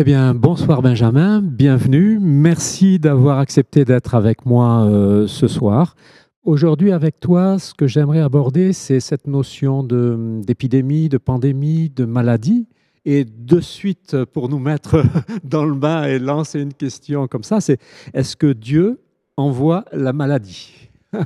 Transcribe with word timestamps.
Eh 0.00 0.04
bien, 0.04 0.32
bonsoir 0.32 0.80
Benjamin, 0.80 1.42
bienvenue. 1.42 2.20
Merci 2.20 3.00
d'avoir 3.00 3.40
accepté 3.40 3.84
d'être 3.84 4.14
avec 4.14 4.46
moi 4.46 4.84
euh, 4.84 5.26
ce 5.26 5.48
soir. 5.48 5.96
Aujourd'hui, 6.44 6.92
avec 6.92 7.18
toi, 7.18 7.58
ce 7.58 7.74
que 7.74 7.88
j'aimerais 7.88 8.20
aborder, 8.20 8.72
c'est 8.72 9.00
cette 9.00 9.26
notion 9.26 9.82
d'épidémie, 9.82 11.08
de, 11.08 11.18
pandémie, 11.18 11.90
de 11.90 12.04
maladie. 12.04 12.68
Et 13.06 13.24
de 13.24 13.58
suite, 13.58 14.16
pour 14.26 14.48
nous 14.48 14.60
mettre 14.60 15.02
dans 15.42 15.64
le 15.64 15.74
bain 15.74 16.04
et 16.04 16.20
lancer 16.20 16.60
une 16.60 16.74
question 16.74 17.26
comme 17.26 17.42
ça, 17.42 17.60
c'est 17.60 17.80
est-ce 18.14 18.36
que 18.36 18.52
Dieu 18.52 19.00
envoie 19.36 19.84
la 19.92 20.12
maladie? 20.12 20.74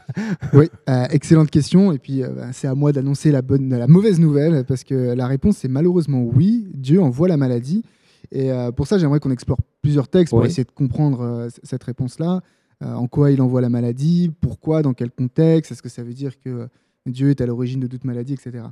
Oui, 0.54 0.71
euh, 0.89 1.04
excellente 1.10 1.50
question. 1.50 1.93
Et 1.93 1.99
puis, 1.99 2.22
euh, 2.22 2.31
c'est 2.53 2.69
à 2.69 2.75
moi 2.75 2.93
d'annoncer 2.93 3.33
la, 3.33 3.43
bonne, 3.43 3.77
la 3.77 3.87
mauvaise 3.87 4.19
nouvelle, 4.19 4.65
parce 4.65 4.83
que 4.83 5.12
la 5.12 5.27
réponse 5.27 5.62
est 5.62 5.69
malheureusement 5.69 6.22
oui, 6.22 6.71
Dieu 6.72 7.03
envoie 7.03 7.28
la 7.28 7.37
maladie. 7.37 7.84
Et 8.31 8.53
euh, 8.53 8.71
pour 8.72 8.87
ça, 8.87 8.99
j'aimerais 8.99 9.21
qu'on 9.21 9.31
explore 9.31 9.59
plusieurs 9.81 10.09
textes 10.09 10.31
pour 10.31 10.44
essayer 10.44 10.65
de 10.65 10.71
comprendre 10.71 11.21
euh, 11.22 11.49
cette 11.62 11.83
réponse-là. 11.83 12.41
Euh, 12.83 12.94
en 12.94 13.06
quoi 13.06 13.31
il 13.31 13.41
envoie 13.43 13.60
la 13.60 13.69
maladie, 13.69 14.33
pourquoi, 14.41 14.83
dans 14.83 14.94
quel 14.94 15.10
contexte, 15.10 15.72
est-ce 15.72 15.83
que 15.83 15.88
ça 15.88 16.03
veut 16.03 16.15
dire 16.15 16.38
que 16.38 16.69
Dieu 17.06 17.31
est 17.31 17.41
à 17.41 17.47
l'origine 17.47 17.81
de 17.81 17.87
toute 17.87 18.05
maladie, 18.05 18.34
etc. 18.34 18.65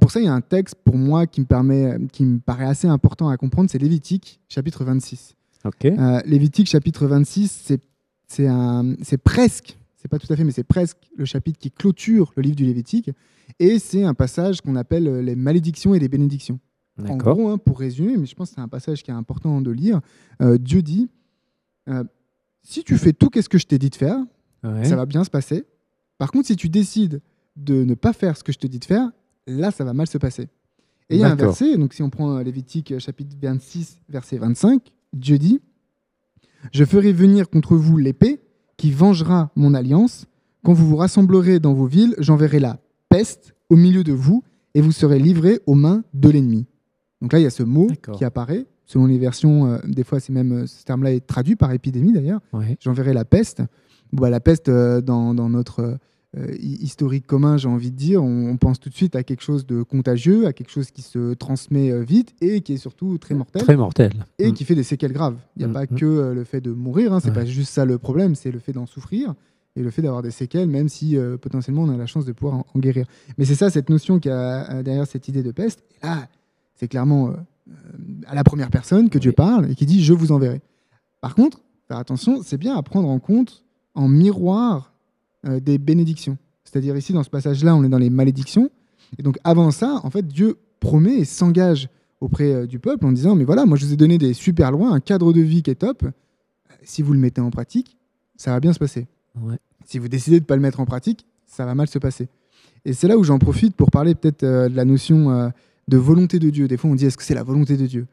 pour 0.00 0.10
ça, 0.10 0.20
il 0.20 0.24
y 0.24 0.28
a 0.28 0.32
un 0.32 0.40
texte 0.40 0.74
pour 0.84 0.96
moi 0.96 1.26
qui 1.26 1.42
me, 1.42 1.46
permet, 1.46 1.98
qui 2.12 2.24
me 2.24 2.38
paraît 2.38 2.64
assez 2.64 2.88
important 2.88 3.28
à 3.28 3.36
comprendre, 3.36 3.68
c'est 3.70 3.78
Lévitique, 3.78 4.40
chapitre 4.48 4.84
26. 4.84 5.34
Lévitique, 6.24 6.66
chapitre 6.66 7.06
26, 7.06 7.74
c'est 8.26 9.18
presque, 9.22 9.78
c'est 9.96 10.08
pas 10.08 10.18
tout 10.18 10.32
à 10.32 10.36
fait, 10.36 10.44
mais 10.44 10.52
c'est 10.52 10.64
presque 10.64 10.96
le 11.14 11.26
chapitre 11.26 11.58
qui 11.58 11.70
clôture 11.70 12.32
le 12.36 12.42
livre 12.42 12.56
du 12.56 12.64
Lévitique. 12.64 13.10
Et 13.58 13.78
c'est 13.78 14.04
un 14.04 14.14
passage 14.14 14.62
qu'on 14.62 14.76
appelle 14.76 15.20
les 15.20 15.36
malédictions 15.36 15.94
et 15.94 15.98
les 15.98 16.08
bénédictions. 16.08 16.60
En 17.06 17.16
gros, 17.16 17.48
hein, 17.48 17.58
pour 17.58 17.78
résumer, 17.78 18.16
mais 18.16 18.26
je 18.26 18.34
pense 18.34 18.50
que 18.50 18.54
c'est 18.56 18.60
un 18.60 18.68
passage 18.68 19.02
qui 19.02 19.10
est 19.10 19.14
important 19.14 19.60
de 19.60 19.70
lire, 19.70 20.00
euh, 20.42 20.58
Dieu 20.58 20.82
dit, 20.82 21.08
euh, 21.88 22.04
si 22.62 22.82
tu 22.82 22.96
fais 22.98 23.12
tout 23.12 23.30
ce 23.40 23.48
que 23.48 23.58
je 23.58 23.66
t'ai 23.66 23.78
dit 23.78 23.90
de 23.90 23.94
faire, 23.94 24.18
ça 24.62 24.96
va 24.96 25.06
bien 25.06 25.22
se 25.22 25.30
passer. 25.30 25.64
Par 26.18 26.32
contre, 26.32 26.48
si 26.48 26.56
tu 26.56 26.68
décides 26.68 27.20
de 27.56 27.84
ne 27.84 27.94
pas 27.94 28.12
faire 28.12 28.36
ce 28.36 28.42
que 28.42 28.52
je 28.52 28.58
te 28.58 28.66
dis 28.66 28.80
de 28.80 28.84
faire, 28.84 29.10
là, 29.46 29.70
ça 29.70 29.84
va 29.84 29.94
mal 29.94 30.06
se 30.08 30.18
passer. 30.18 30.48
Et 31.08 31.14
il 31.14 31.20
y 31.20 31.24
a 31.24 31.30
un 31.30 31.36
verset, 31.36 31.78
donc 31.78 31.94
si 31.94 32.02
on 32.02 32.10
prend 32.10 32.38
Lévitique 32.38 32.98
chapitre 32.98 33.36
26, 33.40 34.00
verset 34.08 34.36
25, 34.38 34.92
Dieu 35.12 35.38
dit, 35.38 35.60
je 36.72 36.84
ferai 36.84 37.12
venir 37.12 37.48
contre 37.48 37.76
vous 37.76 37.96
l'épée 37.96 38.40
qui 38.76 38.90
vengera 38.90 39.50
mon 39.56 39.74
alliance. 39.74 40.26
Quand 40.64 40.72
vous 40.72 40.86
vous 40.86 40.96
rassemblerez 40.96 41.60
dans 41.60 41.72
vos 41.72 41.86
villes, 41.86 42.14
j'enverrai 42.18 42.58
la 42.58 42.78
peste 43.08 43.54
au 43.70 43.76
milieu 43.76 44.04
de 44.04 44.12
vous 44.12 44.42
et 44.74 44.80
vous 44.80 44.92
serez 44.92 45.18
livrés 45.18 45.60
aux 45.66 45.74
mains 45.74 46.04
de 46.14 46.28
l'ennemi. 46.28 46.66
Donc 47.20 47.32
là, 47.32 47.38
il 47.38 47.42
y 47.42 47.46
a 47.46 47.50
ce 47.50 47.62
mot 47.62 47.88
qui 48.12 48.24
apparaît. 48.24 48.66
Selon 48.88 49.04
les 49.04 49.18
versions, 49.18 49.66
euh, 49.66 49.78
des 49.86 50.02
fois, 50.02 50.18
c'est 50.18 50.32
même 50.32 50.62
euh, 50.62 50.66
ce 50.66 50.82
terme-là 50.82 51.12
est 51.12 51.26
traduit 51.26 51.56
par 51.56 51.72
épidémie 51.72 52.12
d'ailleurs. 52.12 52.40
J'enverrai 52.80 53.12
la 53.12 53.26
peste. 53.26 53.62
Bah, 54.12 54.30
la 54.30 54.40
peste, 54.40 54.70
euh, 54.70 55.02
dans, 55.02 55.34
notre 55.34 55.98
historique 56.60 57.26
commun, 57.26 57.56
j'ai 57.58 57.68
envie 57.68 57.90
de 57.90 57.96
dire. 57.96 58.22
On, 58.22 58.56
pense 58.56 58.80
tout 58.80 58.88
de 58.88 58.94
suite 58.94 59.14
à 59.14 59.22
quelque 59.22 59.42
chose 59.42 59.66
de 59.66 59.82
contagieux, 59.82 60.46
à 60.46 60.54
quelque 60.54 60.70
chose 60.70 60.90
qui 60.90 61.02
se 61.02 61.34
transmet 61.34 62.02
vite 62.02 62.34
et 62.40 62.62
qui 62.62 62.74
est 62.74 62.78
surtout 62.78 63.18
très 63.18 63.34
mortel. 63.34 63.62
Très 63.62 63.76
mortel. 63.76 64.12
Et 64.38 64.50
mm. 64.50 64.54
qui 64.54 64.64
fait 64.64 64.74
des 64.74 64.82
séquelles 64.82 65.12
graves. 65.12 65.36
Il 65.56 65.60
n'y 65.60 65.64
a 65.64 65.68
mm, 65.68 65.72
pas 65.72 65.84
mm. 65.84 65.98
que 65.98 66.32
le 66.34 66.44
fait 66.44 66.60
de 66.62 66.72
mourir, 66.72 67.12
hein, 67.12 67.20
c'est 67.20 67.32
pas 67.32 67.44
juste 67.44 67.72
ça 67.72 67.84
le 67.84 67.98
problème, 67.98 68.34
c'est 68.34 68.50
le 68.50 68.58
fait 68.58 68.72
d'en 68.72 68.86
souffrir 68.86 69.34
et 69.76 69.82
le 69.82 69.90
fait 69.90 70.02
d'avoir 70.02 70.22
des 70.22 70.30
séquelles, 70.30 70.68
même 70.68 70.88
si 70.88 71.16
potentiellement 71.40 71.82
on 71.82 71.90
a 71.90 71.96
la 71.96 72.06
chance 72.06 72.24
de 72.24 72.32
pouvoir 72.32 72.64
en, 72.74 72.78
guérir. 72.78 73.06
Mais 73.36 73.44
c'est 73.44 73.54
ça, 73.54 73.68
cette 73.68 73.90
notion 73.90 74.18
qu'il 74.18 74.30
y 74.30 74.34
a 74.34 74.82
derrière 74.82 75.06
cette 75.06 75.28
idée 75.28 75.42
de 75.42 75.52
peste. 75.52 75.82
Et 75.90 76.06
là, 76.06 76.28
c'est 76.78 76.88
clairement 76.88 77.34
à 78.26 78.34
la 78.34 78.44
première 78.44 78.70
personne 78.70 79.10
que 79.10 79.18
Dieu 79.18 79.32
parle 79.32 79.70
et 79.70 79.74
qui 79.74 79.86
dit 79.86 80.02
Je 80.02 80.12
vous 80.14 80.32
enverrai. 80.32 80.62
Par 81.20 81.34
contre, 81.34 81.60
faire 81.88 81.98
attention, 81.98 82.42
c'est 82.42 82.58
bien 82.58 82.76
à 82.76 82.82
prendre 82.82 83.08
en 83.08 83.18
compte 83.18 83.64
en 83.94 84.08
miroir 84.08 84.92
euh, 85.46 85.60
des 85.60 85.78
bénédictions. 85.78 86.38
C'est-à-dire 86.64 86.96
ici, 86.96 87.12
dans 87.12 87.22
ce 87.22 87.30
passage-là, 87.30 87.74
on 87.74 87.82
est 87.82 87.88
dans 87.88 87.98
les 87.98 88.10
malédictions. 88.10 88.70
Et 89.18 89.22
donc 89.22 89.38
avant 89.42 89.70
ça, 89.70 90.00
en 90.04 90.10
fait, 90.10 90.26
Dieu 90.26 90.58
promet 90.80 91.18
et 91.18 91.24
s'engage 91.24 91.88
auprès 92.20 92.52
euh, 92.52 92.66
du 92.66 92.78
peuple 92.78 93.06
en 93.06 93.12
disant, 93.12 93.34
mais 93.34 93.44
voilà, 93.44 93.66
moi 93.66 93.76
je 93.76 93.86
vous 93.86 93.92
ai 93.92 93.96
donné 93.96 94.18
des 94.18 94.34
super 94.34 94.70
lois, 94.70 94.90
un 94.90 95.00
cadre 95.00 95.32
de 95.32 95.40
vie 95.40 95.62
qui 95.62 95.70
est 95.70 95.76
top. 95.76 96.04
Si 96.82 97.02
vous 97.02 97.12
le 97.12 97.18
mettez 97.18 97.40
en 97.40 97.50
pratique, 97.50 97.96
ça 98.36 98.52
va 98.52 98.60
bien 98.60 98.72
se 98.72 98.78
passer. 98.78 99.06
Si 99.84 99.98
vous 99.98 100.08
décidez 100.08 100.38
de 100.38 100.44
ne 100.44 100.46
pas 100.46 100.56
le 100.56 100.62
mettre 100.62 100.80
en 100.80 100.84
pratique, 100.84 101.26
ça 101.46 101.64
va 101.64 101.74
mal 101.74 101.88
se 101.88 101.98
passer. 101.98 102.28
Et 102.84 102.92
c'est 102.92 103.08
là 103.08 103.18
où 103.18 103.24
j'en 103.24 103.38
profite 103.38 103.74
pour 103.74 103.90
parler 103.90 104.14
peut-être 104.14 104.44
euh, 104.44 104.68
de 104.68 104.76
la 104.76 104.84
notion 104.84 105.50
de 105.88 105.96
volonté 105.96 106.38
de 106.38 106.50
Dieu. 106.50 106.68
Des 106.68 106.76
fois, 106.76 106.90
on 106.90 106.94
dit, 106.94 107.06
est-ce 107.06 107.16
que 107.16 107.24
c'est 107.24 107.34
la 107.34 107.42
volonté 107.42 107.76
de 107.76 107.86
Dieu? 107.86 108.06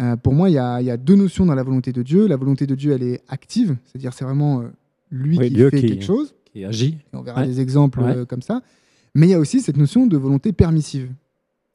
Euh, 0.00 0.16
pour 0.16 0.32
moi, 0.32 0.48
il 0.48 0.54
y, 0.54 0.58
a, 0.58 0.96
deux 0.96 1.14
notions 1.14 1.44
dans 1.44 1.54
la 1.54 1.62
volonté 1.62 1.92
de 1.92 2.02
Dieu. 2.02 2.26
La 2.26 2.36
volonté 2.36 2.66
de 2.66 2.74
Dieu, 2.74 2.92
elle 2.92 3.02
est 3.02 3.22
active, 3.28 3.76
c'est-à-dire 3.84 4.12
c'est 4.12 4.24
vraiment 4.24 4.62
euh, 4.62 4.68
lui 5.10 5.38
qui 5.38 5.54
fait 5.54 5.70
quelque 5.70 6.04
chose. 6.04 6.34
Qui 6.46 6.64
agit. 6.64 6.98
on 7.12 7.20
verra 7.20 7.46
des 7.46 7.60
exemples 7.60 8.00
euh, 8.00 8.24
comme 8.24 8.42
ça. 8.42 8.62
Mais 9.14 9.26
il 9.26 9.30
y 9.30 9.34
a 9.34 9.38
aussi 9.38 9.60
cette 9.60 9.76
notion 9.76 10.06
de 10.06 10.16
volonté 10.16 10.52
permissive. 10.52 11.12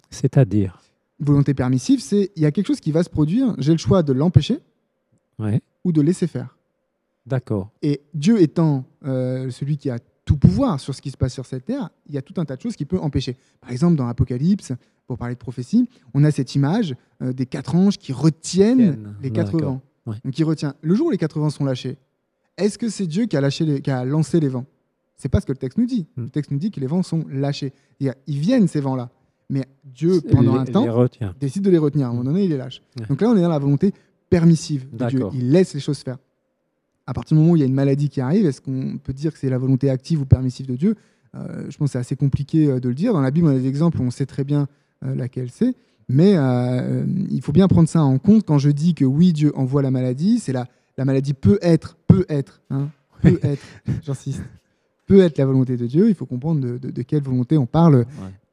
C'est-à-dire? 0.09 0.81
Volonté 1.19 1.53
permissive, 1.53 2.01
c'est 2.01 2.31
il 2.35 2.41
y 2.41 2.45
a 2.45 2.51
quelque 2.51 2.67
chose 2.67 2.79
qui 2.79 2.91
va 2.91 3.03
se 3.03 3.09
produire, 3.09 3.55
j'ai 3.59 3.71
le 3.71 3.77
choix 3.77 4.03
de 4.03 4.13
l'empêcher 4.13 4.59
ou 5.83 5.91
de 5.91 6.01
laisser 6.01 6.27
faire. 6.27 6.57
D'accord. 7.25 7.69
Et 7.81 8.01
Dieu 8.13 8.41
étant 8.41 8.85
celui 9.03 9.77
qui 9.77 9.89
a 9.89 9.99
tout 10.25 10.37
pouvoir 10.37 10.79
sur 10.79 10.95
ce 10.95 11.01
qui 11.01 11.11
se 11.11 11.17
passe 11.17 11.33
sur 11.33 11.45
cette 11.45 11.65
terre, 11.65 11.89
il 12.07 12.15
y 12.15 12.17
a 12.17 12.21
tout 12.21 12.33
un 12.37 12.45
tas 12.45 12.55
de 12.55 12.61
choses 12.61 12.75
qui 12.75 12.85
peut 12.85 12.99
empêcher. 12.99 13.35
Par 13.61 13.71
exemple, 13.71 13.95
dans 13.95 14.05
l'Apocalypse, 14.05 14.73
pour 15.13 15.19
parler 15.19 15.35
de 15.35 15.39
prophétie, 15.39 15.87
on 16.13 16.23
a 16.23 16.31
cette 16.31 16.55
image 16.55 16.95
euh, 17.21 17.33
des 17.33 17.45
quatre 17.45 17.75
anges 17.75 17.97
qui 17.97 18.13
retiennent 18.13 19.15
les 19.21 19.31
quatre 19.31 19.57
vents. 19.59 19.81
Donc, 20.05 20.33
qui 20.33 20.43
retient. 20.43 20.73
Le 20.81 20.95
jour 20.95 21.07
où 21.07 21.11
les 21.11 21.17
quatre 21.17 21.39
vents 21.39 21.49
sont 21.49 21.65
lâchés, 21.65 21.97
est-ce 22.57 22.77
que 22.77 22.89
c'est 22.89 23.07
Dieu 23.07 23.25
qui 23.25 23.37
a, 23.37 23.41
lâché 23.41 23.81
qui 23.81 23.91
a 23.91 24.03
lancé 24.03 24.39
les 24.39 24.49
vents? 24.49 24.65
C'est 25.15 25.29
pas 25.29 25.39
ce 25.39 25.45
que 25.45 25.51
le 25.51 25.57
texte 25.57 25.77
nous 25.77 25.85
dit. 25.85 26.07
Hmm. 26.17 26.23
Le 26.23 26.29
texte 26.29 26.51
nous 26.51 26.57
dit 26.57 26.71
que 26.71 26.79
les 26.79 26.87
vents 26.87 27.03
sont 27.03 27.25
lâchés. 27.29 27.73
Ils 27.99 28.13
viennent, 28.27 28.67
ces 28.67 28.81
vents-là. 28.81 29.09
Mais 29.49 29.65
Dieu, 29.83 30.19
pendant 30.31 30.55
un 30.55 30.65
temps, 30.65 31.07
décide 31.39 31.63
de 31.63 31.69
les 31.69 31.77
retenir. 31.77 32.07
À 32.07 32.09
un 32.09 32.13
moment 32.13 32.25
donné, 32.25 32.43
il 32.43 32.49
les 32.49 32.57
lâche. 32.57 32.81
Donc 33.07 33.21
là, 33.21 33.29
on 33.29 33.37
est 33.37 33.41
dans 33.41 33.49
la 33.49 33.59
volonté 33.59 33.93
permissive 34.29 34.87
de 34.91 35.05
Dieu. 35.05 35.25
Il 35.33 35.51
laisse 35.51 35.73
les 35.73 35.79
choses 35.79 35.99
faire 35.99 36.17
à 37.05 37.13
partir 37.13 37.35
du 37.35 37.41
moment 37.41 37.53
où 37.53 37.55
il 37.55 37.59
y 37.59 37.63
a 37.63 37.65
une 37.65 37.73
maladie 37.73 38.09
qui 38.09 38.21
arrive, 38.21 38.45
est-ce 38.45 38.61
qu'on 38.61 38.97
peut 38.97 39.13
dire 39.13 39.33
que 39.33 39.39
c'est 39.39 39.49
la 39.49 39.57
volonté 39.57 39.89
active 39.89 40.21
ou 40.21 40.25
permissive 40.25 40.67
de 40.67 40.75
Dieu? 40.75 40.95
Euh, 41.35 41.65
Je 41.69 41.77
pense 41.77 41.89
que 41.89 41.91
c'est 41.93 41.99
assez 41.99 42.15
compliqué 42.15 42.67
euh, 42.67 42.79
de 42.79 42.89
le 42.89 42.95
dire. 42.95 43.13
Dans 43.13 43.21
la 43.21 43.31
Bible, 43.31 43.47
on 43.47 43.51
a 43.51 43.59
des 43.59 43.67
exemples 43.67 43.99
où 43.99 44.03
on 44.03 44.11
sait 44.11 44.25
très 44.25 44.43
bien 44.43 44.67
laquelle 45.15 45.49
c'est. 45.51 45.75
Mais 46.09 46.35
il 47.31 47.41
faut 47.41 47.51
bien 47.51 47.67
prendre 47.67 47.87
ça 47.87 48.03
en 48.03 48.17
compte 48.17 48.45
quand 48.45 48.57
je 48.57 48.69
dis 48.69 48.93
que 48.93 49.05
oui, 49.05 49.33
Dieu 49.33 49.51
envoie 49.55 49.81
la 49.81 49.91
maladie. 49.91 50.39
C'est 50.39 50.53
la, 50.53 50.67
la 50.97 51.05
maladie 51.05 51.33
peut 51.33 51.59
être, 51.61 51.97
peut 52.07 52.25
être, 52.29 52.61
hein, 52.69 52.89
peut 53.21 53.39
être, 53.41 53.63
j'insiste, 54.03 54.43
peut 55.07 55.21
être 55.21 55.37
la 55.37 55.45
volonté 55.45 55.77
de 55.77 55.87
Dieu. 55.87 56.09
Il 56.09 56.15
faut 56.15 56.25
comprendre 56.25 56.77
de, 56.77 57.01
quelle 57.01 57.23
volonté 57.23 57.57
on 57.57 57.65
parle 57.65 58.05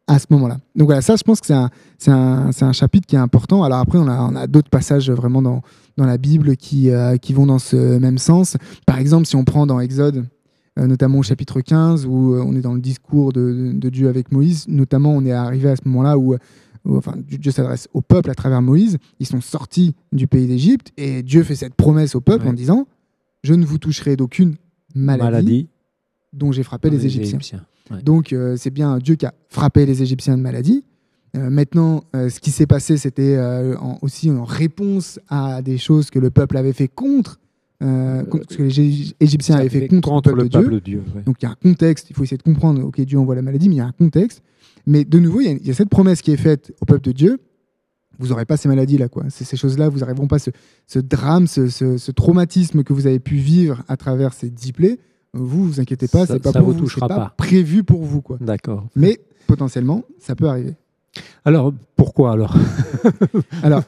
à 0.06 0.19
ce 0.19 0.26
moment-là. 0.31 0.58
Donc 0.75 0.87
voilà, 0.87 1.02
ça, 1.02 1.14
je 1.17 1.23
pense 1.23 1.41
que 1.41 1.47
c'est 1.47 1.55
un, 1.55 1.70
un, 2.08 2.50
un, 2.61 2.73
chapitre 2.73 3.06
qui 3.06 3.14
est 3.14 3.20
important. 3.20 3.62
Alors 3.62 3.79
après, 3.79 3.99
on 3.99 4.08
a, 4.08 4.20
on 4.20 4.35
a 4.35 4.47
d'autres 4.49 4.70
passages 4.70 5.08
vraiment 5.11 5.41
dans, 5.41 5.62
dans 5.97 6.06
la 6.06 6.19
Bible 6.19 6.56
qui, 6.56 6.91
euh, 6.91 7.17
qui 7.17 7.32
vont 7.32 7.47
dans 7.47 7.61
ce 7.61 7.99
même 7.99 8.19
sens. 8.19 8.56
Par 8.87 8.99
exemple, 8.99 9.26
si 9.26 9.37
on 9.37 9.44
prend 9.44 9.67
dans 9.67 9.79
Exode, 9.79 10.17
euh, 10.17 10.23
notamment 10.87 11.19
au 11.19 11.23
chapitre 11.23 11.61
15, 11.61 12.06
où 12.06 12.35
euh, 12.35 12.44
on 12.44 12.55
est 12.55 12.61
dans 12.61 12.75
le 12.75 12.81
discours 12.81 13.32
de, 13.32 13.73
de, 13.75 13.88
Dieu 13.88 14.09
avec 14.09 14.32
Moïse, 14.32 14.67
notamment 14.69 15.12
on 15.12 15.25
est 15.25 15.32
arrivé 15.32 15.71
à 15.71 15.77
ce 15.77 15.82
moment-là 15.87 16.19
où, 16.19 16.37
enfin, 16.88 17.15
Dieu 17.29 17.50
s'adresse 17.50 17.88
au 17.93 18.00
peuple 18.00 18.31
à 18.31 18.35
travers 18.35 18.62
Moïse, 18.62 18.99
ils 19.19 19.27
sont 19.27 19.41
sortis 19.41 19.94
du 20.12 20.27
pays 20.27 20.47
d'Égypte, 20.47 20.93
et 20.97 21.23
Dieu 21.23 21.43
fait 21.43 21.56
cette 21.56 21.75
promesse 21.75 22.15
au 22.15 22.21
peuple 22.21 22.49
en 22.49 22.53
disant, 22.53 22.87
je 23.43 23.55
ne 23.55 23.65
vous 23.65 23.79
toucherai 23.79 24.17
d'aucune 24.17 24.56
maladie, 24.94 25.69
dont 26.32 26.53
j'ai 26.53 26.62
frappé 26.62 26.91
les, 26.91 27.06
Égyptiens. 27.06 27.65
Donc 28.05 28.35
c'est 28.56 28.71
bien 28.71 28.99
Dieu 28.99 29.17
qui 29.17 29.26
a 29.26 29.35
frappé 29.49 29.87
les 29.87 30.03
Égyptiens 30.03 30.37
de 30.37 30.43
maladie, 30.43 30.85
euh, 31.37 31.50
maintenant, 31.50 32.03
euh, 32.17 32.29
ce 32.29 32.41
qui 32.41 32.50
s'est 32.50 32.67
passé, 32.67 32.97
c'était 32.97 33.37
euh, 33.37 33.76
aussi 34.03 34.31
en 34.31 34.44
réponse 34.44 35.21
à 35.29 35.62
des 35.62 35.79
choses 35.79 36.11
que 36.11 36.19
le 36.19 36.31
peuple 36.31 36.56
avait 36.56 36.73
fait 36.73 36.88
contre, 36.88 37.38
ce 37.81 38.56
que 38.56 38.62
les 38.62 39.15
Égyptiens 39.21 39.56
avaient 39.56 39.69
fait 39.69 39.88
contre, 39.88 40.32
le 40.32 40.49
peuple, 40.49 40.75
de 40.75 40.79
Dieu. 40.79 41.03
Donc 41.25 41.37
il 41.41 41.44
y 41.44 41.49
a 41.49 41.50
un 41.50 41.56
contexte, 41.62 42.11
il 42.11 42.17
faut 42.17 42.23
essayer 42.23 42.37
de 42.37 42.43
comprendre, 42.43 42.85
ok, 42.85 43.00
Dieu 43.00 43.19
envoie 43.19 43.35
la 43.35 43.43
maladie, 43.43 43.69
mais 43.69 43.77
il 43.77 43.79
y 43.79 43.82
a 43.82 43.87
un 43.87 43.93
contexte. 43.93 44.43
Mais 44.87 45.05
de 45.05 45.19
nouveau, 45.19 45.41
il 45.41 45.67
y, 45.67 45.71
a 45.71 45.75
cette 45.75 45.88
promesse 45.88 46.23
qui 46.23 46.32
est 46.32 46.37
faite 46.37 46.73
au 46.81 46.85
peuple 46.85 47.03
de 47.03 47.12
Dieu, 47.12 47.38
vous 48.19 48.29
n'aurez 48.29 48.44
pas 48.44 48.56
ces 48.56 48.69
maladies-là. 48.69 49.09
quoi. 49.09 49.25
Ces 49.31 49.56
choses-là, 49.56 49.88
vous 49.88 50.00
n'arriverez 50.00 50.27
pas 50.27 50.38
ce, 50.38 50.50
ce 50.87 50.99
drame, 50.99 51.47
ce, 51.47 52.11
traumatisme 52.11 52.82
que 52.82 52.93
vous 52.93 53.06
avez 53.06 53.19
pu 53.19 53.37
vivre 53.37 53.83
à 53.88 53.97
travers 53.97 54.35
ces 54.35 54.50
dix 54.50 54.73
plaies. 54.73 54.99
Vous, 55.33 55.65
vous 55.65 55.81
inquiétez 55.81 56.09
pas, 56.09 56.26
c'est 56.26 56.41
pas, 56.41 56.50
vous, 56.61 56.73
vous 56.73 57.06
pas, 57.06 57.33
prévu 57.37 57.85
pour 57.85 58.03
vous. 58.03 58.21
quoi. 58.21 58.37
D'accord. 58.41 58.88
Mais 58.97 59.21
potentiellement, 59.47 60.03
ça 60.19 60.35
peut 60.35 60.49
arriver. 60.49 60.75
Alors, 61.44 61.73
pourquoi 61.97 62.33
alors? 62.33 62.56
Alors, 63.62 63.85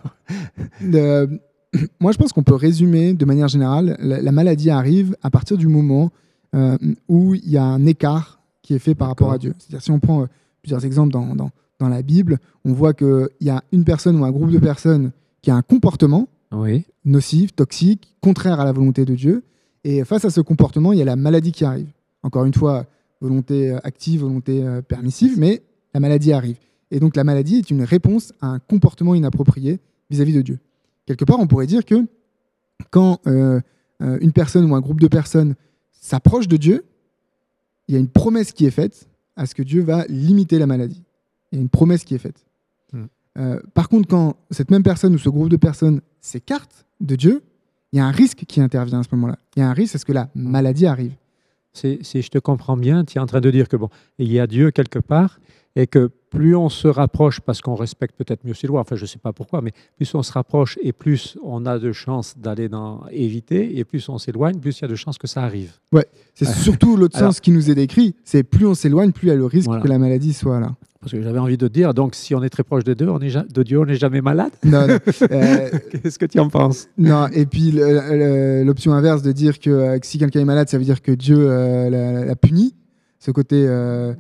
moi 2.01 2.13
je 2.13 2.19
pense 2.19 2.33
qu'on 2.33 2.43
peut 2.43 2.55
résumer 2.55 3.15
de 3.15 3.25
manière 3.25 3.49
générale, 3.49 3.97
la, 4.01 4.33
maladie 4.33 4.71
arrive 4.71 5.17
à 5.23 5.31
partir 5.31 5.57
du 5.57 5.69
moment 5.69 6.11
euh, 6.55 6.77
où 7.09 7.35
il 7.35 7.49
y 7.49 7.57
a 7.57 7.65
un 7.65 7.87
écart 7.87 8.41
qui 8.61 8.75
est 8.75 8.79
fait 8.79 8.95
par 8.95 9.09
rapport 9.09 9.33
à 9.33 9.39
Dieu. 9.39 9.55
C'est-à-dire 9.59 9.83
si 9.83 9.91
on 9.91 9.99
prend 9.99 10.23
euh, 10.23 10.27
plusieurs 10.63 10.85
exemples 10.85 11.13
dans, 11.13 11.35
dans, 11.35 11.51
dans, 11.79 11.89
la 11.89 12.03
Bible, 12.03 12.39
on 12.65 12.73
voit 12.73 12.93
qu'il 12.93 13.29
y 13.41 13.51
a 13.51 13.63
une 13.73 13.85
personne 13.85 14.21
ou 14.21 14.25
un 14.25 14.31
groupe 14.31 14.51
de 14.51 14.59
personnes 14.59 15.13
qui 15.41 15.51
a 15.51 15.57
un 15.57 15.63
comportement 15.63 16.29
nocif, 17.05 17.55
toxique, 17.55 18.15
contraire 18.21 18.61
à 18.61 18.65
la 18.65 18.73
volonté 18.73 19.05
de 19.05 19.15
Dieu. 19.15 19.43
Et 19.85 20.05
face 20.05 20.25
à 20.25 20.31
ce 20.31 20.41
comportement, 20.41 20.93
il 20.93 20.99
y 20.99 21.03
a 21.03 21.05
la 21.05 21.17
maladie 21.17 21.53
qui 21.53 21.65
arrive. 21.65 21.89
Encore 22.23 22.45
une 22.45 22.55
fois, 22.55 22.87
volonté 23.21 23.77
active, 23.85 24.21
volonté 24.21 24.63
euh, 24.63 24.83
permissive, 24.83 25.39
mais 25.39 25.63
la 25.95 26.01
maladie 26.01 26.33
arrive. 26.33 26.57
Et 26.91 27.01
donc 27.01 27.17
la 27.17 27.25
maladie 27.25 27.57
est 27.57 27.71
une 27.71 27.83
réponse 27.83 28.33
à 28.41 28.49
un 28.49 28.59
comportement 28.59 29.15
inapproprié 29.15 29.81
vis-à-vis 30.11 30.35
de 30.35 30.43
Dieu. 30.43 30.59
Quelque 31.13 31.27
part, 31.27 31.41
on 31.41 31.47
pourrait 31.47 31.67
dire 31.67 31.85
que 31.85 32.07
quand 32.91 33.21
euh, 33.27 33.61
euh, 34.01 34.19
une 34.23 34.33
personne 34.33 34.71
ou 34.71 34.75
un 34.75 34.81
groupe 34.81 34.99
de 34.99 35.09
personnes 35.09 35.57
s'approche 35.91 36.49
de 36.49 36.57
Dieu, 36.57 36.87
il 37.87 37.95
y 37.95 37.99
a 37.99 38.01
une 38.01 38.09
promesse 38.09 38.53
qui 38.53 38.65
est 38.65 38.71
faite 38.71 39.09
à 39.37 39.45
ce 39.45 39.55
que 39.55 39.63
Dieu 39.63 39.83
va 39.83 40.07
limiter 40.07 40.59
la 40.59 40.67
maladie. 40.67 41.03
Il 41.51 41.57
y 41.57 41.59
a 41.59 41.63
une 41.63 41.69
promesse 41.69 42.05
qui 42.05 42.15
est 42.15 42.19
faite. 42.19 42.47
Hmm. 42.95 43.05
Euh, 43.39 43.61
par 43.75 43.91
contre, 43.91 44.09
quand 44.09 44.37
cette 44.51 44.71
même 44.71 44.83
personne 44.83 45.15
ou 45.15 45.19
ce 45.19 45.29
groupe 45.29 45.51
de 45.51 45.59
personnes 45.59 46.01
s'écarte 46.23 46.87
de 47.03 47.15
Dieu, 47.15 47.43
il 47.93 47.99
y 47.99 48.01
a 48.01 48.07
un 48.07 48.11
risque 48.11 48.45
qui 48.49 48.63
intervient 48.63 49.01
à 49.01 49.03
ce 49.03 49.11
moment-là. 49.13 49.39
Il 49.55 49.61
y 49.61 49.63
a 49.63 49.69
un 49.69 49.75
risque 49.75 49.97
à 49.97 49.99
ce 49.99 50.07
que 50.07 50.13
la 50.13 50.31
maladie 50.35 50.87
arrive. 50.87 51.13
Si 51.75 52.01
je 52.03 52.29
te 52.29 52.39
comprends 52.39 52.79
bien, 52.79 53.05
tu 53.05 53.19
es 53.19 53.21
en 53.21 53.27
train 53.27 53.43
de 53.43 53.51
dire 53.51 53.69
que 53.69 53.77
bon, 53.77 53.91
il 54.19 54.33
y 54.33 54.41
a 54.41 54.47
Dieu 54.47 54.71
quelque 54.71 54.99
part 54.99 55.41
et 55.77 55.87
que 55.87 56.11
plus 56.33 56.57
on 56.57 56.71
se 56.71 56.89
rapproche, 56.89 57.41
parce 57.41 57.61
qu'on 57.61 57.75
respecte 57.75 58.17
peut-être 58.17 58.45
mieux 58.45 58.55
ses 58.55 58.67
lois, 58.67 58.81
enfin 58.81 58.97
je 58.97 59.03
ne 59.03 59.07
sais 59.07 59.19
pas 59.19 59.35
pourquoi, 59.35 59.61
mais 59.61 59.73
plus 59.97 60.15
on 60.15 60.23
se 60.23 60.33
rapproche 60.33 60.79
et 60.83 60.93
plus 60.93 61.37
on 61.45 61.67
a 61.67 61.79
de 61.79 61.93
chances 61.93 62.39
d'aller 62.39 62.71
dans 62.71 63.03
éviter, 63.11 63.79
et 63.79 63.85
plus 63.85 64.09
on 64.09 64.17
s'éloigne, 64.17 64.59
plus 64.59 64.79
il 64.79 64.83
y 64.83 64.85
a 64.87 64.89
de 64.89 64.95
chances 64.95 65.19
que 65.19 65.27
ça 65.27 65.43
arrive. 65.43 65.73
Ouais, 65.93 66.07
c'est 66.35 66.49
surtout 66.49 66.97
l'autre 66.97 67.19
sens 67.19 67.39
qui 67.41 67.51
nous 67.51 67.71
est 67.71 67.75
décrit, 67.75 68.17
c'est 68.25 68.45
plus 68.45 68.67
on 68.67 68.75
s'éloigne, 68.75 69.13
plus 69.13 69.27
il 69.27 69.31
y 69.31 69.33
a 69.33 69.37
le 69.37 69.45
risque 69.45 69.71
que 69.83 69.89
la 69.89 69.99
maladie 69.99 70.33
soit 70.33 70.59
là. 70.59 70.75
Parce 71.01 71.13
que 71.13 71.21
j'avais 71.21 71.39
envie 71.41 71.59
de 71.59 71.69
dire, 71.69 71.93
donc 71.93 72.15
si 72.15 72.35
on 72.35 72.43
est 72.43 72.49
très 72.49 72.63
proche 72.63 72.85
de 72.85 72.95
Dieu, 72.95 73.11
on 73.11 73.21
est, 73.21 73.53
de 73.53 73.63
Dieu, 73.63 73.79
on 73.79 73.85
n'est 73.85 73.97
jamais 73.97 74.23
malade? 74.23 74.53
Non, 74.65 74.87
euh, 74.89 75.69
Qu'est-ce 76.03 76.19
que 76.19 76.27
tu 76.27 76.39
en 76.39 76.49
penses? 76.49 76.89
Non, 76.97 77.27
et 77.27 77.45
puis 77.45 77.73
l'option 77.73 78.93
inverse 78.93 79.21
de 79.21 79.33
dire 79.33 79.59
que, 79.59 79.69
euh, 79.69 79.99
si 80.03 80.19
quelqu'un 80.19 80.41
est 80.41 80.45
malade, 80.45 80.69
ça 80.69 80.79
veut 80.79 80.85
dire 80.85 81.03
que 81.03 81.13
Dieu 81.13 81.37
euh, 81.39 82.25
l'a 82.25 82.37
puni. 82.37 82.75
Ce 83.23 83.31
côté 83.31 83.67
euh, 83.69 84.15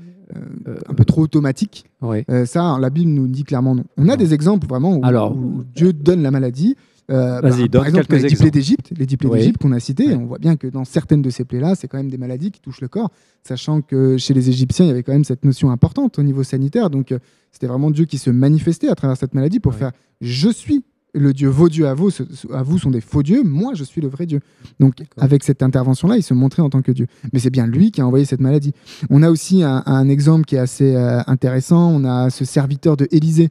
un 0.89 0.95
peu 0.95 1.05
trop 1.05 1.23
automatique. 1.23 1.85
Euh, 2.03 2.47
ça, 2.47 2.79
la 2.81 2.91
Bible 2.91 3.11
nous 3.11 3.27
dit 3.27 3.45
clairement 3.45 3.75
non. 3.75 3.85
On 3.97 4.09
a 4.09 4.17
des 4.17 4.35
exemples 4.35 4.67
vraiment 4.67 4.97
où, 4.97 5.65
Dieu 5.75 5.93
donne 5.93 6.23
la 6.23 6.31
maladie. 6.31 6.77
Euh, 7.11 7.41
bah, 7.41 7.51
par 7.71 7.87
exemple, 7.87 8.15
les 8.15 8.35
plaies 8.35 8.51
d'Égypte, 8.51 8.93
les 8.97 9.07
dix 9.07 9.17
plaies 9.17 9.29
d'Égypte 9.29 9.61
qu'on 9.61 9.73
a 9.73 9.81
citées, 9.81 10.15
on 10.15 10.25
voit 10.25 10.39
bien 10.39 10.57
que 10.57 10.67
dans 10.67 10.85
certaines 10.85 11.21
de 11.21 11.31
ces 11.31 11.45
plaies-là, 11.45 11.75
c'est 11.75 11.89
quand 11.89 11.99
même 11.99 12.11
des 12.11 12.19
maladies 12.19 12.53
qui 12.53 12.61
touchent 12.61 12.81
le 12.81 12.89
corps, 12.89 13.11
sachant 13.43 13.83
que 13.83 14.17
chez 14.17 14.35
les 14.35 14.49
Égyptiens, 14.49 14.87
il 14.87 14.89
y 14.89 14.93
avait 14.93 15.03
quand 15.03 15.13
même 15.13 15.25
cette 15.25 15.45
notion 15.45 15.71
importante 15.71 16.19
au 16.19 16.23
niveau 16.23 16.43
sanitaire. 16.43 16.91
Donc, 16.91 17.15
c'était 17.51 17.67
vraiment 17.67 17.91
Dieu 17.91 18.05
qui 18.05 18.19
se 18.19 18.31
manifestait 18.31 18.89
à 18.89 18.95
travers 18.95 19.17
cette 19.17 19.35
maladie 19.35 19.61
pour 19.61 19.75
faire 19.75 19.93
je 20.21 20.49
suis 20.49 20.85
le 21.15 21.33
Dieu, 21.33 21.49
vos 21.49 21.69
dieux 21.69 21.87
à 21.87 21.95
vous, 21.95 22.11
à 22.53 22.63
vous 22.63 22.79
sont 22.79 22.91
des 22.91 23.01
faux 23.01 23.23
dieux, 23.23 23.43
moi 23.43 23.75
je 23.75 23.85
suis 23.85 24.01
le 24.01 24.09
vrai 24.09 24.27
Dieu. 24.27 24.41
Donc 24.81 24.95
avec 25.19 25.45
cette 25.45 25.63
intervention-là, 25.63 26.17
il 26.17 26.23
se 26.23 26.33
montrait 26.33 26.63
en 26.63 26.71
tant 26.71 26.83
que 26.83 26.93
Dieu. 26.93 27.07
Mais 27.33 27.39
c'est 27.39 27.51
bien 27.51 27.67
lui 27.67 27.91
qui 27.91 28.01
a 28.01 28.07
envoyé 28.07 28.25
cette 28.25 28.41
maladie. 28.41 28.73
On 29.11 29.23
a 29.23 29.31
aussi 29.31 29.63
un, 29.63 30.09
exemple 30.09 30.45
qui 30.47 30.57
est 30.57 30.61
assez 30.61 30.97
euh, 30.97 31.21
intéressant, 31.27 31.91
on 31.91 32.05
a 32.05 32.31
ce 32.31 32.45
serviteur 32.45 32.97
de 32.97 33.09
Élisée, 33.11 33.51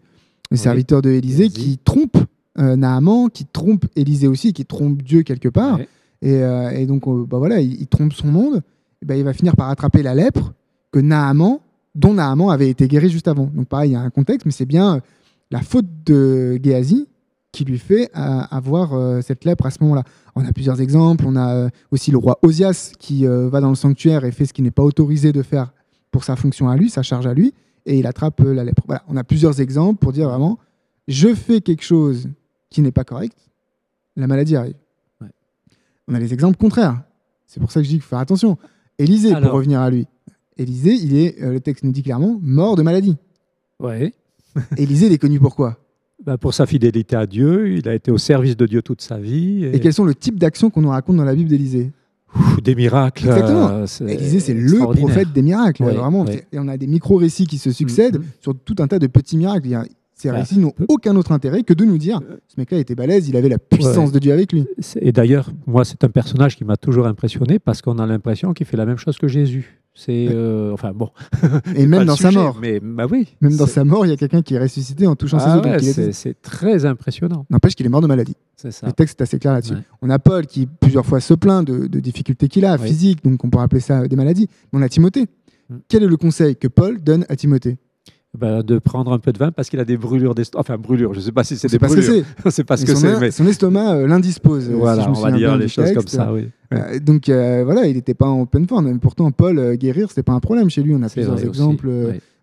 le 0.50 0.58
serviteur 0.58 1.02
de 1.02 1.12
Élisée 1.12 1.50
qui 1.50 1.78
trompe 1.78 2.18
euh, 2.60 2.76
Naaman, 2.76 3.30
qui 3.30 3.46
trompe 3.46 3.86
Élisée 3.96 4.28
aussi, 4.28 4.54
qui 4.54 4.66
trompe 4.66 5.02
Dieu 5.04 5.22
quelque 5.22 5.50
part. 5.50 5.80
Et, 6.24 6.44
euh, 6.44 6.72
et, 6.72 6.86
donc 6.86 7.04
bah 7.28 7.38
voilà, 7.38 7.62
il, 7.62 7.88
trompe 7.88 8.14
son 8.14 8.28
monde, 8.28 8.62
et 9.02 9.06
ben 9.06 9.16
il 9.16 9.24
va 9.24 9.34
finir 9.34 9.56
par 9.56 9.70
attraper 9.70 10.04
la 10.04 10.14
lèpre 10.14 10.54
que 10.92 11.00
Naaman, 11.00 11.60
dont 11.96 12.14
Naaman 12.14 12.50
avait 12.50 12.70
été 12.70 12.88
guéri 12.88 13.10
juste 13.10 13.28
avant. 13.28 13.50
Donc 13.54 13.68
pareil, 13.68 13.92
il 13.92 13.94
y 13.94 13.96
a 13.96 14.02
un 14.02 14.10
contexte, 14.10 14.46
mais 14.46 14.52
c'est 14.52 14.66
bien 14.66 15.02
la 15.52 15.62
faute 15.62 15.86
de 16.06 16.60
Géasi 16.64 17.08
qui 17.52 17.66
lui 17.66 17.80
fait 17.80 18.10
euh, 18.16 18.42
avoir 18.50 18.94
euh, 18.94 19.22
cette 19.22 19.44
lèpre 19.46 19.66
à 19.66 19.72
ce 19.72 19.78
moment-là. 19.82 20.04
On 20.36 20.46
a 20.46 20.52
plusieurs 20.54 20.80
exemples. 20.82 21.26
On 21.28 21.36
a 21.36 21.54
euh, 21.54 21.70
aussi 21.92 22.12
le 22.12 22.18
roi 22.18 22.40
Osias 22.42 22.94
qui 22.98 23.26
va 23.26 23.62
dans 23.62 23.70
le 23.70 23.76
sanctuaire 23.76 24.26
et 24.26 24.32
fait 24.32 24.46
ce 24.46 24.54
qui 24.54 24.62
n'est 24.62 24.72
pas 24.72 24.84
autorisé 24.84 25.32
de 25.32 25.42
faire 25.42 25.74
pour 26.12 26.24
sa 26.24 26.36
fonction 26.36 26.70
à 26.70 26.76
lui, 26.76 26.90
sa 26.90 27.04
charge 27.04 27.26
à 27.28 27.34
lui, 27.34 27.54
et 27.86 27.98
il 27.98 28.06
attrape 28.06 28.42
la 28.42 28.64
lèpre. 28.64 28.84
Voilà, 28.86 29.04
on 29.08 29.16
a 29.16 29.24
plusieurs 29.24 29.62
exemples 29.62 30.00
pour 30.00 30.12
dire 30.12 30.30
vraiment, 30.30 30.60
je 31.08 31.34
fais 31.34 31.62
quelque 31.62 31.84
chose 31.84 32.30
qui 32.70 32.82
n'est 32.82 32.92
pas 32.92 33.06
correct, 33.06 33.38
la 34.18 34.28
maladie 34.28 34.56
arrive. 34.56 34.76
On 36.08 36.14
a 36.14 36.20
les 36.20 36.34
exemples 36.34 36.58
contraires. 36.58 37.02
C'est 37.48 37.62
pour 37.62 37.72
ça 37.72 37.80
que 37.80 37.86
je 37.86 37.90
dis 37.90 37.96
qu'il 37.96 38.02
faut 38.04 38.10
faire 38.10 38.20
attention. 38.20 38.58
Élisée, 38.98 39.34
pour 39.34 39.52
revenir 39.52 39.80
à 39.80 39.90
lui. 39.90 40.06
Élisée, 40.58 40.94
il 40.94 41.16
est, 41.16 41.40
le 41.40 41.62
texte 41.62 41.86
nous 41.86 41.92
dit 41.92 42.04
clairement, 42.04 42.38
mort 42.42 42.76
de 42.76 42.82
maladie. 42.82 43.16
Ouais. 43.80 44.14
Élisée, 44.78 45.08
il 45.08 45.14
est 45.14 45.18
connu 45.18 45.40
pour 45.40 45.56
quoi? 45.56 45.78
Bah, 46.26 46.38
pour 46.38 46.54
sa 46.54 46.66
fidélité 46.66 47.16
à 47.16 47.26
Dieu, 47.26 47.78
il 47.78 47.88
a 47.88 47.96
été 47.96 48.12
au 48.12 48.18
service 48.18 48.56
de 48.56 48.66
Dieu 48.66 48.82
toute 48.82 49.02
sa 49.02 49.18
vie. 49.18 49.66
Et, 49.66 49.80
quels 49.80 49.94
sont 49.94 50.06
le 50.06 50.16
type 50.16 50.38
d'actions 50.38 50.70
qu'on 50.70 50.82
nous 50.82 50.90
raconte 50.90 51.18
dans 51.18 51.26
la 51.26 51.36
Bible 51.36 51.50
d'Élisée? 51.50 51.92
Des 52.64 52.76
miracles. 52.76 53.28
Exactement. 53.28 53.70
Euh, 53.70 54.08
Élisée, 54.08 54.40
c'est 54.40 54.54
le 54.54 54.78
prophète 54.78 55.34
des 55.34 55.42
miracles. 55.42 55.84
vraiment. 55.84 56.26
Et 56.28 56.60
on 56.60 56.68
a 56.68 56.78
des 56.78 56.88
micro-récits 56.88 57.48
qui 57.48 57.58
se 57.58 57.72
succèdent 57.72 58.20
mm, 58.20 58.24
mm. 58.24 58.42
sur 58.42 58.56
tout 58.56 58.76
un 58.80 58.88
tas 58.88 59.00
de 59.00 59.08
petits 59.08 59.36
miracles. 59.36 59.68
Ces 60.14 60.30
bah, 60.30 60.36
récits 60.36 60.60
n'ont 60.60 60.74
aucun 60.88 61.16
autre 61.16 61.32
intérêt 61.32 61.64
que 61.64 61.74
de 61.74 61.84
nous 61.84 61.98
dire 61.98 62.22
ce 62.48 62.60
mec-là 62.60 62.78
était 62.78 62.94
balèze, 62.94 63.28
il 63.28 63.36
avait 63.36 63.50
la 63.50 63.58
puissance 63.58 64.12
de 64.12 64.20
Dieu 64.20 64.32
avec 64.32 64.54
lui. 64.54 64.68
Et 64.98 65.12
d'ailleurs, 65.12 65.50
moi, 65.66 65.84
c'est 65.84 66.04
un 66.04 66.10
personnage 66.10 66.56
qui 66.56 66.64
m'a 66.64 66.78
toujours 66.78 67.08
impressionné 67.08 67.58
parce 67.58 67.82
qu'on 67.82 67.98
a 67.98 68.06
l'impression 68.06 68.54
qu'il 68.54 68.68
fait 68.68 68.78
la 68.78 68.86
même 68.86 68.98
chose 68.98 69.18
que 69.18 69.28
Jésus. 69.28 69.81
C'est 69.94 70.28
euh, 70.30 70.72
enfin 70.72 70.94
bon. 70.94 71.10
Et 71.76 71.86
même 71.86 72.06
dans 72.06 72.16
sa 72.16 72.32
mort. 72.32 72.58
Mais 72.62 72.80
bah 72.80 73.08
oui. 73.10 73.36
Même 73.42 73.58
dans 73.58 73.68
sa 73.68 73.84
mort, 73.84 74.06
il 74.06 74.10
y 74.10 74.14
a 74.14 74.18
quelqu'un 74.18 74.42
qui 74.42 74.56
est 74.56 74.60
ressuscité 74.60 75.06
en 75.06 75.16
touchant 75.16 75.38
ah 75.42 75.80
ses 75.80 76.10
os. 76.10 76.16
c'est 76.16 76.42
très 76.42 76.86
impressionnant. 76.86 77.46
N'empêche 77.50 77.76
qu'il 77.76 77.86
est 77.86 77.90
mort 77.90 78.02
de 78.02 78.08
maladie. 78.08 78.36
Le 78.64 78.92
texte 78.92 79.20
est 79.20 79.24
assez 79.24 79.40
clair 79.40 79.54
là-dessus. 79.54 79.76
On 80.02 80.10
a 80.10 80.18
Paul 80.18 80.48
qui 80.48 80.66
plusieurs 80.66 81.06
fois 81.06 81.20
se 81.20 81.34
plaint 81.34 81.66
de, 81.66 82.00
difficultés 82.00 82.48
qu'il 82.48 82.66
a 82.66 82.78
physiques, 82.78 83.24
donc 83.24 83.44
on 83.44 83.50
pourrait 83.50 83.66
appeler 83.66 83.82
ça 83.82 84.08
des 84.08 84.16
maladies. 84.16 84.48
Mais 84.72 84.80
on 84.80 84.82
a 84.82 84.90
Timothée. 84.90 85.28
Mm. 85.70 85.76
Quel 85.88 86.04
est 86.04 86.08
le 86.08 86.18
conseil 86.18 86.56
que 86.56 86.68
Paul 86.68 87.02
donne 87.02 87.26
à 87.28 87.36
Timothée? 87.36 87.78
Bah, 88.38 88.64
de 88.64 88.80
prendre 88.80 89.12
un 89.12 89.20
peu 89.20 89.34
de 89.34 89.38
vin 89.38 89.52
parce 89.52 89.70
qu'il 89.70 89.80
a 89.82 89.86
des 89.86 89.98
brûlures 89.98 90.36
d'estomac. 90.36 90.62
Enfin, 90.62 90.78
brûlures, 90.78 91.14
je 91.14 91.20
ne 91.20 91.24
sais 91.26 91.32
pas 91.34 91.44
si 91.44 91.58
c'est 91.58 91.68
des 91.68 91.78
brûlures. 91.78 92.24
c'est 92.50 92.64
pas 92.64 92.78
ce 92.78 92.86
que 92.86 92.96
c'est. 92.96 93.20
Mais... 93.20 93.30
Son 93.30 93.46
estomac 93.46 93.96
euh, 93.96 94.08
l'indispose. 94.08 94.70
Voilà, 94.70 95.10
on 95.10 95.14
va 95.14 95.32
dire 95.32 95.58
les 95.58 95.68
choses 95.68 95.92
comme 95.92 96.08
ça, 96.08 96.32
oui. 96.32 96.48
Euh, 96.74 97.00
donc 97.00 97.28
euh, 97.28 97.64
voilà, 97.66 97.88
il 97.88 97.96
n'était 97.96 98.14
pas 98.14 98.28
en 98.28 98.46
pleine 98.46 98.68
forme. 98.68 99.00
Pourtant, 99.00 99.32
Paul, 99.32 99.76
guérir, 99.76 100.08
ce 100.08 100.14
n'était 100.14 100.24
pas 100.24 100.32
un 100.32 100.40
problème 100.40 100.70
chez 100.70 100.82
lui. 100.82 100.96
On 100.96 101.04
a 101.04 101.10
plusieurs 101.10 101.44
exemples 101.44 101.90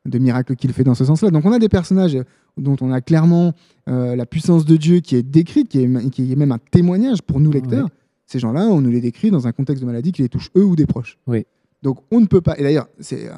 de 0.04 0.18
miracles 0.18 0.56
qu'il 0.56 0.72
fait 0.72 0.84
dans 0.84 0.94
ce 0.94 1.06
sens-là. 1.06 1.30
Donc 1.30 1.46
on 1.46 1.52
a 1.52 1.58
des 1.58 1.70
personnages 1.70 2.18
dont 2.58 2.76
on 2.82 2.92
a 2.92 3.00
clairement 3.00 3.54
la 3.86 4.26
puissance 4.26 4.66
de 4.66 4.76
Dieu 4.76 5.00
qui 5.00 5.16
est 5.16 5.22
décrite, 5.22 5.70
qui 5.70 5.80
est, 5.80 6.10
qui 6.10 6.30
est 6.30 6.36
même 6.36 6.52
un 6.52 6.58
témoignage 6.70 7.22
pour 7.22 7.40
nous 7.40 7.50
lecteurs. 7.50 7.88
Ces 8.26 8.40
gens-là, 8.40 8.66
on 8.66 8.82
nous 8.82 8.90
les 8.90 9.00
décrit 9.00 9.30
dans 9.30 9.46
un 9.46 9.52
contexte 9.52 9.82
de 9.82 9.86
maladie 9.86 10.12
qui 10.12 10.20
les 10.20 10.28
touche 10.28 10.50
eux 10.54 10.64
ou 10.64 10.76
des 10.76 10.84
proches. 10.84 11.16
Oui. 11.26 11.46
Donc 11.82 11.98
on 12.10 12.20
ne 12.20 12.26
peut 12.26 12.40
pas. 12.40 12.58
Et 12.58 12.62
d'ailleurs, 12.62 12.88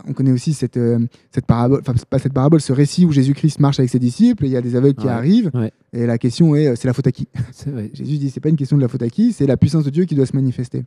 on 0.06 0.12
connaît 0.12 0.32
aussi 0.32 0.54
cette, 0.54 0.78
euh, 0.78 0.99
cette 1.30 1.47
parabole, 1.47 1.80
enfin 1.80 1.92
pas 2.09 2.18
cette 2.18 2.32
parabole, 2.32 2.61
ce 2.61 2.73
récit 2.73 3.04
où 3.04 3.12
Jésus-Christ 3.12 3.61
marche 3.61 3.78
avec 3.78 3.90
ses 3.90 3.99
disciples 3.99 4.44
et 4.44 4.49
il 4.49 4.52
y 4.52 4.56
a 4.56 4.62
des 4.62 4.76
aveugles 4.76 5.00
qui 5.00 5.09
arrivent. 5.09 5.50
Et 5.92 6.06
la 6.06 6.18
question 6.18 6.54
est, 6.54 6.68
euh, 6.68 6.75
c'est 6.76 6.88
la 6.88 6.94
faute 6.94 7.06
à 7.06 7.12
qui? 7.12 7.28
Jésus 7.92 8.18
dit, 8.18 8.30
c'est 8.30 8.40
pas 8.40 8.49
une 8.49 8.56
question 8.56 8.76
de 8.76 8.82
la 8.82 8.88
faute 8.88 9.02
à 9.02 9.11
qui, 9.11 9.32
c'est 9.32 9.47
la 9.47 9.56
puissance 9.56 9.85
de 9.85 9.90
Dieu 9.90 10.04
qui 10.04 10.14
doit 10.14 10.26
se 10.26 10.35
manifester. 10.35 10.85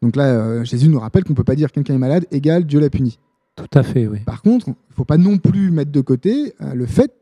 Donc 0.00 0.16
là, 0.16 0.32
euh, 0.32 0.64
Jésus 0.64 0.88
nous 0.88 0.98
rappelle 0.98 1.24
qu'on 1.24 1.34
peut 1.34 1.44
pas 1.44 1.56
dire 1.56 1.72
quelqu'un 1.72 1.94
est 1.94 1.98
malade 1.98 2.24
égale 2.30 2.64
Dieu 2.64 2.80
l'a 2.80 2.90
puni. 2.90 3.18
Tout 3.56 3.78
à 3.78 3.82
fait, 3.82 4.06
oui. 4.06 4.18
Par 4.24 4.42
contre, 4.42 4.68
il 4.68 4.70
ne 4.70 4.94
faut 4.94 5.04
pas 5.04 5.18
non 5.18 5.38
plus 5.38 5.70
mettre 5.70 5.90
de 5.90 6.00
côté 6.00 6.54
le 6.60 6.86
fait 6.86 7.12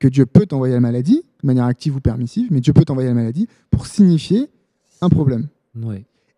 que 0.00 0.08
Dieu 0.08 0.26
peut 0.26 0.44
t'envoyer 0.44 0.74
la 0.74 0.80
maladie, 0.80 1.22
de 1.42 1.46
manière 1.46 1.64
active 1.64 1.96
ou 1.96 2.00
permissive, 2.00 2.48
mais 2.50 2.60
Dieu 2.60 2.72
peut 2.72 2.84
t'envoyer 2.84 3.08
la 3.08 3.14
maladie 3.14 3.48
pour 3.70 3.86
signifier 3.86 4.50
un 5.00 5.08
problème. 5.08 5.48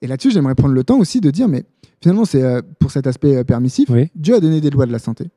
Et 0.03 0.07
là-dessus, 0.07 0.31
j'aimerais 0.31 0.55
prendre 0.55 0.75
le 0.75 0.85
temps 0.85 0.99
aussi 0.99 1.21
de 1.21 1.31
dire, 1.31 1.49
mais 1.49 1.65
finalement, 2.07 2.25
c'est 2.25 2.45
euh, 2.45 2.63
pour 2.79 2.93
cet 2.93 3.09
aspect 3.09 3.37
euh, 3.37 3.43
permissif, 3.43 3.91
Dieu 4.15 4.37
a 4.37 4.39
donné 4.39 4.61
des 4.61 4.71
lois 4.71 4.87
de 4.87 4.93
la 4.93 5.01
santé. 5.01 5.29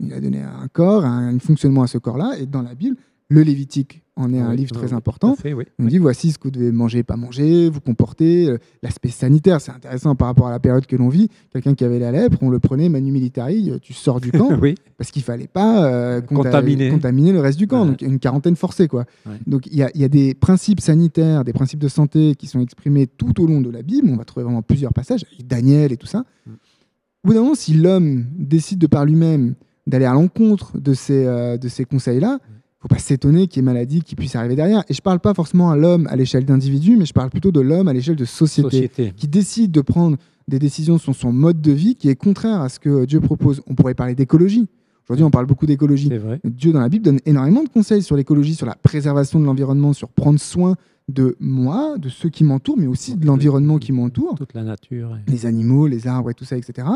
Il 0.00 0.12
a 0.12 0.20
donné 0.20 0.42
un 0.42 0.66
corps, 0.72 1.04
un, 1.04 1.38
fonctionnement 1.38 1.84
à 1.84 1.86
ce 1.86 1.98
corps-là, 1.98 2.32
et 2.40 2.46
dans 2.46 2.62
la 2.62 2.74
Bible, 2.74 2.96
le 3.30 3.42
Lévitique 3.42 4.02
en 4.16 4.34
est 4.34 4.40
un 4.40 4.52
livre 4.54 4.72
très 4.72 4.92
important. 4.92 5.36
on 5.78 5.86
dit 5.86 5.98
voici 5.98 6.32
ce 6.32 6.38
que 6.38 6.44
vous 6.44 6.50
devez 6.50 6.72
manger, 6.72 7.04
pas 7.04 7.16
manger, 7.16 7.70
vous 7.70 7.80
comporter. 7.80 8.48
Euh, 8.48 8.58
l'aspect 8.82 9.08
sanitaire, 9.08 9.60
c'est 9.60 9.70
intéressant 9.70 10.16
par 10.16 10.28
rapport 10.28 10.48
à 10.48 10.50
la 10.50 10.58
période 10.58 10.84
que 10.84 10.96
l'on 10.96 11.08
vit. 11.08 11.28
Quelqu'un 11.52 11.74
qui 11.74 11.84
avait 11.84 12.00
la 12.00 12.10
lèpre, 12.10 12.36
on 12.42 12.50
le 12.50 12.58
prenait 12.58 12.88
manu 12.88 13.12
militari, 13.12 13.72
tu 13.80 13.94
sors 13.94 14.20
du 14.20 14.32
camp, 14.32 14.50
parce 14.98 15.12
qu'il 15.12 15.22
fallait 15.22 15.46
pas 15.46 16.20
contaminer. 16.22 16.90
contaminer. 16.90 17.32
le 17.32 17.40
reste 17.40 17.56
du 17.56 17.68
camp. 17.68 17.86
Donc 17.86 18.02
une 18.02 18.18
quarantaine 18.18 18.56
forcée, 18.56 18.88
quoi. 18.88 19.04
Donc 19.46 19.68
il 19.68 19.78
y, 19.78 20.04
a 20.04 20.08
des 20.08 20.34
principes 20.34 20.80
sanitaires, 20.80 21.44
des 21.44 21.52
principes 21.52 21.80
de 21.80 21.88
santé 21.88 22.34
qui 22.34 22.48
sont 22.48 22.60
exprimés 22.60 23.06
tout 23.06 23.40
au 23.40 23.46
long 23.46 23.60
de 23.60 23.70
la 23.70 23.82
Bible. 23.82 24.08
On 24.10 24.16
va 24.16 24.24
trouver 24.24 24.44
vraiment 24.44 24.62
plusieurs 24.62 24.92
passages, 24.92 25.24
Daniel 25.44 25.92
et 25.92 25.96
tout 25.96 26.08
ça. 26.08 26.24
Mm. 26.46 26.50
Au 26.50 27.28
bout 27.28 27.34
d'un 27.34 27.40
moment, 27.40 27.54
si 27.54 27.74
l'homme 27.74 28.26
décide 28.36 28.80
de 28.80 28.86
par 28.88 29.04
lui-même 29.04 29.54
d'aller 29.86 30.06
à 30.06 30.14
l'encontre 30.14 30.78
de 30.78 30.94
ces, 30.94 31.26
euh, 31.26 31.58
de 31.58 31.68
ces 31.68 31.84
conseils-là, 31.84 32.36
mm 32.36 32.59
faut 32.80 32.88
pas 32.88 32.98
s'étonner 32.98 33.46
qu'il 33.46 33.60
y 33.60 33.60
ait 33.60 33.66
maladie 33.72 34.00
qui 34.00 34.16
puisse 34.16 34.34
arriver 34.36 34.56
derrière. 34.56 34.84
Et 34.88 34.94
je 34.94 35.02
parle 35.02 35.20
pas 35.20 35.34
forcément 35.34 35.70
à 35.70 35.76
l'homme 35.76 36.06
à 36.08 36.16
l'échelle 36.16 36.44
d'individu, 36.44 36.96
mais 36.96 37.04
je 37.04 37.12
parle 37.12 37.30
plutôt 37.30 37.52
de 37.52 37.60
l'homme 37.60 37.88
à 37.88 37.92
l'échelle 37.92 38.16
de 38.16 38.24
société, 38.24 38.90
qui 39.16 39.28
décide 39.28 39.70
de 39.70 39.80
prendre 39.80 40.16
des 40.48 40.58
décisions 40.58 40.98
sur 40.98 41.14
son 41.14 41.32
mode 41.32 41.60
de 41.60 41.72
vie 41.72 41.94
qui 41.94 42.08
est 42.08 42.16
contraire 42.16 42.60
à 42.60 42.68
ce 42.68 42.80
que 42.80 43.04
Dieu 43.04 43.20
propose. 43.20 43.62
On 43.66 43.74
pourrait 43.74 43.94
parler 43.94 44.14
d'écologie. 44.14 44.66
Aujourd'hui, 45.10 45.24
on 45.24 45.30
parle 45.30 45.46
beaucoup 45.46 45.66
d'écologie. 45.66 46.08
Dieu 46.44 46.72
dans 46.72 46.80
la 46.80 46.88
Bible 46.88 47.04
donne 47.04 47.18
énormément 47.26 47.64
de 47.64 47.68
conseils 47.68 48.02
sur 48.02 48.16
l'écologie, 48.16 48.54
sur 48.54 48.66
la 48.66 48.76
préservation 48.76 49.40
de 49.40 49.44
l'environnement, 49.44 49.92
sur 49.92 50.08
prendre 50.08 50.38
soin 50.38 50.76
de 51.08 51.36
moi, 51.40 51.98
de 51.98 52.08
ceux 52.08 52.28
qui 52.28 52.44
m'entourent, 52.44 52.78
mais 52.78 52.86
aussi 52.86 53.16
de 53.16 53.26
l'environnement 53.26 53.78
qui 53.78 53.90
m'entoure. 53.90 54.36
Toute 54.36 54.54
la 54.54 54.62
nature. 54.62 55.18
Les 55.26 55.46
animaux, 55.46 55.88
les 55.88 56.06
arbres 56.06 56.30
et 56.30 56.34
tout 56.34 56.44
ça, 56.44 56.56
etc. 56.56 56.86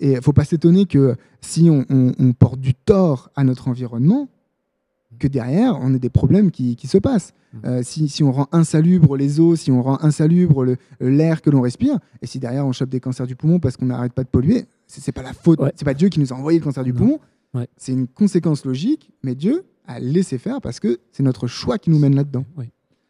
Et 0.00 0.12
il 0.12 0.16
ne 0.16 0.20
faut 0.22 0.32
pas 0.32 0.44
s'étonner 0.44 0.86
que 0.86 1.16
si 1.42 1.68
on, 1.70 2.32
porte 2.32 2.58
du 2.58 2.74
tort 2.74 3.30
à 3.36 3.44
notre 3.44 3.68
environnement, 3.68 4.28
que 5.18 5.28
derrière, 5.28 5.78
on 5.80 5.94
ait 5.94 5.98
des 5.98 6.10
problèmes 6.10 6.50
qui, 6.50 6.76
se 6.86 6.98
passent. 6.98 7.32
Mmh. 7.52 7.58
Euh, 7.64 7.80
si, 7.82 8.22
on 8.22 8.32
rend 8.32 8.48
insalubre 8.52 9.16
les 9.16 9.40
eaux, 9.40 9.56
si 9.56 9.70
on 9.70 9.82
rend 9.82 9.98
insalubre 10.02 10.76
l'air 11.00 11.42
que 11.42 11.50
l'on 11.50 11.60
respire, 11.60 11.98
et 12.20 12.26
si 12.26 12.38
derrière 12.38 12.66
on 12.66 12.72
chope 12.72 12.90
des 12.90 13.00
cancers 13.00 13.26
du 13.26 13.36
poumon 13.36 13.58
parce 13.58 13.76
qu'on 13.76 13.86
n'arrête 13.86 14.12
pas 14.12 14.24
de 14.24 14.28
polluer, 14.28 14.66
c'est 14.86 15.12
pas 15.12 15.22
la 15.22 15.32
faute, 15.32 15.60
c'est 15.74 15.84
pas 15.84 15.94
Dieu 15.94 16.08
qui 16.08 16.20
nous 16.20 16.32
a 16.32 16.36
envoyé 16.36 16.58
le 16.58 16.64
cancer 16.64 16.84
du 16.84 16.92
poumon, 16.92 17.18
c'est 17.76 17.92
une 17.92 18.06
conséquence 18.06 18.64
logique, 18.64 19.10
mais 19.22 19.34
Dieu 19.34 19.64
a 19.86 19.98
laissé 19.98 20.38
faire 20.38 20.60
parce 20.60 20.80
que 20.80 20.98
c'est 21.12 21.22
notre 21.22 21.46
choix 21.46 21.78
qui 21.78 21.90
nous 21.90 21.98
mène 21.98 22.14
là-dedans. 22.14 22.44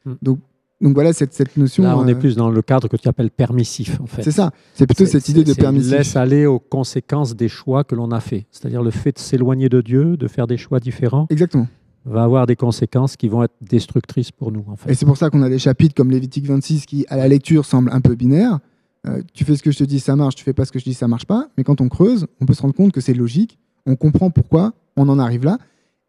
Mmh. 0.05 0.13
Donc, 0.23 0.39
donc 0.81 0.95
voilà 0.95 1.13
cette, 1.13 1.35
cette 1.35 1.57
notion. 1.57 1.83
Là, 1.83 1.99
on 1.99 2.07
est 2.07 2.15
euh, 2.15 2.19
plus 2.19 2.37
dans 2.37 2.51
le 2.51 2.63
cadre 2.63 2.87
que 2.87 2.97
tu 2.97 3.09
appelles 3.09 3.33
permissif, 3.33 4.01
en 4.01 4.07
fait. 4.07 4.23
C'est 4.23 4.31
ça. 4.31 4.53
C'est 4.75 4.87
plutôt 4.87 5.07
cette 5.07 5.29
idée 5.29 5.43
de 5.43 5.53
permissif. 5.53 5.91
Laisse 5.91 6.15
aller 6.15 6.47
aux 6.47 6.61
conséquences 6.61 7.35
des 7.35 7.49
choix 7.49 7.83
que 7.83 7.97
l'on 7.97 8.13
a 8.13 8.21
fait. 8.21 8.47
C'est-à-dire 8.53 8.85
le 8.85 8.93
fait 8.93 9.11
de 9.11 9.19
s'éloigner 9.19 9.69
de 9.69 9.81
Dieu, 9.81 10.17
de 10.17 10.29
faire 10.29 10.47
des 10.47 10.57
choix 10.57 10.79
différents. 10.79 11.27
Exactement 11.31 11.67
va 12.09 12.23
avoir 12.23 12.47
des 12.47 12.57
conséquences 12.57 13.17
qui 13.17 13.29
vont 13.29 13.43
être 13.43 13.55
destructrices 13.61 14.31
pour 14.31 14.53
nous. 14.53 14.65
Et 14.87 14.95
c'est 14.95 15.07
pour 15.07 15.17
ça 15.17 15.31
qu'on 15.31 15.43
a 15.43 15.49
des 15.49 15.59
chapitres 15.59 15.95
comme 15.95 16.11
Lévitique 16.11 16.47
26 16.47 16.87
qui, 16.87 17.07
à 17.09 17.17
la 17.17 17.29
lecture, 17.29 17.65
semblent 17.65 17.93
un 17.93 18.01
peu 18.01 18.15
binaires. 18.15 18.59
Euh, 19.07 19.23
tu 19.33 19.45
fais 19.45 19.57
ce 19.57 19.63
que 19.63 19.71
je 19.71 19.79
te 19.79 19.85
dis, 19.85 20.01
ça 20.01 20.17
marche, 20.17 20.35
tu 20.35 20.45
fais 20.45 20.53
pas 20.53 20.65
ce 20.65 20.73
que 20.73 20.79
je 20.79 20.85
dis, 20.85 20.95
ça 20.95 21.09
marche 21.09 21.27
pas. 21.27 21.49
Mais 21.57 21.65
quand 21.65 21.81
on 21.81 21.89
creuse, 21.89 22.27
on 22.41 22.47
peut 22.47 22.55
se 22.55 22.63
rendre 22.63 22.75
compte 22.75 22.93
que 22.93 23.01
c'est 23.01 23.15
logique, 23.15 23.59
on 23.87 23.97
comprend 23.97 24.31
pourquoi 24.31 24.73
on 24.97 25.09
en 25.09 25.19
arrive 25.19 25.45
là, 25.45 25.59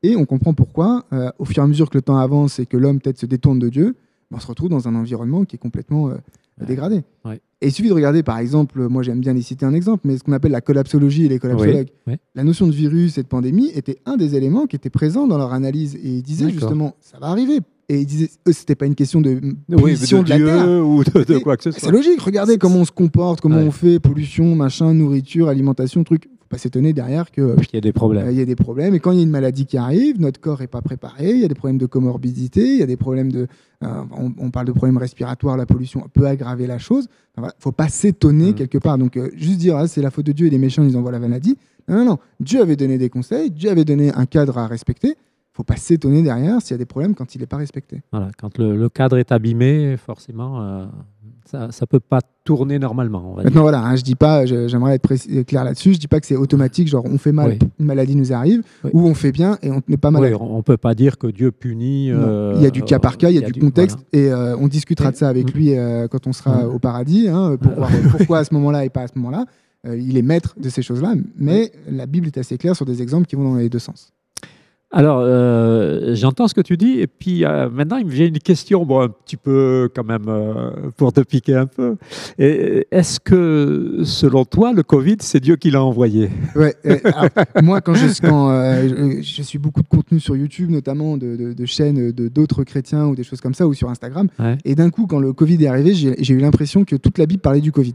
et 0.02 0.16
on 0.16 0.26
comprend 0.26 0.54
pourquoi, 0.54 1.06
euh, 1.14 1.30
au 1.40 1.46
fur 1.46 1.62
et 1.62 1.66
à 1.66 1.68
mesure 1.68 1.90
que 1.90 1.98
le 1.98 2.02
temps 2.02 2.18
avance 2.18 2.60
et 2.60 2.66
que 2.66 2.78
l'homme 2.78 3.00
peut-être 3.00 3.20
se 3.20 3.26
détourne 3.26 3.60
de 3.60 3.70
Dieu, 3.70 3.96
on 4.32 4.40
se 4.40 4.48
retrouve 4.48 4.70
dans 4.70 4.88
un 4.88 4.96
environnement 4.96 5.46
qui 5.46 5.56
est 5.56 5.60
complètement 5.60 6.10
euh, 6.10 6.16
dégradé. 6.66 7.04
Et 7.62 7.68
il 7.68 7.72
suffit 7.74 7.90
de 7.90 7.94
regarder, 7.94 8.24
par 8.24 8.38
exemple, 8.38 8.88
moi 8.88 9.04
j'aime 9.04 9.20
bien 9.20 9.34
les 9.34 9.42
citer 9.42 9.66
un 9.66 9.74
exemple, 9.74 10.04
mais 10.06 10.18
ce 10.18 10.24
qu'on 10.24 10.32
appelle 10.32 10.54
la 10.54 10.62
collapsologie 10.62 11.26
et 11.26 11.30
les 11.30 11.40
collapsologues. 11.40 11.90
La 12.36 12.44
notion 12.44 12.68
de 12.68 12.72
virus 12.72 13.18
et 13.18 13.24
de 13.24 13.28
pandémie 13.28 13.70
était 13.76 14.00
un 14.06 14.18
des 14.18 14.36
éléments 14.36 14.66
qui 14.66 14.76
était 14.76 14.90
présent 14.90 15.28
dans 15.28 15.38
leur 15.38 15.54
analyse. 15.54 15.96
Et 15.96 16.10
ils 16.10 16.24
disaient 16.24 16.50
justement, 16.50 16.96
ça 17.02 17.20
va 17.20 17.28
arriver. 17.28 17.60
Et 17.92 18.02
ils 18.02 18.06
disaient, 18.06 18.30
c'était 18.52 18.76
pas 18.76 18.86
une 18.86 18.96
question 18.96 19.20
de 19.20 19.42
pollution 19.68 20.22
de, 20.22 20.30
la 20.30 20.38
Terre. 20.38 20.86
ou 20.86 21.04
de, 21.04 21.40
quoi 21.40 21.58
que 21.58 21.64
ce 21.64 21.72
soit. 21.72 21.80
C'est 21.80 21.92
logique, 21.92 22.22
regardez 22.22 22.60
comment 22.60 22.78
on 22.78 22.86
se 22.86 22.92
comporte, 22.92 23.42
comment 23.42 23.58
on 23.58 23.72
fait, 23.72 24.00
pollution, 24.00 24.56
machin, 24.56 24.94
nourriture, 24.94 25.50
alimentation, 25.50 26.04
truc. 26.04 26.30
Pas 26.50 26.58
s'étonner 26.58 26.94
derrière 26.94 27.32
que 27.32 27.56
qu'il 27.62 27.76
y 27.76 27.78
ait 27.78 27.82
des 27.82 27.94
problèmes. 27.94 28.30
il 28.32 28.38
y 28.38 28.42
a 28.42 28.46
des 28.46 28.56
problèmes. 28.56 28.96
Et 28.96 29.00
quand 29.00 29.12
il 29.12 29.18
y 29.18 29.20
a 29.20 29.24
une 29.24 29.30
maladie 29.30 29.66
qui 29.66 29.78
arrive, 29.78 30.20
notre 30.20 30.42
corps 30.42 30.60
n'est 30.60 30.68
pas 30.68 30.82
préparé. 30.82 31.30
Il 31.32 31.38
y 31.38 31.46
a 31.46 31.48
des 31.48 31.56
problèmes 31.56 31.78
de 31.78 31.86
comorbidité, 31.86 32.62
il 32.62 32.78
y 32.78 32.84
a 32.84 32.88
des 32.88 32.98
problèmes 32.98 33.32
de. 33.32 33.48
On, 33.82 34.52
parle 34.52 34.66
de 34.66 34.74
problèmes 34.74 34.98
respiratoires, 34.98 35.56
la 35.56 35.66
pollution 35.66 36.04
peut 36.14 36.28
aggraver 36.28 36.68
la 36.68 36.80
chose. 36.80 37.08
Il 37.38 37.44
ne 37.44 37.50
faut 37.60 37.72
pas 37.72 37.88
s'étonner 37.88 38.52
mmh. 38.52 38.56
quelque 38.56 38.78
part. 38.78 38.98
Donc, 38.98 39.18
juste 39.36 39.60
dire, 39.60 39.78
ah, 39.78 39.88
c'est 39.88 40.02
la 40.02 40.12
faute 40.12 40.26
de 40.26 40.34
Dieu 40.34 40.48
et 40.48 40.50
les 40.50 40.58
méchants, 40.58 40.84
ils 40.84 40.98
envoient 40.98 41.14
la 41.14 41.20
maladie. 41.20 41.58
Non, 41.88 41.98
non, 41.98 42.06
non. 42.06 42.18
Dieu 42.40 42.62
avait 42.62 42.76
donné 42.76 42.98
des 42.98 43.10
conseils, 43.10 43.52
Dieu 43.52 43.70
avait 43.70 43.86
donné 43.86 44.14
un 44.14 44.26
cadre 44.26 44.58
à 44.58 44.68
respecter 44.68 45.16
faut 45.60 45.64
pas 45.64 45.76
s'étonner 45.76 46.22
derrière 46.22 46.62
s'il 46.62 46.72
y 46.72 46.76
a 46.76 46.78
des 46.78 46.86
problèmes 46.86 47.16
quand 47.16 47.36
il 47.36 47.42
n'est 47.42 47.46
pas 47.46 47.58
respecté. 47.58 48.02
Voilà, 48.14 48.30
quand 48.38 48.58
le, 48.58 48.88
cadre 48.88 49.18
est 49.18 49.30
abîmé, 49.34 49.98
forcément, 49.98 50.62
euh, 50.62 50.86
ça 51.44 51.68
ne 51.68 51.86
peut 51.86 52.00
pas 52.00 52.22
tourner 52.46 52.80
normalement. 52.80 53.36
Maintenant, 53.36 53.64
voilà, 53.64 53.82
hein, 53.82 53.98
je 53.98 54.02
dis 54.02 54.16
pas, 54.16 54.46
j'aimerais 54.46 54.96
être 54.96 55.44
clair 55.44 55.66
là-dessus, 55.66 55.96
je 55.96 56.00
dis 56.00 56.08
pas 56.08 56.22
que 56.22 56.28
c'est 56.28 56.38
automatique, 56.38 56.88
genre 56.88 57.04
on 57.04 57.18
fait 57.18 57.34
mal, 57.34 57.58
une 57.78 57.86
maladie 57.86 58.16
nous 58.16 58.32
arrive, 58.32 58.64
ou 58.94 59.06
on 59.06 59.14
fait 59.14 59.34
bien 59.34 59.58
et 59.62 59.70
on 59.70 59.82
n'est 59.90 59.98
pas 59.98 60.12
mal. 60.12 60.34
on 60.40 60.58
ne 60.58 60.62
peut 60.62 60.78
pas 60.78 60.96
dire 60.96 61.18
que 61.18 61.28
Dieu 61.28 61.52
punit. 61.52 62.10
Euh, 62.10 62.54
il 62.56 62.62
y 62.62 62.66
a 62.66 62.72
du 62.72 62.82
cas 62.82 63.00
par 63.00 63.18
cas, 63.18 63.30
il 63.30 63.36
y 63.36 63.44
a, 63.44 63.50
du, 63.50 63.60
contexte, 63.60 64.00
et 64.14 64.32
euh, 64.32 64.56
on 64.56 64.70
discutera 64.70 65.12
de 65.12 65.18
ça 65.18 65.28
avec 65.28 65.54
lui 65.54 65.74
quand 66.10 66.26
on 66.26 66.32
sera 66.32 66.70
au 66.70 66.80
paradis, 66.80 67.28
hein, 67.28 67.58
pour 67.58 67.74
voir 67.74 67.92
pourquoi 68.18 68.38
à 68.38 68.44
ce 68.46 68.54
moment-là 68.54 68.86
et 68.86 68.90
pas 68.90 69.02
à 69.02 69.08
ce 69.08 69.18
moment-là. 69.18 69.44
il 69.84 70.18
est 70.18 70.22
maître 70.22 70.56
de 70.58 70.70
ces 70.70 70.84
choses-là, 70.84 71.16
mais 71.36 71.74
la 71.92 72.06
Bible 72.06 72.28
est 72.28 72.38
assez 72.38 72.58
claire 72.58 72.78
sur 72.78 72.86
des 72.86 73.02
exemples 73.02 73.28
qui 73.28 73.36
vont 73.36 73.44
dans 73.44 73.58
les 73.58 73.68
deux 73.68 73.80
sens. 73.80 74.14
Alors, 74.92 75.20
euh, 75.22 76.16
j'entends 76.16 76.48
ce 76.48 76.56
que 76.56 76.62
tu 76.62 76.76
dis, 76.76 77.00
et 77.00 77.06
puis 77.06 77.46
euh, 77.46 77.70
maintenant, 77.70 77.98
il 77.98 78.08
me 78.08 78.12
vient 78.12 78.26
une 78.26 78.40
question, 78.40 78.88
bon, 78.88 79.02
un 79.02 79.10
petit 79.10 79.38
peu 79.38 79.88
quand 79.94 80.04
même 80.04 80.26
euh, 80.28 80.72
pour 80.98 81.14
te 81.14 81.22
piquer 81.22 81.56
un 81.56 81.68
peu. 81.68 81.96
Est-ce 82.40 83.20
que, 83.20 84.02
selon 84.04 84.46
toi, 84.46 84.74
le 84.74 84.82
Covid, 84.82 85.18
c'est 85.20 85.40
Dieu 85.40 85.58
qui 85.58 85.70
l'a 85.70 85.84
envoyé? 85.84 86.32
Ouais. 86.56 86.76
moi, 87.62 87.82
quand, 87.82 87.94
je, 87.94 88.08
je, 88.08 89.42
suis 89.44 89.60
beaucoup 89.60 89.84
de 89.84 89.88
contenu 89.88 90.20
sur 90.20 90.36
YouTube, 90.36 90.72
notamment 90.72 91.18
de, 91.18 91.66
chaînes 91.66 92.12
de 92.12 92.28
d'autres 92.28 92.64
chrétiens 92.64 93.06
ou 93.06 93.16
des 93.16 93.24
choses 93.24 93.42
comme 93.42 93.54
ça, 93.54 93.68
ou 93.68 93.76
sur 93.76 93.90
Instagram, 93.90 94.28
et 94.66 94.74
d'un 94.74 94.90
coup, 94.90 95.06
quand 95.06 95.20
le 95.20 95.34
Covid 95.34 95.64
est 95.64 95.68
arrivé, 95.68 95.94
j'ai 95.94 96.34
eu 96.34 96.40
l'impression 96.40 96.84
que 96.84 96.96
toute 96.96 97.20
la 97.20 97.28
Bible 97.28 97.42
parlait 97.42 97.62
du 97.62 97.72
Covid. 97.72 97.94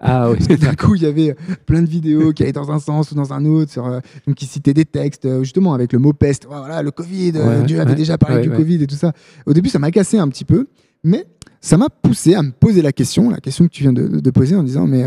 Ah 0.00 0.30
oui. 0.30 0.38
D'un 0.56 0.74
coup, 0.74 0.94
il 0.96 1.02
y 1.02 1.06
avait 1.06 1.34
plein 1.66 1.82
de 1.82 1.88
vidéos 1.88 2.32
qui 2.32 2.42
allaient 2.42 2.52
dans 2.52 2.70
un 2.70 2.78
sens 2.78 3.12
ou 3.12 3.14
dans 3.14 3.32
un 3.32 3.44
autre, 3.44 3.70
sur, 3.70 3.86
euh, 3.86 4.00
donc 4.26 4.36
qui 4.36 4.46
citaient 4.46 4.74
des 4.74 4.84
textes, 4.84 5.24
euh, 5.24 5.42
justement, 5.42 5.72
avec 5.72 5.92
le 5.92 5.98
mot 5.98 6.12
peste. 6.12 6.46
Voilà, 6.46 6.82
le 6.82 6.90
Covid, 6.90 7.32
euh, 7.36 7.62
Dieu 7.62 7.80
avait 7.80 7.94
déjà 7.94 8.18
parlé 8.18 8.42
du 8.42 8.50
Covid 8.50 8.82
et 8.82 8.86
tout 8.86 8.96
ça. 8.96 9.12
Au 9.46 9.52
début, 9.52 9.68
ça 9.68 9.78
m'a 9.78 9.90
cassé 9.90 10.18
un 10.18 10.28
petit 10.28 10.44
peu, 10.44 10.66
mais 11.04 11.26
ça 11.60 11.76
m'a 11.76 11.88
poussé 11.88 12.34
à 12.34 12.42
me 12.42 12.50
poser 12.50 12.82
la 12.82 12.92
question, 12.92 13.30
la 13.30 13.38
question 13.38 13.66
que 13.66 13.72
tu 13.72 13.82
viens 13.82 13.92
de, 13.92 14.30
poser 14.30 14.56
en 14.56 14.62
disant, 14.62 14.86
mais 14.86 15.04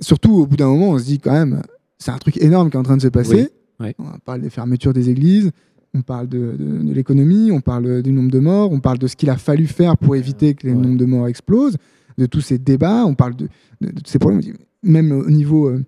surtout 0.00 0.34
au 0.34 0.46
bout 0.46 0.56
d'un 0.56 0.68
moment, 0.68 0.90
on 0.90 0.98
se 0.98 1.04
dit 1.04 1.18
quand 1.18 1.32
même, 1.32 1.62
c'est 1.98 2.10
un 2.10 2.18
truc 2.18 2.36
énorme 2.38 2.70
qui 2.70 2.76
est 2.76 2.80
en 2.80 2.84
train 2.84 2.96
de 2.96 3.02
se 3.02 3.08
passer. 3.08 3.48
On 3.80 4.18
parle 4.24 4.42
des 4.42 4.50
fermetures 4.50 4.92
des 4.92 5.08
églises, 5.08 5.50
on 5.94 6.02
parle 6.02 6.28
de, 6.28 6.56
de 6.58 6.92
l'économie, 6.92 7.50
on 7.52 7.60
parle 7.60 8.02
du 8.02 8.12
nombre 8.12 8.30
de 8.30 8.40
morts, 8.40 8.70
on 8.72 8.80
parle 8.80 8.98
de 8.98 9.06
ce 9.06 9.16
qu'il 9.16 9.30
a 9.30 9.36
fallu 9.36 9.66
faire 9.66 9.96
pour 9.96 10.16
éviter 10.16 10.54
que 10.54 10.66
les 10.66 10.74
nombres 10.74 10.98
de 10.98 11.04
morts 11.06 11.28
explosent 11.28 11.76
de 12.18 12.26
tous 12.26 12.40
ces 12.40 12.58
débats, 12.58 13.04
on 13.06 13.14
parle 13.14 13.36
de, 13.36 13.48
tous 13.80 14.10
ces 14.10 14.18
problèmes, 14.18 14.42
même 14.82 15.12
au 15.12 15.30
niveau, 15.30 15.68
euh, 15.68 15.84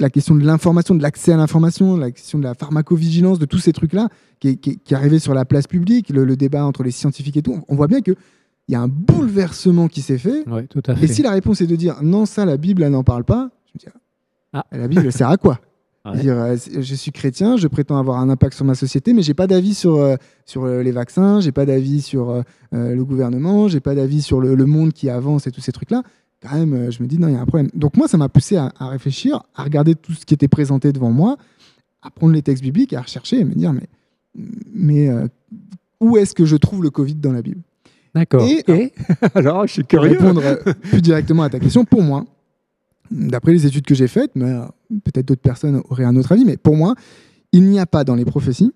la 0.00 0.10
question 0.10 0.34
de 0.34 0.44
l'information, 0.44 0.94
de 0.94 1.02
l'accès 1.02 1.32
à 1.32 1.36
l'information, 1.36 1.96
la 1.96 2.10
question 2.10 2.38
de 2.38 2.44
la 2.44 2.54
pharmacovigilance, 2.54 3.38
de 3.38 3.46
tous 3.46 3.58
ces 3.58 3.72
trucs-là 3.72 4.08
qui, 4.40 4.58
qui, 4.58 4.78
sur 5.20 5.34
la 5.34 5.44
place 5.44 5.66
publique, 5.66 6.08
le, 6.08 6.36
débat 6.36 6.64
entre 6.64 6.82
les 6.82 6.90
scientifiques 6.90 7.36
et 7.36 7.42
tout, 7.42 7.62
on 7.68 7.76
voit 7.76 7.86
bien 7.86 8.00
que 8.00 8.12
il 8.66 8.72
y 8.72 8.74
a 8.76 8.80
un 8.80 8.88
bouleversement 8.88 9.88
qui 9.88 10.00
s'est 10.00 10.16
fait. 10.16 10.42
tout 10.70 10.82
à 10.86 10.96
fait. 10.96 11.04
Et 11.04 11.08
si 11.08 11.20
la 11.20 11.32
réponse 11.32 11.60
est 11.60 11.66
de 11.66 11.76
dire 11.76 11.96
non, 12.02 12.24
ça, 12.24 12.46
la 12.46 12.56
Bible, 12.56 12.82
elle 12.82 12.92
n'en 12.92 13.04
parle 13.04 13.24
pas, 13.24 13.50
je 13.66 13.72
me 13.74 13.78
dis, 13.78 13.98
ah. 14.54 14.64
la 14.72 14.88
Bible, 14.88 15.02
elle 15.04 15.12
sert 15.12 15.28
à 15.28 15.36
quoi? 15.36 15.60
Dire, 16.12 16.38
euh, 16.38 16.56
je 16.56 16.94
suis 16.94 17.12
chrétien, 17.12 17.56
je 17.56 17.66
prétends 17.66 17.96
avoir 17.96 18.18
un 18.18 18.28
impact 18.28 18.54
sur 18.54 18.66
ma 18.66 18.74
société, 18.74 19.14
mais 19.14 19.22
j'ai 19.22 19.32
pas 19.32 19.46
d'avis 19.46 19.72
sur, 19.72 19.96
euh, 19.96 20.16
sur 20.44 20.64
euh, 20.64 20.82
les 20.82 20.92
vaccins, 20.92 21.40
j'ai 21.40 21.50
pas 21.50 21.64
d'avis 21.64 22.02
sur 22.02 22.42
le 22.72 23.04
gouvernement, 23.04 23.68
j'ai 23.68 23.80
pas 23.80 23.94
d'avis 23.94 24.20
sur 24.20 24.40
le, 24.40 24.66
monde 24.66 24.92
qui 24.92 25.08
avance 25.08 25.46
et 25.46 25.50
tous 25.50 25.62
ces 25.62 25.72
trucs-là. 25.72 26.02
Quand 26.42 26.58
même, 26.58 26.90
je 26.90 27.02
me 27.02 27.08
dis, 27.08 27.18
non, 27.18 27.28
il 27.28 27.34
y 27.34 27.36
a 27.36 27.40
un 27.40 27.46
problème. 27.46 27.70
Donc 27.74 27.96
moi, 27.96 28.06
ça 28.06 28.18
m'a 28.18 28.28
poussé 28.28 28.56
à, 28.56 28.70
réfléchir, 28.80 29.42
à 29.54 29.62
regarder 29.62 29.94
tout 29.94 30.12
ce 30.12 30.26
qui 30.26 30.34
était 30.34 30.48
présenté 30.48 30.92
devant 30.92 31.10
moi, 31.10 31.38
à 32.02 32.10
prendre 32.10 32.34
les 32.34 32.42
textes 32.42 32.62
bibliques 32.62 32.92
à 32.92 33.00
rechercher 33.00 33.40
et 33.40 33.44
me 33.44 33.54
dire, 33.54 33.72
mais, 33.72 33.88
mais 34.74 35.08
où 36.00 36.18
est-ce 36.18 36.34
que 36.34 36.44
je 36.44 36.56
trouve 36.56 36.82
le 36.82 36.90
Covid 36.90 37.14
dans 37.14 37.32
la 37.32 37.40
Bible? 37.40 37.62
D'accord. 38.14 38.46
Et, 38.46 38.92
alors, 39.34 39.66
je 39.66 39.72
suis 39.72 39.84
curieux. 39.84 40.18
Pour 40.18 40.28
répondre 40.28 40.74
plus 40.82 41.00
directement 41.00 41.44
à 41.44 41.48
ta 41.48 41.58
question, 41.58 41.86
pour 41.86 42.02
moi, 42.02 42.26
d'après 43.10 43.52
les 43.52 43.66
études 43.66 43.84
que 43.84 43.94
j'ai 43.94 44.08
faites, 44.08 44.32
mais 44.34 44.50
euh, 44.50 44.64
peut-être 45.04 45.26
d'autres 45.26 45.42
personnes 45.42 45.82
auraient 45.88 46.04
un 46.04 46.16
autre 46.16 46.32
avis, 46.32 46.44
mais 46.44 46.56
pour 46.56 46.76
moi, 46.76 46.94
il 47.52 47.64
n'y 47.64 47.78
a 47.78 47.86
pas 47.86 48.04
dans 48.04 48.14
les 48.14 48.24
prophéties 48.24 48.72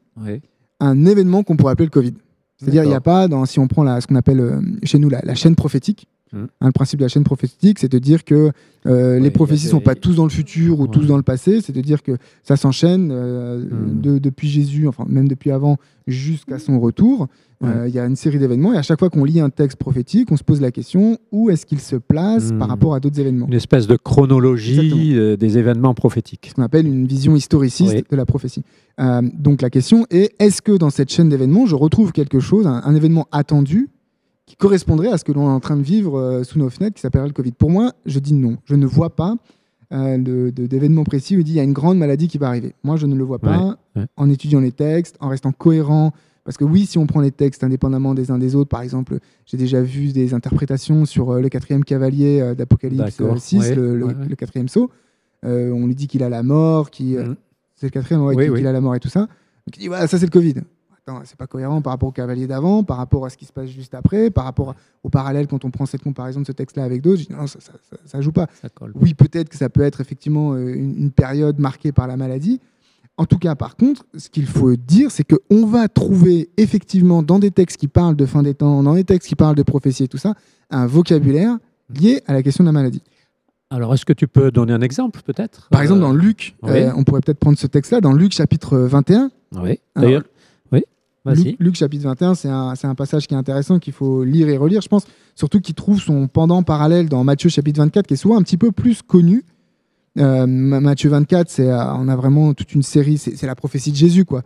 un 0.81 1.07
événement 1.07 1.43
qu'on 1.43 1.57
pourrait 1.57 1.73
appeler 1.73 1.87
le 1.87 1.91
Covid. 1.91 2.15
C'est-à-dire, 2.57 2.83
il 2.83 2.89
n'y 2.89 2.95
a 2.95 3.01
pas, 3.01 3.29
dans, 3.29 3.47
si 3.47 3.61
on 3.61 3.69
prend 3.69 3.85
la, 3.85 4.01
ce 4.01 4.07
qu'on 4.07 4.17
appelle 4.17 4.41
euh, 4.41 4.61
chez 4.83 4.99
nous 4.99 5.09
la, 5.09 5.35
chaîne 5.35 5.55
prophétique, 5.55 6.09
mmh. 6.33 6.45
hein, 6.61 6.67
le 6.67 6.73
principe 6.73 7.01
de 7.01 7.05
la 7.05 7.09
chaîne 7.09 7.25
prophétique, 7.25 7.79
c'est 7.79 7.91
de 7.91 7.99
dire 7.99 8.25
que 8.25 8.51
euh, 8.87 9.19
les 9.19 9.31
prophéties 9.31 9.67
ne 9.67 9.71
sont 9.71 9.81
pas 9.81 9.95
tous 9.95 10.17
dans 10.17 10.25
le 10.25 10.31
futur 10.31 10.81
ou 10.81 10.87
tous 10.87 11.07
dans 11.07 11.17
le 11.17 11.23
passé, 11.23 11.61
c'est 11.61 11.73
de 11.73 11.81
dire 11.81 12.03
que 12.03 12.17
ça 12.43 12.57
s'enchaîne 12.57 13.13
mmh. 13.13 14.19
depuis 14.21 14.49
Jésus, 14.49 14.89
enfin 14.89 15.05
même 15.09 15.29
depuis 15.29 15.51
avant, 15.51 15.77
jusqu'à 16.07 16.59
son 16.59 16.81
retour. 16.81 17.29
Euh, 17.65 17.87
il 17.89 17.95
y 17.95 17.99
a 17.99 18.07
une 18.07 18.15
série 18.15 18.39
d'événements 18.39 18.73
et 18.73 18.77
à 18.77 18.83
chaque 18.83 19.01
fois 19.01 19.11
qu'on 19.11 19.25
lit 19.25 19.41
un 19.41 19.51
texte 19.51 19.79
prophétique, 19.79 20.31
on 20.31 20.37
se 20.37 20.45
pose 20.45 20.61
la 20.61 20.71
question 20.71 21.19
où 21.33 21.51
est-ce 21.51 21.67
qu'il 21.67 21.81
se 21.81 21.97
place 21.97 22.53
par 22.53 22.69
hmm. 22.69 22.71
rapport 22.71 22.95
à 22.95 23.01
d'autres 23.01 23.19
événements? 23.19 23.47
Une 23.49 23.55
espèce 23.55 23.89
de 23.89 23.97
chronologie 23.97 25.17
euh, 25.17 25.37
des 25.37 25.59
événements 25.59 25.93
prophétiques. 25.93 26.47
Ce 26.51 26.55
qu'on 26.55 26.63
appelle 26.63 26.87
une 26.87 27.07
vision 27.07 27.35
historiciste 27.35 28.09
de 28.11 28.17
la 28.17 28.27
prophétie. 28.27 28.63
Euh, 29.01 29.23
donc 29.35 29.61
la 29.61 29.71
question 29.71 30.07
est 30.11 30.35
est-ce 30.39 30.63
que 30.63 30.77
dans 30.77 30.91
cette 30.91 31.11
chaîne 31.11 31.29
d'événements, 31.29 31.67
je 31.67 31.75
retrouve 31.75 32.13
quelque 32.13 32.39
chose, 32.39 32.67
un, 32.67 32.95
événement 32.95 33.27
attendu 33.33 33.89
qui 34.49 34.57
correspondrait 34.57 35.09
à 35.09 35.19
ce 35.19 35.25
que 35.25 35.33
l'on 35.33 35.49
est 35.49 35.53
en 35.53 35.61
train 35.61 35.77
de 35.77 35.83
vivre 35.83 36.43
sous 36.45 36.59
nos 36.59 36.71
fenêtres 36.71 36.97
qui 36.97 37.03
s'appellerait 37.03 37.29
le 37.29 37.35
Covid 37.35 37.53
Pour 37.53 37.71
moi, 37.71 37.93
je 38.07 38.19
dis 38.19 38.35
non. 38.35 38.57
Je 38.65 38.75
ne 38.75 38.87
vois 38.87 39.15
pas 39.15 39.37
d'événements 39.91 41.05
précis 41.05 41.37
où 41.37 41.41
il 41.41 41.45
dit 41.45 41.53
il 41.53 41.57
y 41.57 41.61
a 41.61 41.65
une 41.65 41.73
grande 41.73 41.99
maladie 41.99 42.29
qui 42.29 42.39
va 42.39 42.49
arriver. 42.49 42.75
Moi, 42.83 42.97
je 42.97 43.07
ne 43.07 43.15
le 43.15 43.25
vois 43.25 43.39
pas 43.39 43.77
en 44.17 44.31
étudiant 44.31 44.61
les 44.61 44.73
textes, 44.73 45.17
en 45.21 45.29
restant 45.29 45.53
cohérent 45.53 46.13
parce 46.49 46.57
que 46.57 46.65
oui, 46.65 46.87
si 46.87 46.97
on 46.97 47.07
prend 47.07 47.21
les 47.21 47.31
textes 47.31 47.63
indépendamment 47.63 48.15
des 48.15 48.31
uns 48.31 48.39
des 48.39 48.55
autres, 48.55 48.71
par 48.71 48.81
exemple, 48.81 49.19
j'ai 49.45 49.59
déjà 49.59 49.83
vu 49.83 50.13
des 50.13 50.33
interprétations 50.33 51.05
sur 51.05 51.29
euh, 51.29 51.43
le 51.43 51.51
quatrième 51.51 51.85
cavalier 51.85 52.41
euh, 52.41 52.55
d'Apocalypse 52.55 53.21
6, 53.37 53.73
le, 53.75 54.35
quatrième 54.35 54.67
saut. 54.67 54.91
Euh, 55.45 55.71
on 55.73 55.87
lui 55.87 55.95
dit 55.95 56.07
qu'il 56.07 56.23
a 56.23 56.31
la 56.31 56.43
mort, 56.43 56.91
qui, 56.91 57.17
mm. 57.17 57.37
c'est 57.77 57.89
le 57.89 57.91
quatrième, 57.91 58.35
qu'il 58.35 58.67
a 58.67 58.73
la 58.73 58.81
mort 58.81 58.95
et 58.95 58.99
tout 58.99 59.11
ça. 59.11 59.21
Donc 59.21 59.77
il 59.77 59.81
dit, 59.81 59.89
voilà, 59.89 60.07
ça 60.07 60.19
c'est 60.19 60.25
le 60.25 60.31
Covid. 60.31 60.55
C'est 61.25 61.37
pas 61.37 61.47
cohérent 61.47 61.83
par 61.83 61.93
rapport 61.93 62.09
au 62.09 62.13
cavalier 62.13 62.47
d'avant, 62.47 62.85
par 62.85 62.97
rapport 62.97 63.27
à 63.27 63.31
ce 63.31 63.37
qui 63.37 63.45
se 63.45 63.53
passe 63.53 63.69
juste 63.69 63.95
après, 63.95 64.31
par 64.31 64.45
rapport 64.45 64.75
au 65.03 65.09
parallèle 65.09 65.47
quand 65.47 65.65
on 65.65 65.71
prend 65.71 65.87
cette 65.87 66.03
comparaison 66.03 66.41
de 66.41 66.47
ce 66.47 66.53
texte-là 66.53 66.85
avec 66.85 67.03
d'autres. 67.03 67.23
Non, 67.31 67.47
ça, 67.47 67.59
ça, 68.05 68.21
joue 68.21 68.33
pas. 68.33 68.47
oui, 68.95 69.15
peut-être 69.15 69.49
que 69.49 69.57
ça 69.57 69.69
peut 69.69 69.83
être 69.83 70.01
effectivement 70.01 70.57
une 70.57 71.11
période 71.11 71.59
marquée 71.59 71.93
par 71.93 72.07
la 72.07 72.17
maladie, 72.17 72.61
en 73.19 73.25
tout 73.25 73.39
cas, 73.39 73.57
par 73.57 73.77
contre, 73.77 74.07
ce 74.17 74.31
qu'il 74.31 74.47
faut 74.47 74.77
dire, 74.77 75.11
c'est 75.11 75.25
qu'on 75.25 75.67
va 75.67 75.89
trouver 75.89 76.51
effectivement 76.57 77.21
dans 77.21 77.41
des 77.41 77.51
textes 77.51 77.77
qui 77.77 77.89
parlent 77.89 78.15
de 78.15 78.27
fin 78.27 78.45
des 78.45 78.55
temps, 78.55 78.81
dans 78.85 78.95
des 78.95 79.03
textes 79.03 79.29
qui 79.29 79.35
parlent 79.35 79.57
de 79.57 79.65
prophétie 79.65 80.05
et 80.05 80.09
tout 80.09 80.19
ça, 80.19 80.35
un 80.71 80.87
vocabulaire 80.87 81.59
lié 81.93 82.23
à 82.29 82.33
la 82.33 82.45
question 82.45 82.63
de 82.63 82.69
la 82.69 82.73
maladie. 82.73 83.03
Alors, 83.71 83.93
est-ce 83.93 84.07
que 84.07 84.13
tu 84.13 84.29
peux 84.29 84.53
donner 84.53 84.73
un 84.73 84.81
exemple, 84.81 85.21
peut-être? 85.23 85.69
Par 85.71 85.83
exemple, 85.83 86.01
dans 86.01 86.13
Luc, 86.13 86.57
euh, 86.65 86.93
on 86.95 87.03
pourrait 87.03 87.21
peut-être 87.21 87.41
prendre 87.41 87.59
ce 87.59 87.67
texte-là, 87.67 88.01
dans 88.01 88.13
Luc 88.13 88.33
chapitre 88.33 88.79
21. 88.79 89.31
Oui, 89.57 89.81
d'ailleurs. 89.97 90.23
Oui, 91.37 91.45
Luc, 91.45 91.57
Luc, 91.59 91.75
chapitre 91.77 92.05
21, 92.05 92.35
c'est 92.35 92.49
un, 92.49 92.75
un, 92.83 92.95
passage 92.95 93.27
qui 93.27 93.35
est 93.35 93.37
intéressant, 93.37 93.79
qu'il 93.79 93.93
faut 93.93 94.25
lire 94.25 94.49
et 94.49 94.57
relire, 94.57 94.81
je 94.81 94.89
pense, 94.89 95.05
surtout 95.35 95.61
qu'il 95.61 95.75
trouve 95.75 96.01
son 96.01 96.29
pendant 96.29 96.63
parallèle 96.63 97.09
dans 97.09 97.25
Matthieu 97.25 97.49
chapitre 97.49 97.81
24, 97.81 98.07
qui 98.07 98.15
est 98.15 98.19
souvent 98.19 98.37
un 98.37 98.43
petit 98.43 98.57
peu 98.57 98.73
plus 98.73 99.03
connu. 99.03 99.45
Euh, 100.19 100.47
Matthieu 100.47 101.11
24, 101.11 101.51
c'est, 101.51 101.69
euh, 101.69 101.95
on 101.95 102.09
a 102.09 102.17
vraiment 102.17 102.55
toute 102.55 102.75
une 102.75 102.83
série, 102.83 103.19
c'est, 103.19 103.43
la 103.45 103.55
prophétie 103.55 103.93
de 103.93 103.97
Jésus, 103.97 104.25
quoi. 104.25 104.43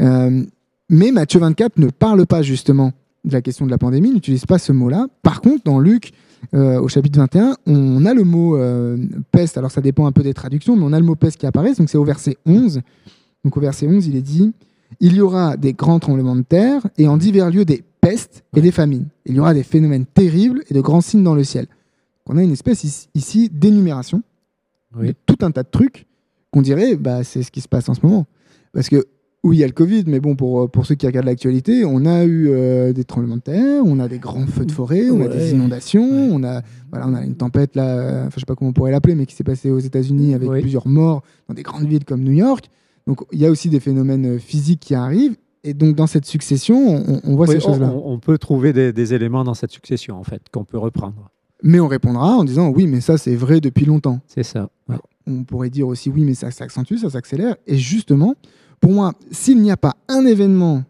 Euh, 0.00 0.42
mais 0.88 1.10
Matthieu 1.10 1.40
24 1.40 1.78
ne 1.78 1.88
parle 1.88 2.26
pas 2.26 2.42
justement 2.42 2.92
de 3.24 3.32
la 3.32 3.42
question 3.42 3.66
de 3.66 3.70
la 3.70 3.78
pandémie, 3.78 4.10
n'utilise 4.10 4.46
pas 4.46 4.58
ce 4.58 4.72
mot-là. 4.72 5.06
Par 5.22 5.40
contre, 5.40 5.64
dans 5.64 5.80
Luc, 5.80 6.12
au 6.52 6.86
chapitre 6.86 7.18
21, 7.18 7.56
on 7.66 8.04
a 8.04 8.14
le 8.14 8.22
mot 8.22 8.56
peste. 9.32 9.58
Alors 9.58 9.72
ça 9.72 9.80
dépend 9.80 10.06
un 10.06 10.12
peu 10.12 10.22
des 10.22 10.32
traductions, 10.32 10.76
mais 10.76 10.84
on 10.84 10.92
a 10.92 11.00
le 11.00 11.04
mot 11.04 11.16
peste 11.16 11.38
qui 11.38 11.46
apparaît. 11.46 11.74
Donc 11.74 11.90
c'est 11.90 11.98
au 11.98 12.04
verset 12.04 12.36
11. 12.46 12.82
Donc 13.42 13.56
au 13.56 13.60
verset 13.60 13.88
11, 13.88 14.06
il 14.06 14.14
est 14.14 14.22
dit 14.22 14.52
Il 15.00 15.14
y 15.14 15.20
aura 15.20 15.56
des 15.56 15.72
grands 15.72 15.98
tremblements 15.98 16.36
de 16.36 16.42
terre 16.42 16.86
et 16.96 17.08
en 17.08 17.16
divers 17.16 17.50
lieux 17.50 17.64
des 17.64 17.82
pestes 18.00 18.44
et 18.56 18.60
des 18.60 18.70
famines. 18.70 19.08
Il 19.24 19.34
y 19.34 19.40
aura 19.40 19.54
des 19.54 19.62
phénomènes 19.62 20.06
terribles 20.06 20.62
et 20.68 20.74
de 20.74 20.80
grands 20.80 21.00
signes 21.00 21.24
dans 21.24 21.34
le 21.34 21.44
ciel. 21.44 21.66
on 22.26 22.36
a 22.36 22.42
une 22.42 22.52
espèce 22.52 23.08
ici 23.14 23.50
d'énumération 23.50 24.22
tout 25.26 25.38
un 25.42 25.50
tas 25.50 25.62
de 25.62 25.68
trucs 25.70 26.06
qu'on 26.50 26.62
dirait, 26.62 26.96
bah, 26.96 27.24
c'est 27.24 27.42
ce 27.42 27.50
qui 27.50 27.60
se 27.60 27.68
passe 27.68 27.88
en 27.88 27.94
ce 27.94 28.00
moment. 28.02 28.26
Parce 28.72 28.88
que 28.88 29.06
où 29.42 29.52
il 29.52 29.60
y 29.60 29.64
a 29.64 29.66
le 29.66 29.72
Covid, 29.72 30.04
mais 30.08 30.18
bon, 30.18 30.34
pour, 30.34 30.68
pour 30.68 30.86
ceux 30.86 30.96
qui 30.96 31.06
regardent 31.06 31.26
l'actualité, 31.26 31.84
on 31.84 32.04
a 32.04 32.24
eu 32.24 32.92
des 32.92 33.04
tremblements 33.04 33.36
de 33.36 33.42
terre, 33.42 33.82
on 33.84 34.00
a 34.00 34.08
des 34.08 34.18
grands 34.18 34.46
feux 34.46 34.66
de 34.66 34.72
forêt, 34.72 35.08
on 35.10 35.20
a 35.20 35.28
des 35.28 35.52
inondations, 35.52 36.02
on, 36.02 36.42
a, 36.42 36.62
voilà, 36.90 37.06
on 37.06 37.14
a 37.14 37.22
une 37.22 37.36
tempête 37.36 37.76
là, 37.76 38.24
enfin, 38.26 38.30
je 38.34 38.40
sais 38.40 38.46
pas 38.46 38.56
comment 38.56 38.70
on 38.70 38.72
pourrait 38.72 38.90
l'appeler, 38.90 39.14
mais 39.14 39.24
qui 39.24 39.36
s'est 39.36 39.44
passée 39.44 39.70
aux 39.70 39.78
États-Unis 39.78 40.34
avec 40.34 40.50
plusieurs 40.50 40.88
morts 40.88 41.22
dans 41.46 41.54
des 41.54 41.62
grandes 41.62 41.86
villes 41.86 42.04
comme 42.04 42.22
New 42.22 42.32
York. 42.32 42.68
Donc 43.06 43.22
il 43.32 43.40
y 43.40 43.46
a 43.46 43.50
aussi 43.50 43.68
des 43.68 43.80
phénomènes 43.80 44.38
physiques 44.38 44.80
qui 44.80 44.94
arrivent. 44.94 45.36
Et 45.64 45.74
donc, 45.74 45.96
dans 45.96 46.06
cette 46.06 46.26
succession, 46.26 47.02
on, 47.24 47.34
voit 47.34 47.48
ces 47.48 47.58
choses-là. 47.58 47.92
On, 47.92 48.20
peut 48.20 48.38
trouver 48.38 48.72
des, 48.72 49.14
éléments 49.14 49.42
dans 49.42 49.54
cette 49.54 49.72
succession, 49.72 50.16
en 50.16 50.22
fait, 50.22 50.42
qu'on 50.52 50.64
peut 50.64 50.78
reprendre. 50.78 51.28
Mais 51.60 51.80
on 51.80 51.88
répondra 51.88 52.36
en 52.36 52.44
disant 52.44 52.68
oui, 52.68 52.86
mais 52.86 53.00
ça, 53.00 53.18
c'est 53.18 53.34
vrai 53.34 53.60
depuis 53.60 53.84
longtemps. 53.84 54.20
C'est 54.28 54.44
ça. 54.44 54.70
On 55.26 55.42
pourrait 55.42 55.70
dire 55.70 55.88
aussi 55.88 56.08
oui, 56.08 56.22
mais 56.22 56.34
ça 56.34 56.52
s'accentue, 56.52 56.98
ça 56.98 57.10
s'accélère. 57.10 57.56
Et 57.66 57.76
justement, 57.78 58.36
pour 58.80 58.92
moi, 58.92 59.14
s'il 59.32 59.60
n'y 59.60 59.72
a 59.72 59.76
pas 59.76 59.96
un 60.06 60.24
événement 60.24 60.84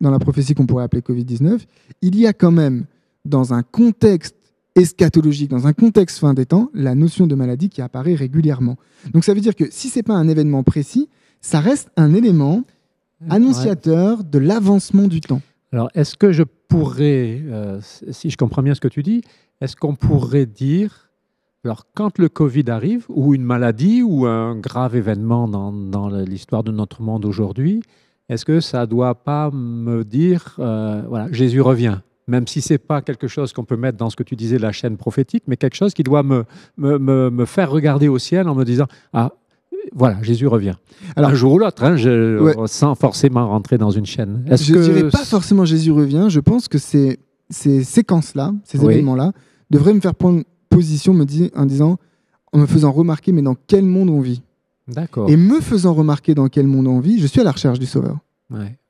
dans 0.00 0.10
la 0.10 0.18
prophétie 0.18 0.54
qu'on 0.54 0.66
pourrait 0.66 0.82
appeler 0.82 1.02
Covid-19, 1.02 1.60
il 2.00 2.18
y 2.18 2.26
a 2.26 2.32
quand 2.32 2.50
même, 2.50 2.86
dans 3.24 3.54
un 3.54 3.62
contexte 3.62 4.34
eschatologique, 4.74 5.50
dans 5.50 5.68
un 5.68 5.72
contexte 5.72 6.18
fin 6.18 6.34
des 6.34 6.46
temps, 6.46 6.70
la 6.74 6.96
notion 6.96 7.28
de 7.28 7.36
maladie 7.36 7.68
qui 7.68 7.82
apparaît 7.82 8.14
régulièrement. 8.14 8.76
Donc 9.12 9.22
ça 9.22 9.32
veut 9.32 9.40
dire 9.40 9.54
que 9.54 9.66
si 9.70 9.90
ce 9.90 9.98
n'est 9.98 10.02
pas 10.02 10.14
un 10.14 10.26
événement 10.28 10.64
précis, 10.64 11.08
ça 11.42 11.60
reste 11.60 11.90
un 11.96 12.14
élément 12.14 12.62
annonciateur 13.28 14.24
de 14.24 14.38
l'avancement 14.38 15.08
du 15.08 15.20
temps. 15.20 15.42
Alors, 15.72 15.90
est-ce 15.94 16.16
que 16.16 16.32
je 16.32 16.44
pourrais, 16.68 17.42
euh, 17.44 17.80
si 18.10 18.30
je 18.30 18.36
comprends 18.36 18.62
bien 18.62 18.74
ce 18.74 18.80
que 18.80 18.88
tu 18.88 19.02
dis, 19.02 19.22
est-ce 19.60 19.76
qu'on 19.76 19.94
pourrait 19.94 20.46
dire, 20.46 21.10
alors 21.64 21.86
quand 21.94 22.18
le 22.18 22.28
Covid 22.28 22.64
arrive, 22.68 23.06
ou 23.08 23.34
une 23.34 23.42
maladie, 23.42 24.02
ou 24.02 24.26
un 24.26 24.56
grave 24.56 24.96
événement 24.96 25.48
dans, 25.48 26.08
l'histoire 26.08 26.62
de 26.62 26.72
notre 26.72 27.02
monde 27.02 27.24
aujourd'hui, 27.24 27.82
est-ce 28.28 28.44
que 28.44 28.60
ça 28.60 28.82
ne 28.82 28.86
doit 28.86 29.14
pas 29.14 29.50
me 29.50 30.04
dire, 30.04 30.56
euh, 30.58 31.02
voilà, 31.08 31.30
Jésus 31.32 31.60
revient 31.60 31.98
même 32.28 32.46
si 32.46 32.62
ce 32.62 32.74
n'est 32.74 32.78
pas 32.78 33.02
quelque 33.02 33.26
chose 33.26 33.52
qu'on 33.52 33.64
peut 33.64 33.76
mettre 33.76 33.98
dans 33.98 34.08
ce 34.08 34.14
que 34.14 34.22
tu 34.22 34.36
disais, 34.36 34.56
la 34.56 34.70
chaîne 34.70 34.96
prophétique, 34.96 35.42
mais 35.48 35.56
quelque 35.56 35.74
chose 35.74 35.92
qui 35.92 36.04
doit 36.04 36.22
me, 36.22 36.44
me, 36.78 36.96
me 37.30 37.44
faire 37.44 37.68
regarder 37.68 38.06
au 38.06 38.18
ciel 38.18 38.48
en 38.48 38.54
me 38.54 38.64
disant, 38.64 38.86
ah, 39.12 39.32
voilà, 39.94 40.22
Jésus 40.22 40.46
revient. 40.46 40.74
Alors, 41.16 41.30
un 41.30 41.34
jour 41.34 41.52
ou 41.54 41.58
l'autre, 41.58 41.82
hein, 41.84 41.96
sans 42.66 42.94
forcément 42.94 43.48
rentrer 43.48 43.78
dans 43.78 43.90
une 43.90 44.06
chaîne. 44.06 44.44
Je 44.50 44.74
ne 44.74 44.82
dirais 44.82 45.08
pas 45.08 45.24
forcément 45.24 45.64
Jésus 45.64 45.90
revient. 45.90 46.26
Je 46.28 46.40
pense 46.40 46.68
que 46.68 46.78
ces, 46.78 47.18
ces 47.50 47.84
séquences-là, 47.84 48.52
ces 48.64 48.82
événements-là, 48.82 49.32
devraient 49.70 49.94
me 49.94 50.00
faire 50.00 50.14
prendre 50.14 50.42
position 50.68 51.14
me 51.14 51.26
en 51.54 51.66
disant, 51.66 51.98
en 52.52 52.58
me 52.58 52.66
faisant 52.66 52.92
remarquer, 52.92 53.32
mais 53.32 53.42
dans 53.42 53.56
quel 53.66 53.84
monde 53.84 54.10
on 54.10 54.20
vit? 54.20 54.42
D'accord. 54.88 55.28
Et 55.30 55.36
me 55.36 55.60
faisant 55.60 55.94
remarquer 55.94 56.34
dans 56.34 56.48
quel 56.48 56.66
monde 56.66 56.86
on 56.86 57.00
vit, 57.00 57.20
je 57.20 57.26
suis 57.26 57.40
à 57.40 57.44
la 57.44 57.52
recherche 57.52 57.78
du 57.78 57.86
Sauveur. 57.86 58.18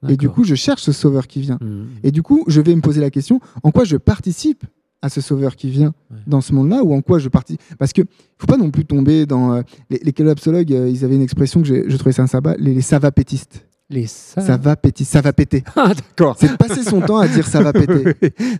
et 0.08 0.16
du 0.16 0.28
coup, 0.28 0.44
je 0.44 0.54
cherche 0.54 0.82
ce 0.82 0.92
Sauveur 0.92 1.26
qui 1.26 1.40
vient. 1.40 1.58
Mmh. 1.60 1.84
Et 2.02 2.10
du 2.10 2.22
coup, 2.22 2.44
je 2.48 2.60
vais 2.60 2.74
me 2.74 2.80
poser 2.80 3.00
la 3.00 3.10
question 3.10 3.40
en 3.62 3.70
quoi 3.70 3.84
je 3.84 3.96
participe 3.96 4.64
à 5.02 5.08
ce 5.08 5.20
sauveur 5.20 5.56
qui 5.56 5.68
vient 5.68 5.92
dans 6.26 6.40
ce 6.40 6.52
monde-là 6.54 6.82
ou 6.82 6.94
en 6.94 7.02
quoi 7.02 7.18
je 7.18 7.28
participe 7.28 7.60
Parce 7.78 7.92
que 7.92 8.02
faut 8.38 8.46
pas 8.46 8.56
non 8.56 8.70
plus 8.70 8.84
tomber 8.84 9.26
dans 9.26 9.54
euh, 9.54 9.62
les, 9.90 10.00
les 10.02 10.14
euh, 10.20 10.88
ils 10.88 11.04
avaient 11.04 11.16
une 11.16 11.22
expression 11.22 11.60
que 11.62 11.88
je 11.88 11.96
trouvais 11.96 12.12
ça 12.12 12.22
un 12.22 12.28
sabbat, 12.28 12.54
les, 12.58 12.74
les 12.74 12.80
savapétistes. 12.80 13.66
Les 13.90 14.06
ça 14.06 14.56
va 14.56 14.74
péter, 14.76 15.04
ça 15.04 15.20
va 15.20 15.32
péter. 15.34 15.64
Ah, 15.76 15.92
d'accord. 15.94 16.36
C'est 16.38 16.52
de 16.52 16.56
passer 16.56 16.82
son 16.82 17.00
temps 17.00 17.18
à 17.18 17.28
dire 17.28 17.46
ça 17.46 17.62
va 17.62 17.72
péter. 17.72 18.14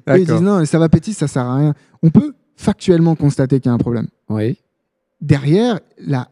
ils 0.08 0.26
disent 0.26 0.42
non, 0.42 0.64
ça 0.66 0.78
va 0.78 0.88
péter, 0.90 1.12
ça 1.12 1.26
sert 1.26 1.46
à 1.46 1.56
rien. 1.56 1.74
On 2.02 2.10
peut 2.10 2.34
factuellement 2.56 3.14
constater 3.14 3.60
qu'il 3.60 3.70
y 3.70 3.72
a 3.72 3.74
un 3.74 3.78
problème. 3.78 4.08
Oui. 4.28 4.58
Derrière, 5.22 5.80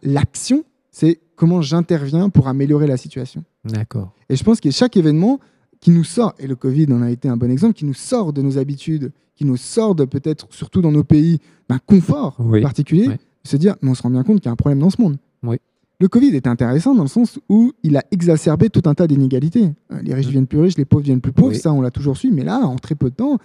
l'action, 0.02 0.64
c'est 0.90 1.20
comment 1.36 1.62
j'interviens 1.62 2.28
pour 2.28 2.48
améliorer 2.48 2.86
la 2.86 2.96
situation. 2.96 3.44
D'accord. 3.64 4.12
Et 4.28 4.36
je 4.36 4.44
pense 4.44 4.60
que 4.60 4.70
chaque 4.70 4.96
événement 4.96 5.38
qui 5.80 5.90
nous 5.90 6.04
sort, 6.04 6.34
et 6.38 6.46
le 6.46 6.56
Covid 6.56 6.92
en 6.92 7.02
a 7.02 7.10
été 7.10 7.28
un 7.28 7.36
bon 7.36 7.50
exemple, 7.50 7.74
qui 7.74 7.84
nous 7.84 7.94
sort 7.94 8.32
de 8.32 8.42
nos 8.42 8.58
habitudes, 8.58 9.12
qui 9.34 9.44
nous 9.44 9.56
sort 9.56 9.96
peut-être, 9.96 10.46
surtout 10.50 10.82
dans 10.82 10.92
nos 10.92 11.04
pays, 11.04 11.38
d'un 11.68 11.78
confort 11.78 12.36
particulier, 12.62 13.08
se 13.42 13.56
dire, 13.56 13.76
mais 13.80 13.90
on 13.90 13.94
se 13.94 14.02
rend 14.02 14.10
bien 14.10 14.22
compte 14.22 14.40
qu'il 14.40 14.46
y 14.46 14.48
a 14.48 14.52
un 14.52 14.56
problème 14.56 14.80
dans 14.80 14.90
ce 14.90 15.00
monde. 15.00 15.16
Oui. 15.42 15.56
Le 15.98 16.08
Covid 16.08 16.34
est 16.34 16.46
intéressant 16.46 16.94
dans 16.94 17.02
le 17.02 17.08
sens 17.08 17.38
où 17.48 17.72
il 17.82 17.96
a 17.96 18.04
exacerbé 18.10 18.70
tout 18.70 18.82
un 18.86 18.94
tas 18.94 19.06
d'inégalités. 19.06 19.72
Euh, 19.92 20.00
les 20.02 20.14
riches 20.14 20.26
deviennent 20.26 20.46
plus 20.46 20.60
riches, 20.60 20.78
les 20.78 20.86
pauvres 20.86 21.02
deviennent 21.02 21.20
plus 21.20 21.32
pauvres, 21.32 21.54
ça 21.54 21.72
on 21.72 21.82
l'a 21.82 21.90
toujours 21.90 22.16
su, 22.16 22.30
mais 22.30 22.42
là, 22.42 22.60
en 22.60 22.76
très 22.76 22.94
peu 22.94 23.10
de 23.10 23.14
temps, 23.14 23.38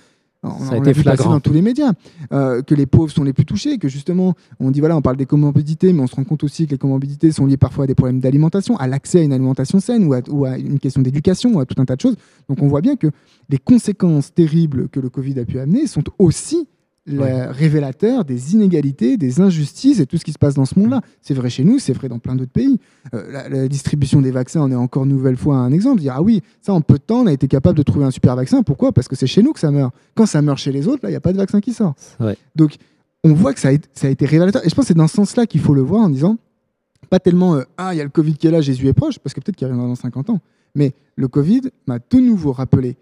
on, 0.45 0.65
ça 0.65 0.75
a 0.75 0.77
été 0.77 0.93
flagrant 0.93 1.31
dans 1.31 1.39
tous 1.39 1.53
les 1.53 1.61
médias, 1.61 1.93
euh, 2.31 2.61
que 2.61 2.75
les 2.75 2.85
pauvres 2.85 3.11
sont 3.11 3.23
les 3.23 3.33
plus 3.33 3.45
touchés, 3.45 3.77
que 3.77 3.87
justement, 3.87 4.33
on 4.59 4.71
dit 4.71 4.79
voilà, 4.79 4.95
on 4.95 5.01
parle 5.01 5.17
des 5.17 5.25
comorbidités, 5.25 5.93
mais 5.93 6.01
on 6.01 6.07
se 6.07 6.15
rend 6.15 6.23
compte 6.23 6.43
aussi 6.43 6.65
que 6.65 6.71
les 6.71 6.77
comorbidités 6.77 7.31
sont 7.31 7.45
liées 7.45 7.57
parfois 7.57 7.85
à 7.85 7.87
des 7.87 7.95
problèmes 7.95 8.19
d'alimentation, 8.19 8.77
à 8.77 8.87
l'accès 8.87 9.19
à 9.19 9.23
une 9.23 9.33
alimentation 9.33 9.79
saine 9.79 10.05
ou 10.05 10.13
à, 10.13 10.21
ou 10.29 10.45
à 10.45 10.57
une 10.57 10.79
question 10.79 11.01
d'éducation, 11.01 11.53
ou 11.53 11.59
à 11.59 11.65
tout 11.65 11.79
un 11.81 11.85
tas 11.85 11.95
de 11.95 12.01
choses. 12.01 12.15
Donc 12.49 12.61
on 12.61 12.67
voit 12.67 12.81
bien 12.81 12.95
que 12.95 13.07
les 13.49 13.57
conséquences 13.57 14.33
terribles 14.33 14.89
que 14.89 14.99
le 14.99 15.09
Covid 15.09 15.39
a 15.39 15.45
pu 15.45 15.59
amener 15.59 15.87
sont 15.87 16.03
aussi 16.19 16.67
le 17.05 17.51
révélateur 17.51 18.25
des 18.25 18.53
inégalités, 18.53 19.17
des 19.17 19.39
injustices 19.39 19.99
et 19.99 20.05
tout 20.05 20.17
ce 20.17 20.25
qui 20.25 20.31
se 20.31 20.39
passe 20.39 20.55
dans 20.55 20.65
ce 20.65 20.77
monde-là. 20.79 21.01
C'est 21.21 21.35
vrai 21.35 21.49
chez 21.49 21.63
nous, 21.63 21.77
c'est 21.77 21.93
vrai 21.93 22.09
dans 22.09 22.17
plein 22.17 22.35
d'autres 22.35 22.51
pays. 22.51 22.79
Euh, 23.13 23.47
la, 23.49 23.67
distribution 23.67 24.21
des 24.21 24.31
vaccins 24.31 24.61
en 24.61 24.71
est 24.71 24.75
encore 24.75 25.03
une 25.03 25.11
nouvelle 25.11 25.37
fois 25.37 25.57
un 25.57 25.71
exemple. 25.71 26.01
Dire, 26.01 26.13
ah 26.15 26.21
oui, 26.21 26.41
ça 26.61 26.73
en 26.73 26.81
peu 26.81 26.95
de 26.95 27.03
temps, 27.03 27.21
on 27.21 27.27
a 27.27 27.33
été 27.33 27.47
capable 27.47 27.77
de 27.77 27.83
trouver 27.83 28.05
un 28.05 28.11
super 28.11 28.35
vaccin. 28.35 28.63
Pourquoi? 28.63 28.91
Parce 28.91 29.07
que 29.07 29.15
c'est 29.15 29.27
chez 29.27 29.43
nous 29.43 29.53
que 29.53 29.59
ça 29.59 29.69
meurt. 29.69 29.93
Quand 30.15 30.25
ça 30.25 30.41
meurt 30.41 30.57
chez 30.57 30.71
les 30.71 30.87
autres, 30.87 31.01
là, 31.03 31.09
il 31.09 31.13
n'y 31.13 31.17
a 31.17 31.21
pas 31.21 31.33
de 31.33 31.37
vaccin 31.37 31.61
qui 31.61 31.73
sort. 31.73 31.93
Donc, 32.55 32.75
on 33.23 33.33
voit 33.33 33.53
que 33.53 33.59
ça 33.59 33.69
a, 33.69 34.07
été 34.07 34.25
révélateur. 34.25 34.65
Et 34.65 34.69
je 34.69 34.75
pense 34.75 34.85
que 34.85 34.87
c'est 34.89 34.93
dans 34.97 35.07
ce 35.07 35.15
sens-là 35.15 35.45
qu'il 35.45 35.61
faut 35.61 35.73
le 35.75 35.81
voir 35.81 36.03
en 36.03 36.09
disant, 36.09 36.37
pas 37.09 37.19
tellement, 37.19 37.55
euh, 37.55 37.63
ah, 37.77 37.93
il 37.93 37.97
y 37.97 38.01
a 38.01 38.03
le 38.03 38.09
Covid 38.09 38.33
qui 38.35 38.47
est 38.47 38.51
là, 38.51 38.61
Jésus 38.61 38.87
est 38.87 38.93
proche, 38.93 39.19
parce 39.19 39.33
que 39.33 39.41
peut-être 39.41 39.55
qu'il 39.55 39.67
arrivera 39.67 39.87
dans 39.87 39.95
50 39.95 40.31
ans. 40.31 40.39
Mais 40.73 40.93
le 41.15 41.27
Covid 41.27 41.61
m'a 41.87 41.99
de 41.99 42.19
nouveau 42.19 42.51
rappelé 42.51 42.97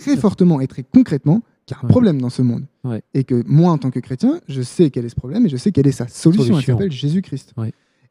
très 0.00 0.16
fortement 0.16 0.60
et 0.60 0.66
très 0.66 0.82
concrètement 0.82 1.42
qu'il 1.66 1.76
y 1.76 1.80
a 1.80 1.84
un 1.84 1.88
problème 1.88 2.20
dans 2.20 2.30
ce 2.30 2.42
monde. 2.42 2.64
Et 3.12 3.24
que 3.24 3.42
moi, 3.46 3.72
en 3.72 3.78
tant 3.78 3.90
que 3.90 4.00
chrétien, 4.00 4.40
je 4.48 4.62
sais 4.62 4.90
quel 4.90 5.04
est 5.04 5.10
ce 5.10 5.16
problème 5.16 5.46
et 5.46 5.48
je 5.48 5.56
sais 5.56 5.72
quelle 5.72 5.86
est 5.86 5.92
sa 5.92 6.08
solution. 6.08 6.58
Elle 6.58 6.64
s'appelle 6.64 6.92
Jésus-Christ. 6.92 7.54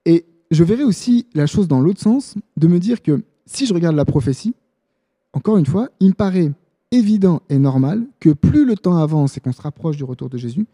Et 0.05 0.25
je 0.51 0.63
verrai 0.63 0.83
aussi 0.83 1.27
la 1.33 1.47
chose 1.47 1.67
dans 1.67 1.81
l'autre 1.81 2.01
sens, 2.01 2.35
de 2.57 2.67
me 2.67 2.79
dire 2.79 3.01
que 3.01 3.23
si 3.45 3.65
je 3.65 3.73
regarde 3.73 3.95
la 3.95 4.05
prophétie, 4.05 4.53
encore 5.33 5.57
une 5.57 5.65
fois, 5.65 5.89
il 5.99 6.09
me 6.09 6.13
paraît 6.13 6.51
évident 6.91 7.41
et 7.49 7.57
normal 7.57 8.05
que 8.19 8.29
plus 8.29 8.65
le 8.65 8.75
temps 8.75 8.97
avance 8.97 9.37
et 9.37 9.39
qu'on 9.39 9.51
se 9.51 9.61
rapproche 9.61 9.97
du 9.97 10.03
retour 10.03 10.29
de 10.29 10.37
Jésus, 10.37 10.65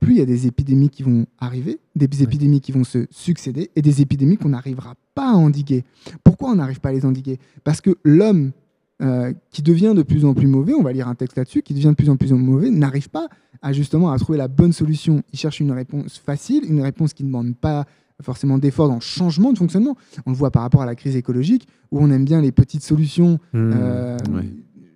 plus 0.00 0.14
il 0.14 0.18
y 0.18 0.22
a 0.22 0.26
des 0.26 0.46
épidémies 0.46 0.88
qui 0.88 1.02
vont 1.02 1.26
arriver, 1.38 1.78
des 1.94 2.22
épidémies 2.22 2.60
qui 2.60 2.72
vont 2.72 2.84
se 2.84 3.06
succéder 3.10 3.70
et 3.76 3.82
des 3.82 4.00
épidémies 4.00 4.38
qu'on 4.38 4.48
n'arrivera 4.48 4.94
pas 5.14 5.30
à 5.30 5.34
endiguer. 5.34 5.84
Pourquoi 6.24 6.50
on 6.50 6.54
n'arrive 6.54 6.80
pas 6.80 6.88
à 6.88 6.92
les 6.92 7.04
endiguer? 7.04 7.38
Parce 7.64 7.80
que 7.80 7.96
l'homme 8.02 8.52
euh, 9.00 9.32
qui 9.50 9.62
devient 9.62 9.94
de 9.96 10.02
plus 10.02 10.24
en 10.24 10.34
plus 10.34 10.46
mauvais, 10.46 10.74
on 10.74 10.82
va 10.82 10.92
lire 10.92 11.08
un 11.08 11.14
texte 11.14 11.36
là-dessus, 11.36 11.62
qui 11.62 11.74
devient 11.74 11.88
de 11.88 11.94
plus 11.94 12.10
en 12.10 12.16
plus 12.16 12.32
mauvais, 12.32 12.70
n'arrive 12.70 13.08
pas 13.08 13.28
à 13.62 13.72
justement 13.72 14.10
à 14.10 14.18
trouver 14.18 14.38
la 14.38 14.48
bonne 14.48 14.72
solution. 14.72 15.22
Il 15.32 15.38
cherche 15.38 15.60
une 15.60 15.72
réponse 15.72 16.18
facile, 16.18 16.64
une 16.68 16.80
réponse 16.80 17.12
qui 17.12 17.22
ne 17.22 17.28
demande 17.28 17.56
pas 17.56 17.86
forcément 18.22 18.58
d'efforts 18.58 18.88
dans 18.88 18.96
le 18.96 19.00
changement 19.00 19.52
de 19.52 19.58
fonctionnement. 19.58 19.96
On 20.26 20.30
le 20.30 20.36
voit 20.36 20.50
par 20.50 20.62
rapport 20.62 20.82
à 20.82 20.86
la 20.86 20.94
crise 20.94 21.16
écologique, 21.16 21.66
où 21.90 21.98
on 22.00 22.10
aime 22.10 22.24
bien 22.24 22.40
les 22.40 22.52
petites 22.52 22.82
solutions. 22.82 23.38
Mmh, 23.52 23.72
euh, 23.74 24.18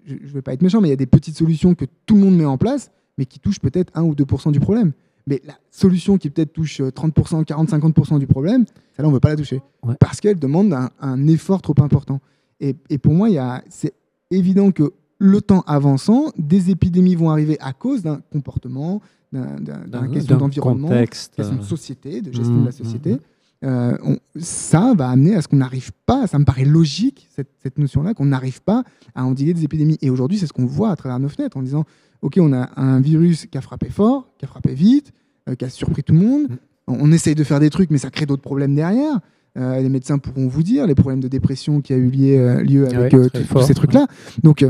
je 0.06 0.14
ne 0.14 0.28
veux 0.28 0.42
pas 0.42 0.52
être 0.52 0.62
méchant, 0.62 0.80
mais 0.80 0.88
il 0.88 0.90
y 0.90 0.94
a 0.94 0.96
des 0.96 1.06
petites 1.06 1.36
solutions 1.36 1.74
que 1.74 1.86
tout 2.06 2.14
le 2.14 2.20
monde 2.20 2.36
met 2.36 2.44
en 2.44 2.58
place, 2.58 2.90
mais 3.18 3.26
qui 3.26 3.38
touchent 3.38 3.60
peut-être 3.60 3.90
1 3.94 4.02
ou 4.02 4.14
2% 4.14 4.52
du 4.52 4.60
problème. 4.60 4.92
Mais 5.26 5.40
la 5.46 5.54
solution 5.70 6.18
qui 6.18 6.28
peut-être 6.28 6.52
touche 6.52 6.80
30%, 6.80 7.44
40, 7.44 7.70
50% 7.70 8.18
du 8.18 8.26
problème, 8.26 8.66
celle-là, 8.94 9.08
on 9.08 9.10
ne 9.10 9.14
veut 9.14 9.20
pas 9.20 9.30
la 9.30 9.36
toucher. 9.36 9.62
Parce 9.98 10.20
qu'elle 10.20 10.38
demande 10.38 10.74
un, 11.00 11.26
effort 11.26 11.62
trop 11.62 11.74
important. 11.78 12.20
Et, 12.60 12.98
pour 12.98 13.12
moi, 13.12 13.28
c'est 13.68 13.94
évident 14.30 14.70
que 14.70 14.92
le 15.18 15.40
temps 15.40 15.62
avançant, 15.66 16.32
des 16.38 16.70
épidémies 16.70 17.14
vont 17.14 17.30
arriver 17.30 17.56
à 17.60 17.72
cause 17.72 18.02
d'un 18.02 18.20
comportement, 18.32 19.00
d'un 19.32 20.08
question 20.08 20.36
d'environnement, 20.36 20.88
question 20.88 21.56
de 21.56 21.62
société, 21.62 22.20
de 22.20 22.32
gestion 22.32 22.60
de 22.60 22.64
la 22.64 22.70
mmh, 22.70 22.72
société. 22.72 23.14
Mmh. 23.14 23.18
Euh, 23.64 23.96
ça 24.36 24.92
va 24.94 25.08
amener 25.08 25.34
à 25.34 25.42
ce 25.42 25.48
qu'on 25.48 25.56
n'arrive 25.56 25.90
pas, 26.04 26.26
ça 26.26 26.38
me 26.38 26.44
paraît 26.44 26.66
logique, 26.66 27.28
cette, 27.34 27.78
notion-là, 27.78 28.12
qu'on 28.12 28.26
n'arrive 28.26 28.60
pas 28.60 28.84
à 29.14 29.24
endiguer 29.24 29.54
des 29.54 29.64
épidémies. 29.64 29.98
Et 30.02 30.10
aujourd'hui, 30.10 30.38
c'est 30.38 30.46
ce 30.46 30.52
qu'on 30.52 30.66
voit 30.66 30.90
à 30.90 30.96
travers 30.96 31.18
nos 31.18 31.28
fenêtres 31.28 31.56
en 31.56 31.62
disant, 31.62 31.84
OK, 32.20 32.38
on 32.38 32.52
a 32.52 32.70
un 32.78 33.00
virus 33.00 33.46
qui 33.46 33.56
a 33.56 33.60
frappé 33.62 33.88
fort, 33.88 34.28
qui 34.38 34.44
a 34.44 34.48
frappé 34.48 34.74
vite, 34.74 35.12
euh, 35.48 35.54
qui 35.54 35.64
a 35.64 35.70
surpris 35.70 36.02
tout 36.02 36.12
le 36.12 36.20
monde. 36.20 36.42
Mmh. 36.50 36.56
On, 36.86 37.12
essaye 37.12 37.34
de 37.34 37.44
faire 37.44 37.60
des 37.60 37.70
trucs, 37.70 37.90
mais 37.90 37.98
ça 37.98 38.10
crée 38.10 38.26
d'autres 38.26 38.42
problèmes 38.42 38.74
derrière. 38.74 39.20
Euh, 39.56 39.80
les 39.80 39.88
médecins 39.88 40.18
pourront 40.18 40.48
vous 40.48 40.64
dire 40.64 40.86
les 40.86 40.96
problèmes 40.96 41.20
de 41.20 41.28
dépression 41.28 41.80
qui 41.80 41.92
a 41.92 41.96
eu 41.96 42.10
lieu, 42.10 42.38
euh, 42.38 42.62
lieu 42.62 42.88
avec 42.88 43.14
euh, 43.14 43.28
tous 43.28 43.62
ces 43.62 43.74
trucs-là. 43.74 44.06
Donc, 44.42 44.66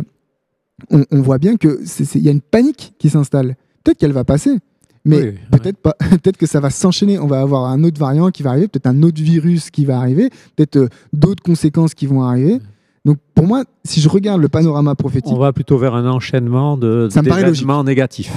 on, 0.90 1.22
voit 1.22 1.38
bien 1.38 1.56
qu'il 1.56 1.78
y 2.16 2.28
a 2.28 2.32
une 2.32 2.42
panique 2.42 2.94
qui 2.98 3.08
s'installe. 3.08 3.56
Peut-être 3.82 3.98
qu'elle 3.98 4.12
va 4.12 4.24
passer, 4.24 4.58
mais 5.04 5.34
peut-être 5.50 5.78
pas. 5.78 5.94
peut-être 6.10 6.36
que 6.36 6.46
ça 6.46 6.60
va 6.60 6.68
s'enchaîner. 6.68 7.18
On 7.18 7.26
va 7.26 7.40
avoir 7.40 7.64
un 7.66 7.82
autre 7.82 7.98
variant 7.98 8.30
qui 8.30 8.42
va 8.42 8.50
arriver, 8.50 8.68
peut-être 8.68 8.86
un 8.86 9.02
autre 9.02 9.22
virus 9.22 9.70
qui 9.70 9.86
va 9.86 9.98
arriver, 9.98 10.28
peut-être 10.56 10.88
d'autres 11.12 11.42
conséquences 11.42 11.94
qui 11.94 12.06
vont 12.06 12.22
arriver. 12.22 12.60
Donc 13.06 13.18
pour 13.34 13.46
moi, 13.46 13.64
si 13.84 14.00
je 14.00 14.08
regarde 14.08 14.40
le 14.40 14.48
panorama 14.48 14.94
prophétique, 14.94 15.32
on 15.32 15.38
va 15.38 15.52
plutôt 15.52 15.76
vers 15.76 15.94
un 15.94 16.06
enchaînement 16.10 16.78
de 16.78 17.08
d'événements 17.12 17.84
négatifs. 17.84 18.32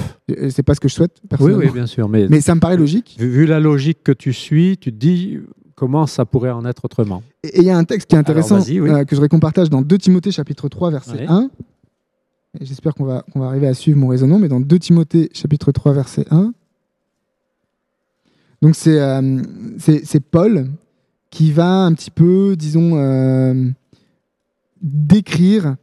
C'est 0.50 0.62
pas 0.62 0.74
ce 0.74 0.80
que 0.80 0.88
je 0.88 0.94
souhaite. 0.94 1.22
Oui, 1.40 1.52
oui, 1.52 1.70
bien 1.72 1.86
sûr, 1.86 2.08
mais 2.08 2.26
mais 2.28 2.42
ça 2.42 2.54
me 2.54 2.60
paraît 2.60 2.76
logique. 2.76 3.16
Vu, 3.18 3.28
vu 3.28 3.46
la 3.46 3.60
logique 3.60 4.00
que 4.04 4.12
tu 4.12 4.34
suis, 4.34 4.76
tu 4.76 4.92
te 4.92 4.98
dis 4.98 5.38
comment 5.78 6.06
ça 6.06 6.24
pourrait 6.24 6.50
en 6.50 6.64
être 6.64 6.84
autrement. 6.84 7.22
Et 7.44 7.60
il 7.60 7.64
y 7.64 7.70
a 7.70 7.78
un 7.78 7.84
texte 7.84 8.10
qui 8.10 8.16
est 8.16 8.18
intéressant 8.18 8.58
que 8.58 8.66
je 8.66 8.80
voudrais 8.80 9.28
qu'on 9.28 9.38
partage 9.38 9.70
dans 9.70 9.80
2 9.80 9.98
Timothée 9.98 10.32
chapitre 10.32 10.68
3 10.68 10.90
verset 10.90 11.26
1. 11.28 11.50
J'espère 12.60 12.94
qu'on 12.94 13.04
va, 13.04 13.24
va 13.36 13.46
arriver 13.46 13.68
à 13.68 13.74
suivre 13.74 13.96
mon 13.96 14.08
raisonnement, 14.08 14.40
mais 14.40 14.48
dans 14.48 14.58
2 14.58 14.78
Timothée 14.80 15.30
chapitre 15.32 15.70
3 15.70 15.92
verset 15.92 16.26
1. 16.32 16.52
Donc 18.60 18.74
c'est 18.74 18.98
c'est 19.78 20.20
Paul 20.20 20.68
qui 21.30 21.52
va 21.52 21.84
un 21.84 21.94
petit 21.94 22.10
peu, 22.10 22.56
disons, 22.56 23.72
décrire 24.82 25.76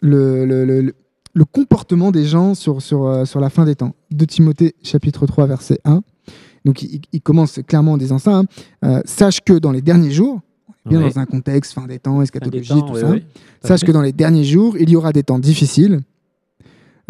le, 0.00 0.44
le, 0.44 0.64
le, 0.64 0.94
le, 1.32 1.44
comportement 1.44 2.12
des 2.12 2.24
gens 2.24 2.54
sur, 2.54 2.82
sur, 2.82 3.26
sur 3.26 3.40
la 3.40 3.50
fin 3.50 3.64
des 3.64 3.74
temps. 3.74 3.94
De 4.12 4.24
Timothée 4.26 4.74
chapitre 4.82 5.26
3 5.26 5.46
verset 5.46 5.80
1. 5.84 6.02
Donc 6.64 6.82
il, 6.82 7.20
commence 7.20 7.60
clairement 7.66 7.92
en 7.92 7.96
disant 7.96 8.18
ça. 8.18 8.38
Hein. 8.38 8.44
Euh, 8.84 9.00
sache 9.04 9.40
que 9.40 9.52
dans 9.54 9.70
les 9.70 9.82
derniers 9.82 10.10
jours, 10.10 10.40
bien 10.86 11.00
dans 11.00 11.18
un 11.18 11.26
contexte 11.26 11.72
fin 11.72 11.86
des 11.86 11.98
temps, 11.98 12.22
eschatologie, 12.22 12.82
tout 12.86 12.96
ça, 12.96 13.14
sache 13.62 13.84
que 13.84 13.92
dans 13.92 14.02
les 14.02 14.12
derniers 14.12 14.44
jours, 14.44 14.76
il 14.78 14.88
y 14.88 14.96
aura 14.96 15.12
des 15.12 15.22
temps 15.22 15.38
difficiles, 15.38 16.00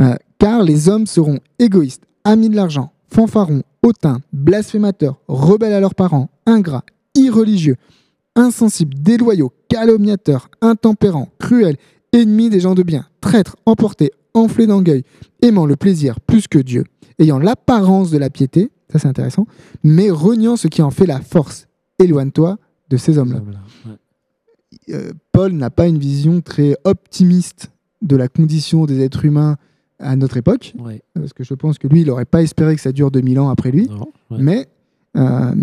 euh, 0.01 0.15
car 0.39 0.63
les 0.63 0.89
hommes 0.89 1.07
seront 1.07 1.39
égoïstes, 1.59 2.03
amis 2.25 2.49
de 2.49 2.57
l'argent, 2.57 2.93
fanfarons, 3.09 3.63
hautains, 3.83 4.21
blasphémateurs, 4.33 5.21
rebelles 5.29 5.73
à 5.73 5.81
leurs 5.81 5.95
parents, 5.95 6.31
ingrats, 6.47 6.85
irreligieux, 7.15 7.77
insensibles, 8.35 8.95
déloyaux, 8.99 9.53
calomniateurs, 9.69 10.49
intempérants, 10.61 11.29
cruels, 11.39 11.77
ennemis 12.13 12.51
des 12.51 12.61
gens 12.61 12.75
de 12.75 12.83
bien, 12.83 13.07
traîtres, 13.21 13.57
emportés, 13.67 14.13
enflés 14.35 14.67
d'orgueil, 14.67 15.05
aimant 15.43 15.67
le 15.67 15.77
plaisir 15.77 16.21
plus 16.21 16.49
que 16.49 16.59
Dieu, 16.59 16.85
ayant 17.19 17.39
l'apparence 17.39 18.11
de 18.11 18.19
la 18.19 18.31
piété, 18.31 18.71
ça 18.95 19.01
c'est 19.01 19.09
intéressant, 19.09 19.47
mais 19.83 20.09
reniant 20.11 20.57
ce 20.57 20.69
qui 20.69 20.81
en 20.81 20.93
fait 20.93 21.07
la 21.07 21.21
force. 21.21 21.67
Éloigne-toi 21.99 22.59
de 22.91 22.97
ces 22.97 23.19
hommes-là. 23.19 23.41
Euh, 24.91 25.13
Paul 25.33 25.53
n'a 25.53 25.71
pas 25.71 25.89
une 25.89 25.99
vision 25.99 26.41
très 26.41 26.77
optimiste 26.85 27.73
de 28.03 28.15
la 28.15 28.29
condition 28.29 28.85
des 28.85 29.01
êtres 29.01 29.25
humains 29.25 29.57
à 29.99 30.15
notre 30.15 30.37
époque, 30.37 30.75
parce 31.15 31.33
que 31.33 31.43
je 31.43 31.55
pense 31.55 31.79
que 31.79 31.89
lui, 31.89 32.03
il 32.03 32.07
n'aurait 32.07 32.25
pas 32.25 32.43
espéré 32.43 32.77
que 32.77 32.81
ça 32.81 32.93
dure 32.93 33.11
2000 33.11 33.41
ans 33.41 33.49
après 33.49 33.73
lui, 33.73 33.89
mais 34.31 34.69
euh, 35.17 35.55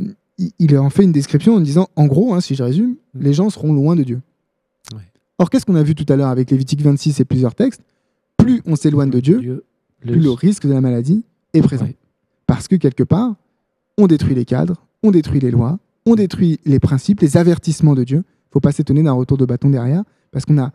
il 0.60 0.78
en 0.78 0.90
fait 0.90 1.04
une 1.04 1.12
description 1.14 1.56
en 1.56 1.62
disant, 1.62 1.88
en 1.96 2.08
gros, 2.08 2.34
hein, 2.34 2.42
si 2.42 2.56
je 2.56 2.64
résume, 2.64 2.96
mm. 3.14 3.22
les 3.22 3.34
gens 3.34 3.50
seront 3.50 3.72
loin 3.74 3.96
de 3.96 4.04
Dieu. 4.04 4.22
Or, 5.38 5.50
qu'est-ce 5.50 5.66
qu'on 5.66 5.76
a 5.76 5.84
vu 5.84 5.96
tout 5.96 6.06
à 6.12 6.16
l'heure 6.16 6.28
avec 6.28 6.52
Lévitique 6.52 6.82
26 6.82 7.20
et 7.20 7.26
plusieurs 7.26 7.56
textes? 7.56 7.82
Plus 8.38 8.62
on 8.66 8.76
s'éloigne 8.76 9.10
de 9.10 9.20
Dieu, 9.20 9.64
plus 10.02 10.20
le 10.20 10.32
risque 10.32 10.68
de 10.68 10.74
la 10.74 10.82
maladie 10.82 11.24
est 11.54 11.62
présent. 11.62 11.88
Parce 12.52 12.68
que 12.68 12.76
quelque 12.76 13.04
part, 13.04 13.36
on 13.98 14.08
détruit 14.08 14.36
les 14.36 14.44
cadres, 14.44 14.76
on 15.04 15.12
détruit 15.12 15.40
les 15.40 15.52
lois, 15.52 15.80
on 16.06 16.16
détruit 16.16 16.60
les 16.66 16.82
principes, 16.82 17.22
les 17.22 17.38
avertissements 17.38 17.96
de 17.96 18.04
Dieu. 18.04 18.18
Il 18.18 18.50
ne 18.50 18.52
faut 18.52 18.60
pas 18.60 18.74
s'étonner 18.74 19.02
d'un 19.04 19.14
retour 19.14 19.38
de 19.38 19.46
bâton 19.46 19.70
derrière, 19.70 20.04
parce 20.34 20.44
qu'on 20.44 20.58
a, 20.58 20.72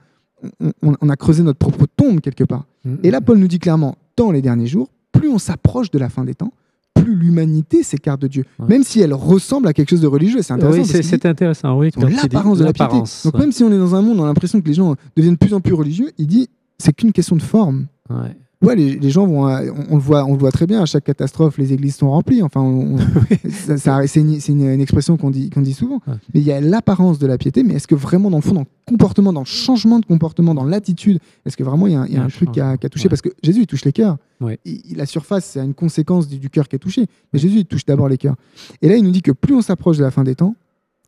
on, 0.81 1.09
a 1.11 1.17
creusé 1.17 1.43
notre 1.43 1.59
propre 1.59 1.85
tombe 1.95 2.23
quelque 2.23 2.45
part. 2.45 2.65
Mm, 2.87 2.95
et 3.03 3.11
là. 3.11 3.21
Paul 3.21 3.37
nous 3.37 3.47
dit 3.47 3.59
clairement, 3.59 3.99
dans 4.17 4.31
les 4.31 4.41
derniers 4.41 4.67
jours, 4.67 4.89
plus 5.13 5.29
on 5.29 5.39
s'approche 5.39 5.91
de 5.91 5.99
la 5.99 6.09
fin 6.09 6.25
des 6.25 6.35
temps, 6.35 6.55
plus 6.95 7.15
l'humanité 7.15 7.83
s'écarte 7.83 8.23
de 8.23 8.29
Dieu, 8.29 8.45
même 8.59 8.83
si 8.83 9.03
elle 9.03 9.13
ressemble 9.13 9.69
à 9.69 9.75
quelque 9.75 9.91
chose 9.91 10.01
de 10.01 10.07
religieux. 10.07 10.41
C'est 10.41 10.55
intéressant. 10.55 10.79
Oui, 10.79 11.03
c'est 11.03 11.27
intéressant. 11.27 11.77
Oui, 11.79 11.91
l'apparence 11.95 12.57
de 12.57 12.65
la 12.65 12.73
piété. 12.73 12.97
Donc 13.25 13.39
même 13.39 13.53
si 13.53 13.63
on 13.65 13.71
est 13.71 13.79
dans 13.79 13.95
un 13.95 14.01
monde, 14.01 14.19
on 14.19 14.25
a 14.25 14.29
l'impression 14.29 14.63
que 14.63 14.67
les 14.67 14.73
gens 14.73 14.95
deviennent 15.15 15.35
de 15.35 15.39
plus 15.39 15.53
en 15.53 15.61
plus 15.61 15.75
religieux, 15.75 16.11
il 16.17 16.27
dit 16.27 16.49
c'est 16.79 16.95
qu'une 16.95 17.13
question 17.13 17.37
de 17.37 17.43
forme. 17.43 17.89
Ouais. 18.09 18.35
Les, 18.75 19.11
gens 19.11 19.27
vont, 19.27 19.45
on, 19.45 19.97
le 19.97 20.01
voit, 20.01 20.25
on 20.25 20.33
le 20.33 20.39
voit 20.39 20.51
très 20.51 20.67
bien. 20.67 20.83
À 20.83 20.87
chaque 20.87 21.05
catastrophe, 21.05 21.59
les 21.59 21.73
églises 21.73 21.97
sont 21.97 22.11
remplies. 22.11 22.43
Enfin, 22.43 22.97
ça, 23.77 24.07
c'est 24.07 24.21
une, 24.21 24.81
expression 24.81 25.17
qu'on 25.17 25.31
dit, 25.31 25.51
qu'on 25.51 25.61
dit 25.61 25.75
souvent. 25.75 26.01
Mais 26.35 26.41
il 26.41 26.43
y 26.43 26.53
a 26.53 26.61
l'apparence 26.61 27.19
de 27.19 27.27
la 27.27 27.39
piété. 27.39 27.63
Mais 27.63 27.75
est-ce 27.75 27.87
que 27.87 27.95
vraiment, 27.95 28.31
dans 28.31 28.39
le 28.39 28.43
fond, 28.43 28.55
dans 28.55 28.61
le 28.61 28.67
comportement, 28.87 29.33
dans 29.33 29.41
le 29.41 29.47
changement 29.47 29.99
de 29.99 30.07
comportement, 30.07 30.55
dans 30.55 30.65
l'attitude, 30.65 31.19
est-ce 31.45 31.57
que 31.57 31.65
vraiment 31.65 31.87
il 31.87 31.93
y 31.93 32.17
a, 32.17 32.23
un 32.23 32.29
truc 32.29 32.53
qui 32.53 32.61
a, 32.61 32.77
touché? 32.77 33.09
Parce 33.09 33.23
que 33.23 33.31
Jésus, 33.43 33.61
il 33.61 33.67
touche 33.67 33.85
les 33.85 33.93
cœurs. 33.93 34.17
la 34.41 35.07
surface, 35.07 35.45
c'est 35.45 35.61
une 35.61 35.75
conséquence 35.75 36.29
du, 36.29 36.51
cœur 36.51 36.69
qui 36.69 36.77
est 36.77 36.81
touché. 36.81 37.07
Mais 37.33 37.39
Jésus, 37.39 37.59
il 37.59 37.67
touche 37.67 37.85
d'abord 37.85 38.09
les 38.09 38.19
cœurs. 38.19 38.37
Et 38.83 38.89
là, 38.89 38.97
il 38.97 39.05
nous 39.05 39.11
dit 39.11 39.23
que 39.23 39.33
plus 39.33 39.55
on 39.55 39.63
s'approche 39.63 39.99
de 39.99 40.03
la 40.03 40.11
fin 40.11 40.25
des 40.25 40.35
temps, 40.35 40.55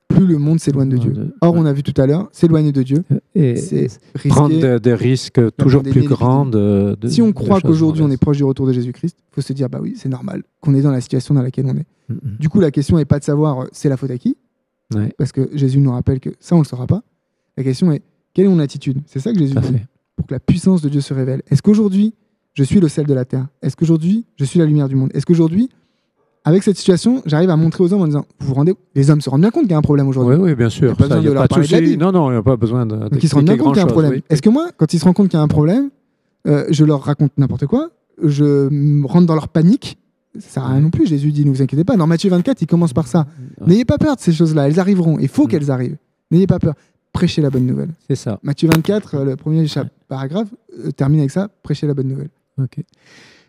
plus 0.08 0.26
le 0.26 0.38
monde 0.38 0.58
s'éloigne 0.58 0.88
de 0.88 0.96
Dieu. 0.96 1.34
Or, 1.40 1.54
on 1.54 1.66
a 1.66 1.72
vu 1.72 1.82
tout 1.82 1.98
à 2.00 2.06
l'heure, 2.06 2.28
s'éloigner 2.32 2.72
de 2.72 2.82
Dieu, 2.82 3.04
c'est 3.34 3.88
prendre 4.28 4.78
des 4.78 4.94
risques 4.94 5.40
toujours 5.56 5.82
plus 5.82 6.02
grands. 6.02 6.46
De, 6.46 6.96
si 7.06 7.22
on 7.22 7.32
croit 7.32 7.60
qu'aujourd'hui 7.60 8.02
on 8.02 8.10
est 8.10 8.16
proche 8.16 8.38
du 8.38 8.44
retour 8.44 8.66
de 8.66 8.72
Jésus-Christ, 8.72 9.16
il 9.20 9.34
faut 9.34 9.40
se 9.40 9.52
dire, 9.52 9.68
bah 9.68 9.78
oui, 9.80 9.94
c'est 9.96 10.08
normal 10.08 10.42
qu'on 10.60 10.74
est 10.74 10.82
dans 10.82 10.90
la 10.90 11.00
situation 11.00 11.34
dans 11.34 11.42
laquelle 11.42 11.66
on 11.66 11.76
est. 11.76 11.86
Mm, 12.08 12.14
mm. 12.14 12.36
Du 12.40 12.48
coup, 12.48 12.60
la 12.60 12.70
question 12.70 12.96
n'est 12.96 13.04
pas 13.04 13.18
de 13.18 13.24
savoir 13.24 13.60
euh, 13.60 13.66
c'est 13.72 13.88
la 13.88 13.96
faute 13.96 14.10
à 14.10 14.18
qui, 14.18 14.36
parce 15.18 15.32
que 15.32 15.50
Jésus 15.52 15.78
nous 15.78 15.92
rappelle 15.92 16.20
que 16.20 16.30
ça, 16.40 16.54
on 16.54 16.58
ne 16.58 16.64
le 16.64 16.68
saura 16.68 16.86
pas. 16.86 17.02
La 17.56 17.64
question 17.64 17.92
est, 17.92 18.02
quelle 18.32 18.46
est 18.46 18.48
mon 18.48 18.58
attitude? 18.58 19.00
C'est 19.06 19.20
ça 19.20 19.32
que 19.32 19.38
Jésus 19.38 19.54
dit, 19.54 19.78
pour 20.16 20.26
que 20.26 20.34
la 20.34 20.40
puissance 20.40 20.80
de 20.80 20.88
Dieu 20.88 21.00
se 21.00 21.12
révèle. 21.12 21.42
Est-ce 21.50 21.62
qu'aujourd'hui, 21.62 22.14
je 22.54 22.64
suis 22.64 22.80
le 22.80 22.88
sel 22.88 23.06
de 23.06 23.14
la 23.14 23.24
terre? 23.24 23.46
Est-ce 23.62 23.76
qu'aujourd'hui, 23.76 24.24
je 24.36 24.44
suis 24.44 24.58
la 24.58 24.64
lumière 24.64 24.88
du 24.88 24.96
monde? 24.96 25.10
Est-ce 25.14 25.26
qu'aujourd'hui, 25.26 25.68
avec 26.44 26.62
cette 26.62 26.76
situation, 26.76 27.22
j'arrive 27.26 27.50
à 27.50 27.56
montrer 27.56 27.84
aux 27.84 27.92
hommes 27.92 28.02
en 28.02 28.06
disant 28.06 28.24
Vous 28.40 28.48
vous 28.48 28.54
rendez 28.54 28.74
Les 28.94 29.10
hommes 29.10 29.20
se 29.20 29.28
rendent 29.28 29.42
bien 29.42 29.50
compte 29.50 29.64
qu'il 29.64 29.72
y 29.72 29.74
a 29.74 29.78
un 29.78 29.82
problème 29.82 30.08
aujourd'hui. 30.08 30.36
Oui, 30.36 30.50
oui, 30.50 30.54
bien 30.54 30.70
sûr. 30.70 30.84
Il 30.84 30.86
n'y 30.86 30.92
a 30.92 30.96
pas 30.96 31.08
besoin 31.08 31.22
de 31.22 31.32
leur 31.32 31.48
parler 31.48 31.66
de 31.66 31.90
la 31.90 31.96
Non, 31.96 32.12
non, 32.12 32.30
il 32.30 32.34
n'y 32.34 32.38
a 32.38 32.42
pas 32.42 32.56
besoin 32.56 32.86
de. 32.86 32.96
Donc 32.96 33.22
ils 33.22 33.28
se 33.28 33.34
rendent 33.34 33.44
bien 33.44 33.56
compte 33.56 33.74
qu'il 33.74 33.82
y 33.82 33.84
a 33.84 33.84
un 33.84 33.92
problème. 33.92 34.20
Est-ce 34.30 34.42
que 34.42 34.50
moi, 34.50 34.68
quand 34.76 34.92
ils 34.92 34.98
se 34.98 35.04
rendent 35.04 35.14
compte 35.14 35.28
qu'il 35.28 35.38
y 35.38 35.40
a 35.40 35.44
un 35.44 35.48
problème, 35.48 35.90
euh, 36.46 36.64
je 36.70 36.84
leur 36.84 37.02
raconte 37.02 37.32
n'importe 37.36 37.66
quoi, 37.66 37.90
je 38.22 38.68
rentre 39.06 39.26
dans 39.26 39.34
leur 39.34 39.48
panique 39.48 39.98
ça 40.34 40.48
sert 40.50 40.62
à 40.62 40.68
rien 40.68 40.80
non 40.80 40.90
plus. 40.90 41.06
Jésus 41.06 41.32
dit, 41.32 41.44
ne 41.44 41.50
vous 41.50 41.62
inquiétez 41.62 41.84
pas. 41.84 41.96
Dans 41.96 42.06
Matthieu 42.06 42.30
24, 42.30 42.62
il 42.62 42.66
commence 42.66 42.92
par 42.92 43.06
ça. 43.06 43.26
N'ayez 43.66 43.84
pas 43.84 43.98
peur 43.98 44.16
de 44.16 44.20
ces 44.20 44.32
choses-là. 44.32 44.68
Elles 44.68 44.80
arriveront. 44.80 45.18
Il 45.18 45.28
faut 45.28 45.46
mm. 45.46 45.48
qu'elles 45.48 45.70
arrivent. 45.70 45.96
N'ayez 46.30 46.46
pas 46.46 46.58
peur. 46.58 46.74
Prêchez 47.12 47.42
la 47.42 47.50
bonne 47.50 47.66
nouvelle. 47.66 47.90
C'est 48.08 48.16
ça. 48.16 48.38
Matthieu 48.42 48.68
24, 48.68 49.14
euh, 49.14 49.24
le 49.24 49.36
premier 49.36 49.66
paragraphe, 50.06 50.48
euh, 50.78 50.90
termine 50.92 51.20
avec 51.20 51.30
ça. 51.30 51.48
Prêchez 51.62 51.86
la 51.86 51.94
bonne 51.94 52.08
nouvelle. 52.08 52.28
Ok. 52.62 52.84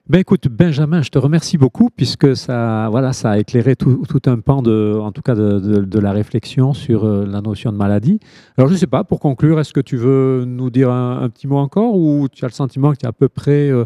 Ben 0.09 0.17
écoute, 0.21 0.47
Benjamin, 0.47 1.03
je 1.03 1.11
te 1.11 1.19
remercie 1.19 1.59
beaucoup 1.59 1.91
puisque 1.95 2.35
ça, 2.35 2.87
voilà, 2.89 3.13
ça 3.13 3.29
a 3.29 3.37
éclairé 3.37 3.75
tout, 3.75 4.01
un 4.25 4.39
pan, 4.39 4.63
de, 4.63 4.97
en 4.99 5.11
tout 5.11 5.21
cas 5.21 5.35
de, 5.35 5.99
la 5.99 6.11
réflexion 6.11 6.73
sur 6.73 7.05
euh, 7.05 7.27
la 7.27 7.41
notion 7.41 7.71
de 7.71 7.77
maladie. 7.77 8.19
Alors 8.57 8.69
je 8.69 8.73
ne 8.73 8.79
sais 8.79 8.87
pas, 8.87 9.03
pour 9.03 9.19
conclure, 9.19 9.59
est-ce 9.59 9.71
que 9.71 9.79
tu 9.79 9.97
veux 9.97 10.45
nous 10.47 10.71
dire 10.71 10.89
un, 10.89 11.29
petit 11.29 11.45
mot 11.45 11.57
encore 11.57 11.95
ou 11.95 12.27
tu 12.27 12.43
as 12.43 12.47
le 12.47 12.53
sentiment 12.53 12.91
que 12.91 12.97
tu 12.97 13.05
as 13.05 13.09
à 13.09 13.11
peu 13.11 13.29
près 13.29 13.69
euh, 13.69 13.85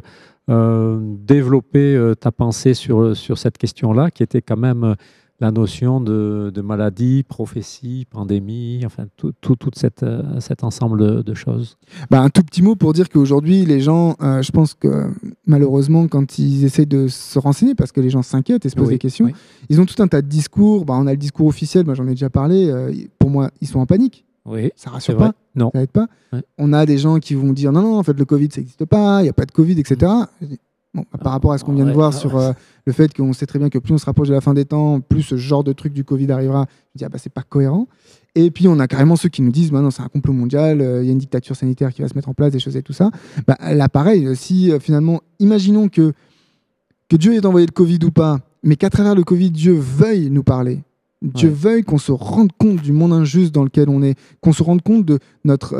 euh, 0.49 0.97
développé 1.01 2.13
ta 2.21 2.31
pensée 2.31 2.73
sur, 2.73 3.17
sur 3.17 3.37
cette 3.37 3.57
question-là, 3.57 4.09
qui 4.09 4.23
était 4.23 4.41
quand 4.41 4.55
même 4.55 4.95
la 5.43 5.51
notion 5.51 5.99
de, 5.99 6.61
maladie, 6.61 7.23
prophétie, 7.23 8.07
pandémie, 8.09 8.83
enfin 8.85 9.07
tout, 9.17 9.33
tout, 9.41 9.57
cette, 9.75 10.03
euh, 10.03 10.39
cet 10.39 10.63
ensemble 10.63 11.23
de, 11.23 11.33
choses. 11.33 11.77
Bah, 12.09 12.21
un 12.21 12.29
tout 12.29 12.43
petit 12.43 12.61
mot 12.61 12.75
pour 12.75 12.93
dire 12.93 13.09
qu'aujourd'hui, 13.09 13.65
les 13.65 13.81
gens, 13.81 14.15
euh, 14.21 14.41
je 14.41 14.51
pense 14.51 14.73
que 14.73 15.11
malheureusement, 15.45 16.07
quand 16.07 16.39
ils 16.39 16.63
essaient 16.63 16.85
de 16.85 17.07
se 17.09 17.37
renseigner, 17.39 17.75
parce 17.75 17.91
que 17.91 17.99
les 17.99 18.09
gens 18.09 18.21
s'inquiètent 18.21 18.65
et 18.65 18.69
se 18.69 18.75
posent 18.75 18.87
des 18.87 18.97
questions, 18.97 19.29
ils 19.69 19.81
ont 19.81 19.85
tout 19.85 20.01
un 20.01 20.07
tas 20.07 20.21
de 20.21 20.27
discours. 20.27 20.85
Bah, 20.85 20.93
on 20.97 21.07
a 21.07 21.11
le 21.11 21.17
discours 21.17 21.47
officiel, 21.47 21.85
moi 21.85 21.93
j'en 21.93 22.07
ai 22.07 22.11
déjà 22.11 22.29
parlé. 22.29 22.69
Euh, 22.69 22.93
pour 23.19 23.29
moi, 23.29 23.51
ils 23.59 23.67
sont 23.67 23.79
en 23.79 23.85
panique. 23.85 24.25
Oui, 24.45 24.71
ça 24.75 24.91
rassure 24.91 25.17
pas. 25.17 25.33
Non. 25.55 25.71
Ça 25.73 25.83
aide 25.83 25.91
pas. 25.91 26.07
On 26.57 26.71
a 26.71 26.85
des 26.85 26.97
gens 26.97 27.19
qui 27.19 27.33
vont 27.33 27.51
dire 27.51 27.73
non, 27.73 27.81
non, 27.81 27.97
en 27.97 28.03
fait, 28.03 28.17
le 28.17 28.25
Covid, 28.25 28.49
ça 28.51 28.61
n'existe 28.61 28.85
pas, 28.85 29.19
il 29.19 29.23
n'y 29.23 29.29
a 29.29 29.33
pas 29.33 29.45
de 29.45 29.51
Covid, 29.51 29.79
etc 29.79 30.07
par 31.23 31.31
rapport 31.31 31.53
à 31.53 31.57
ce 31.57 31.63
qu'on 31.63 31.73
vient 31.73 31.85
de 31.85 31.91
voir 31.91 32.13
sur 32.13 32.37
euh, 32.37 32.51
le 32.85 32.93
fait 32.93 33.13
qu'on 33.13 33.33
sait 33.33 33.45
très 33.45 33.57
bien 33.59 33.69
que 33.69 33.79
plus 33.79 33.93
on 33.93 33.97
se 33.97 34.05
rapproche 34.05 34.27
de 34.27 34.33
la 34.33 34.41
fin 34.41 34.53
des 34.53 34.65
temps, 34.65 34.99
plus 34.99 35.23
ce 35.23 35.37
genre 35.37 35.63
de 35.63 35.73
truc 35.73 35.93
du 35.93 36.03
Covid 36.03 36.31
arrivera, 36.31 36.67
je 36.93 36.99
dis, 36.99 37.05
ah 37.05 37.09
bah, 37.09 37.17
c'est 37.17 37.33
pas 37.33 37.41
cohérent. 37.41 37.87
Et 38.35 38.51
puis 38.51 38.67
on 38.67 38.79
a 38.79 38.87
carrément 38.87 39.15
ceux 39.15 39.29
qui 39.29 39.41
nous 39.41 39.51
disent, 39.51 39.71
maintenant 39.71 39.91
c'est 39.91 40.03
un 40.03 40.07
complot 40.07 40.33
mondial, 40.33 40.81
euh, 40.81 41.01
il 41.03 41.07
y 41.07 41.09
a 41.09 41.11
une 41.11 41.19
dictature 41.19 41.55
sanitaire 41.55 41.93
qui 41.93 42.01
va 42.01 42.07
se 42.07 42.15
mettre 42.15 42.29
en 42.29 42.33
place, 42.33 42.51
des 42.51 42.59
choses 42.59 42.77
et 42.77 42.83
tout 42.83 42.93
ça. 42.93 43.09
Bah, 43.47 43.57
là, 43.73 43.89
pareil, 43.89 44.27
euh, 44.27 44.35
si 44.35 44.71
finalement, 44.79 45.21
imaginons 45.39 45.89
que, 45.89 46.13
que 47.09 47.15
Dieu 47.15 47.33
ait 47.33 47.45
envoyé 47.45 47.65
le 47.65 47.71
Covid 47.71 47.99
ou 48.03 48.11
pas, 48.11 48.39
mais 48.61 48.75
qu'à 48.75 48.89
travers 48.89 49.15
le 49.15 49.23
Covid, 49.23 49.51
Dieu 49.51 49.73
veuille 49.73 50.29
nous 50.29 50.43
parler. 50.43 50.83
Dieu 51.21 51.47
veuille 51.47 51.83
qu'on 51.83 51.97
se 51.97 52.11
rende 52.11 52.51
compte 52.57 52.81
du 52.81 52.91
monde 52.91 53.13
injuste 53.13 53.53
dans 53.53 53.63
lequel 53.63 53.87
on 53.87 54.03
est, 54.03 54.19
qu'on 54.41 54.51
se 54.51 54.61
rende 54.61 54.81
compte 54.81 55.05
de 55.05 55.19
notre, 55.45 55.73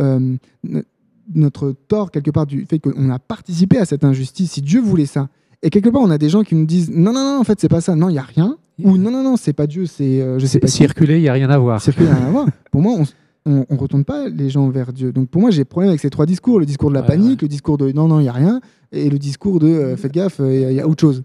notre 1.34 1.72
tort 1.88 2.12
quelque 2.12 2.32
part 2.32 2.46
du 2.46 2.66
fait 2.66 2.80
qu'on 2.80 3.10
a 3.10 3.20
participé 3.20 3.78
à 3.78 3.86
cette 3.86 4.04
injustice, 4.04 4.52
si 4.52 4.62
Dieu 4.62 4.82
voulait 4.82 5.06
ça, 5.06 5.30
et 5.62 5.70
quelque 5.70 5.90
part 5.90 6.02
on 6.02 6.10
a 6.10 6.18
des 6.18 6.30
gens 6.30 6.44
qui 6.44 6.56
nous 6.56 6.66
disent 6.66 6.92
non, 6.92 7.14
non, 7.14 7.24
non, 7.24 7.40
en 7.40 7.44
fait 7.44 7.60
c'est 7.60 7.70
pas 7.70 7.82
ça, 7.82 7.96
non, 7.96 8.10
il 8.10 8.16
y 8.16 8.20
a 8.20 8.24
rien, 8.24 8.58
ou 8.82 8.98
non, 8.98 9.12
non, 9.12 9.24
non, 9.24 9.38
c'est 9.38 9.54
pas 9.54 9.68
Dieu, 9.68 9.86
c'est 9.86 10.22
euh, 10.22 10.40
je 10.40 10.46
sais 10.46 10.60
pas. 10.60 10.68
Circuler, 10.68 11.18
il 11.18 11.24
y 11.24 11.30
a 11.30 11.34
rien 11.34 11.50
à 11.50 11.58
voir. 11.58 11.82
Circuler, 11.82 12.08
il 12.08 12.12
a 12.12 12.16
rien 12.16 12.28
à 12.28 12.32
voir. 12.32 12.48
Pour 12.72 12.82
moi, 12.82 12.98
on, 13.46 13.66
on, 13.70 13.78
retourne 13.78 14.04
pas 14.04 14.30
les 14.30 14.50
gens 14.50 14.68
vers 14.70 14.92
Dieu. 14.94 15.12
Donc 15.12 15.30
pour 15.30 15.42
moi, 15.42 15.52
j'ai 15.52 15.64
problème 15.64 15.90
avec 15.90 16.02
ces 16.02 16.10
trois 16.10 16.26
discours 16.26 16.60
le 16.60 16.66
discours 16.66 16.90
de 16.90 16.96
la 16.96 17.04
panique, 17.04 17.42
le 17.42 17.48
discours 17.48 17.78
de 17.78 17.92
non, 17.92 18.08
non, 18.08 18.20
il 18.20 18.26
y 18.26 18.30
a 18.30 18.34
rien, 18.34 18.62
et 18.92 19.10
le 19.10 19.20
discours 19.20 19.60
de 19.60 19.68
euh, 19.68 19.98
faites 19.98 20.12
gaffe, 20.12 20.40
il 20.40 20.74
y, 20.74 20.80
a 20.80 20.88
autre 20.88 21.02
chose. 21.02 21.24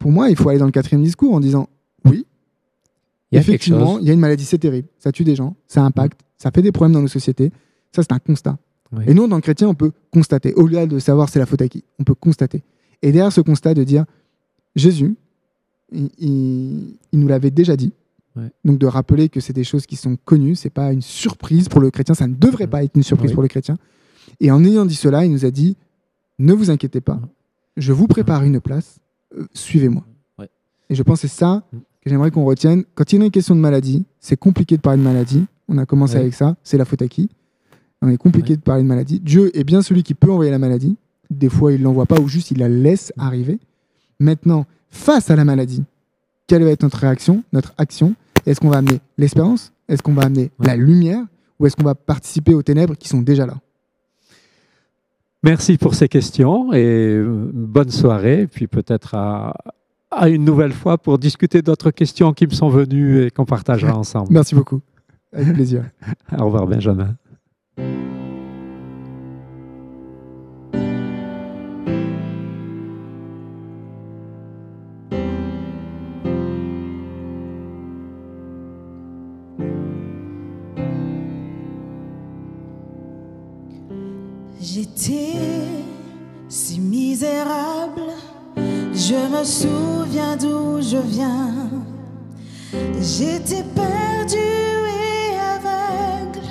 pour 0.00 0.10
moi, 0.10 0.30
il 0.30 0.36
faut 0.36 0.48
aller 0.48 0.58
dans 0.58 0.66
le 0.66 0.72
quatrième 0.72 1.02
discours 1.02 1.34
en 1.34 1.40
disant 1.40 1.68
oui, 2.04 2.26
effectivement, 3.32 3.98
il 4.00 4.06
y 4.06 4.10
a 4.10 4.12
une 4.12 4.20
maladie, 4.20 4.44
c'est 4.44 4.58
terrible, 4.58 4.88
ça 4.98 5.12
tue 5.12 5.24
des 5.24 5.36
gens, 5.36 5.54
ça 5.68 5.82
impacte, 5.82 6.20
ça 6.36 6.50
fait 6.50 6.62
des 6.62 6.72
problèmes 6.72 6.94
dans 6.94 7.02
nos 7.02 7.08
sociétés. 7.08 7.52
Ça, 7.96 8.02
c'est 8.02 8.12
un 8.12 8.18
constat. 8.18 8.58
Et 9.06 9.14
nous, 9.14 9.24
en 9.24 9.28
tant 9.28 9.36
que 9.38 9.42
chrétiens, 9.42 9.68
on 9.68 9.74
peut 9.74 9.90
constater. 10.12 10.52
Au-delà 10.52 10.86
de 10.86 10.98
savoir 10.98 11.30
c'est 11.30 11.38
la 11.38 11.46
faute 11.46 11.62
à 11.62 11.68
qui, 11.68 11.82
on 11.98 12.04
peut 12.04 12.14
constater. 12.14 12.62
Et 13.00 13.10
derrière 13.10 13.32
ce 13.32 13.40
constat 13.40 13.72
de 13.72 13.84
dire, 13.84 14.04
Jésus, 14.74 15.16
il, 15.90 16.98
nous 17.12 17.26
l'avait 17.26 17.50
déjà 17.50 17.74
dit. 17.74 17.92
Donc 18.66 18.78
de 18.78 18.86
rappeler 18.86 19.30
que 19.30 19.40
c'est 19.40 19.54
des 19.54 19.64
choses 19.64 19.86
qui 19.86 19.96
sont 19.96 20.18
connues, 20.22 20.56
c'est 20.56 20.68
pas 20.68 20.92
une 20.92 21.00
surprise 21.00 21.70
pour 21.70 21.80
le 21.80 21.90
chrétien, 21.90 22.14
ça 22.14 22.26
ne 22.26 22.34
devrait 22.34 22.66
pas 22.66 22.84
être 22.84 22.94
une 22.94 23.02
surprise 23.02 23.32
pour 23.32 23.40
le 23.40 23.48
chrétien. 23.48 23.78
Et 24.40 24.50
en 24.50 24.62
ayant 24.62 24.84
dit 24.84 24.94
cela, 24.94 25.24
il 25.24 25.32
nous 25.32 25.46
a 25.46 25.50
dit 25.50 25.74
ne 26.38 26.52
vous 26.52 26.70
inquiétez 26.70 27.00
pas, 27.00 27.18
je 27.78 27.94
vous 27.94 28.06
prépare 28.06 28.42
une 28.42 28.60
place, 28.60 28.98
euh, 29.34 29.46
suivez-moi. 29.54 30.04
Et 30.90 30.94
je 30.94 31.02
pense 31.02 31.22
que 31.22 31.28
c'est 31.28 31.34
ça 31.34 31.66
mm. 31.72 31.78
que 32.02 32.10
j'aimerais 32.10 32.30
qu'on 32.30 32.44
retienne. 32.44 32.84
Quand 32.94 33.10
il 33.10 33.18
y 33.18 33.22
a 33.22 33.24
une 33.24 33.30
question 33.30 33.56
de 33.56 33.60
maladie, 33.60 34.04
c'est 34.20 34.36
compliqué 34.36 34.76
de 34.76 34.82
parler 34.82 34.98
de 34.98 35.04
maladie. 35.04 35.46
On 35.66 35.78
a 35.78 35.86
commencé 35.86 36.16
avec 36.16 36.34
ça, 36.34 36.56
c'est 36.62 36.76
la 36.76 36.84
faute 36.84 37.00
à 37.00 37.08
qui? 37.08 37.30
On 38.06 38.10
est 38.10 38.16
compliqué 38.18 38.54
de 38.54 38.60
parler 38.60 38.84
de 38.84 38.86
maladie. 38.86 39.18
Dieu 39.18 39.50
est 39.58 39.64
bien 39.64 39.82
celui 39.82 40.04
qui 40.04 40.14
peut 40.14 40.30
envoyer 40.30 40.52
la 40.52 40.60
maladie. 40.60 40.96
Des 41.28 41.48
fois, 41.48 41.72
il 41.72 41.80
ne 41.80 41.84
l'envoie 41.84 42.06
pas 42.06 42.20
ou 42.20 42.28
juste 42.28 42.52
il 42.52 42.58
la 42.58 42.68
laisse 42.68 43.12
arriver. 43.18 43.58
Maintenant, 44.20 44.64
face 44.90 45.28
à 45.28 45.34
la 45.34 45.44
maladie, 45.44 45.82
quelle 46.46 46.62
va 46.62 46.70
être 46.70 46.84
notre 46.84 46.98
réaction, 46.98 47.42
notre 47.52 47.74
action? 47.78 48.14
Est-ce 48.46 48.60
qu'on 48.60 48.68
va 48.68 48.76
amener 48.78 49.00
l'espérance? 49.18 49.72
Est-ce 49.88 50.04
qu'on 50.04 50.12
va 50.12 50.22
amener 50.22 50.52
la 50.60 50.76
lumière? 50.76 51.24
Ou 51.58 51.66
est-ce 51.66 51.74
qu'on 51.74 51.82
va 51.82 51.96
participer 51.96 52.54
aux 52.54 52.62
ténèbres 52.62 52.94
qui 52.96 53.08
sont 53.08 53.22
déjà 53.22 53.44
là? 53.44 53.54
Merci 55.42 55.76
pour 55.76 55.96
ces 55.96 56.08
questions 56.08 56.72
et 56.72 56.84
euh, 56.84 57.50
bonne 57.52 57.90
soirée. 57.90 58.46
Puis 58.46 58.68
peut-être 58.68 59.16
à, 59.16 59.52
à, 60.12 60.28
une 60.28 60.44
nouvelle 60.44 60.72
fois 60.72 60.96
pour 60.96 61.18
discuter 61.18 61.60
d'autres 61.60 61.90
questions 61.90 62.32
qui 62.32 62.46
me 62.46 62.52
sont 62.52 62.68
venues 62.68 63.24
et 63.24 63.30
qu'on 63.32 63.46
partagera 63.46 63.96
ensemble. 63.98 64.28
Merci 64.30 64.54
beaucoup. 64.54 64.80
Avec 65.32 65.54
plaisir. 65.54 65.82
Au 66.38 66.44
revoir, 66.44 66.68
Benjamin. 66.68 67.16
J'étais 84.60 85.34
si 86.48 86.80
misérable, 86.80 88.02
je 88.94 89.14
me 89.14 89.44
souviens 89.44 90.36
d'où 90.36 90.80
je 90.80 90.96
viens. 90.96 91.70
J'étais 93.00 93.62
perdu 93.62 94.38
et 94.38 95.36
aveugle, 95.56 96.46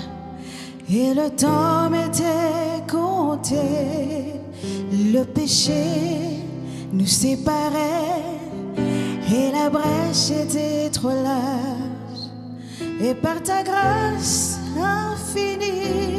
et 0.90 1.14
le 1.14 1.30
temps 1.30 1.90
m'était 1.90 2.84
compté. 2.90 3.56
Le 4.92 5.24
péché 5.24 5.84
nous 6.94 7.08
séparait, 7.08 8.22
et 9.34 9.52
la 9.52 9.70
brèche 9.70 10.32
était 10.32 10.90
trop 10.92 11.10
large. 11.10 12.30
Et 13.02 13.14
par 13.14 13.42
ta 13.44 13.64
grâce 13.64 14.60
infinie, 14.78 16.15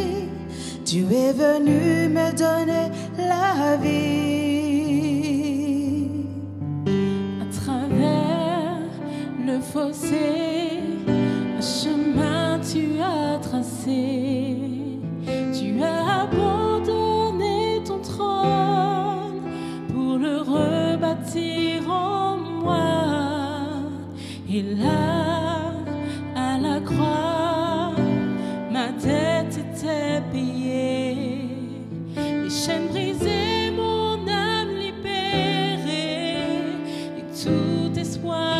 tu 0.86 1.04
es 1.12 1.32
venu 1.32 2.08
me 2.08 2.30
donner 2.30 2.90
la 3.18 3.76
vie. 3.76 5.26
À 7.42 7.46
travers 7.60 8.78
le 9.44 9.60
fossé, 9.60 10.80
un 11.08 11.60
chemin 11.60 12.60
tu 12.60 13.00
as 13.00 13.38
tracé. 13.40 14.56
Tu 15.52 15.82
as 15.82 16.22
abandonné 16.22 17.82
ton 17.84 17.98
trône 17.98 19.42
pour 19.92 20.18
le 20.18 20.38
rebâtir 20.38 21.90
en 21.90 22.36
moi. 22.36 22.94
Et 24.48 24.62
là, 24.62 25.05
Et 38.16 38.55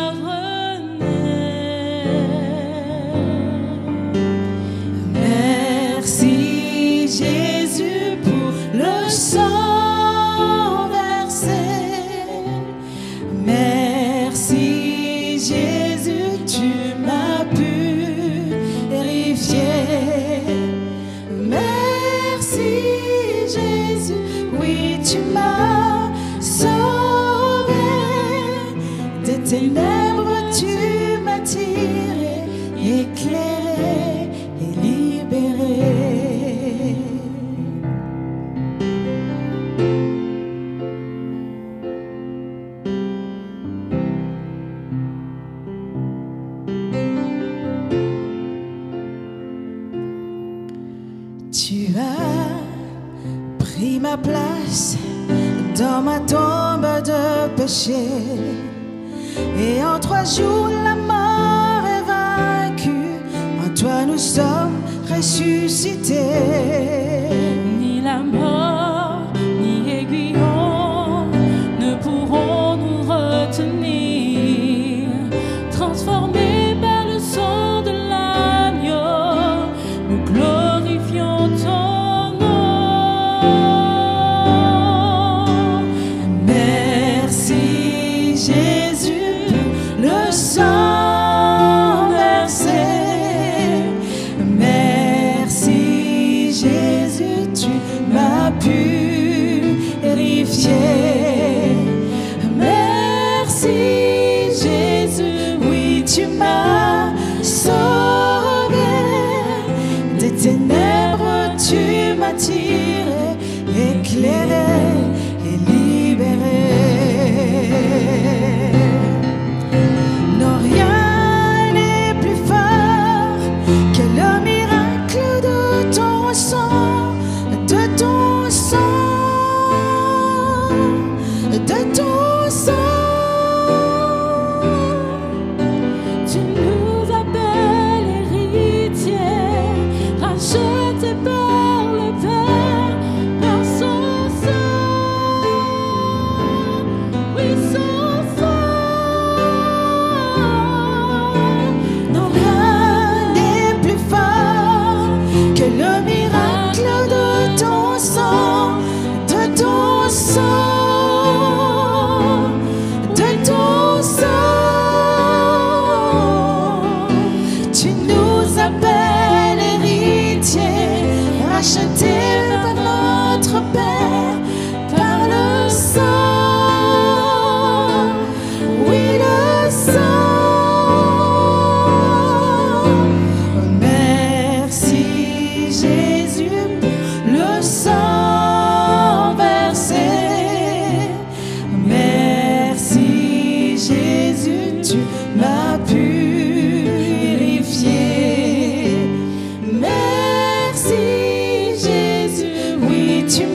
tu 203.27 203.45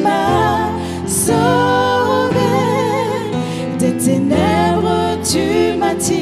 m'as 5.79 5.95
tiré, 5.95 6.22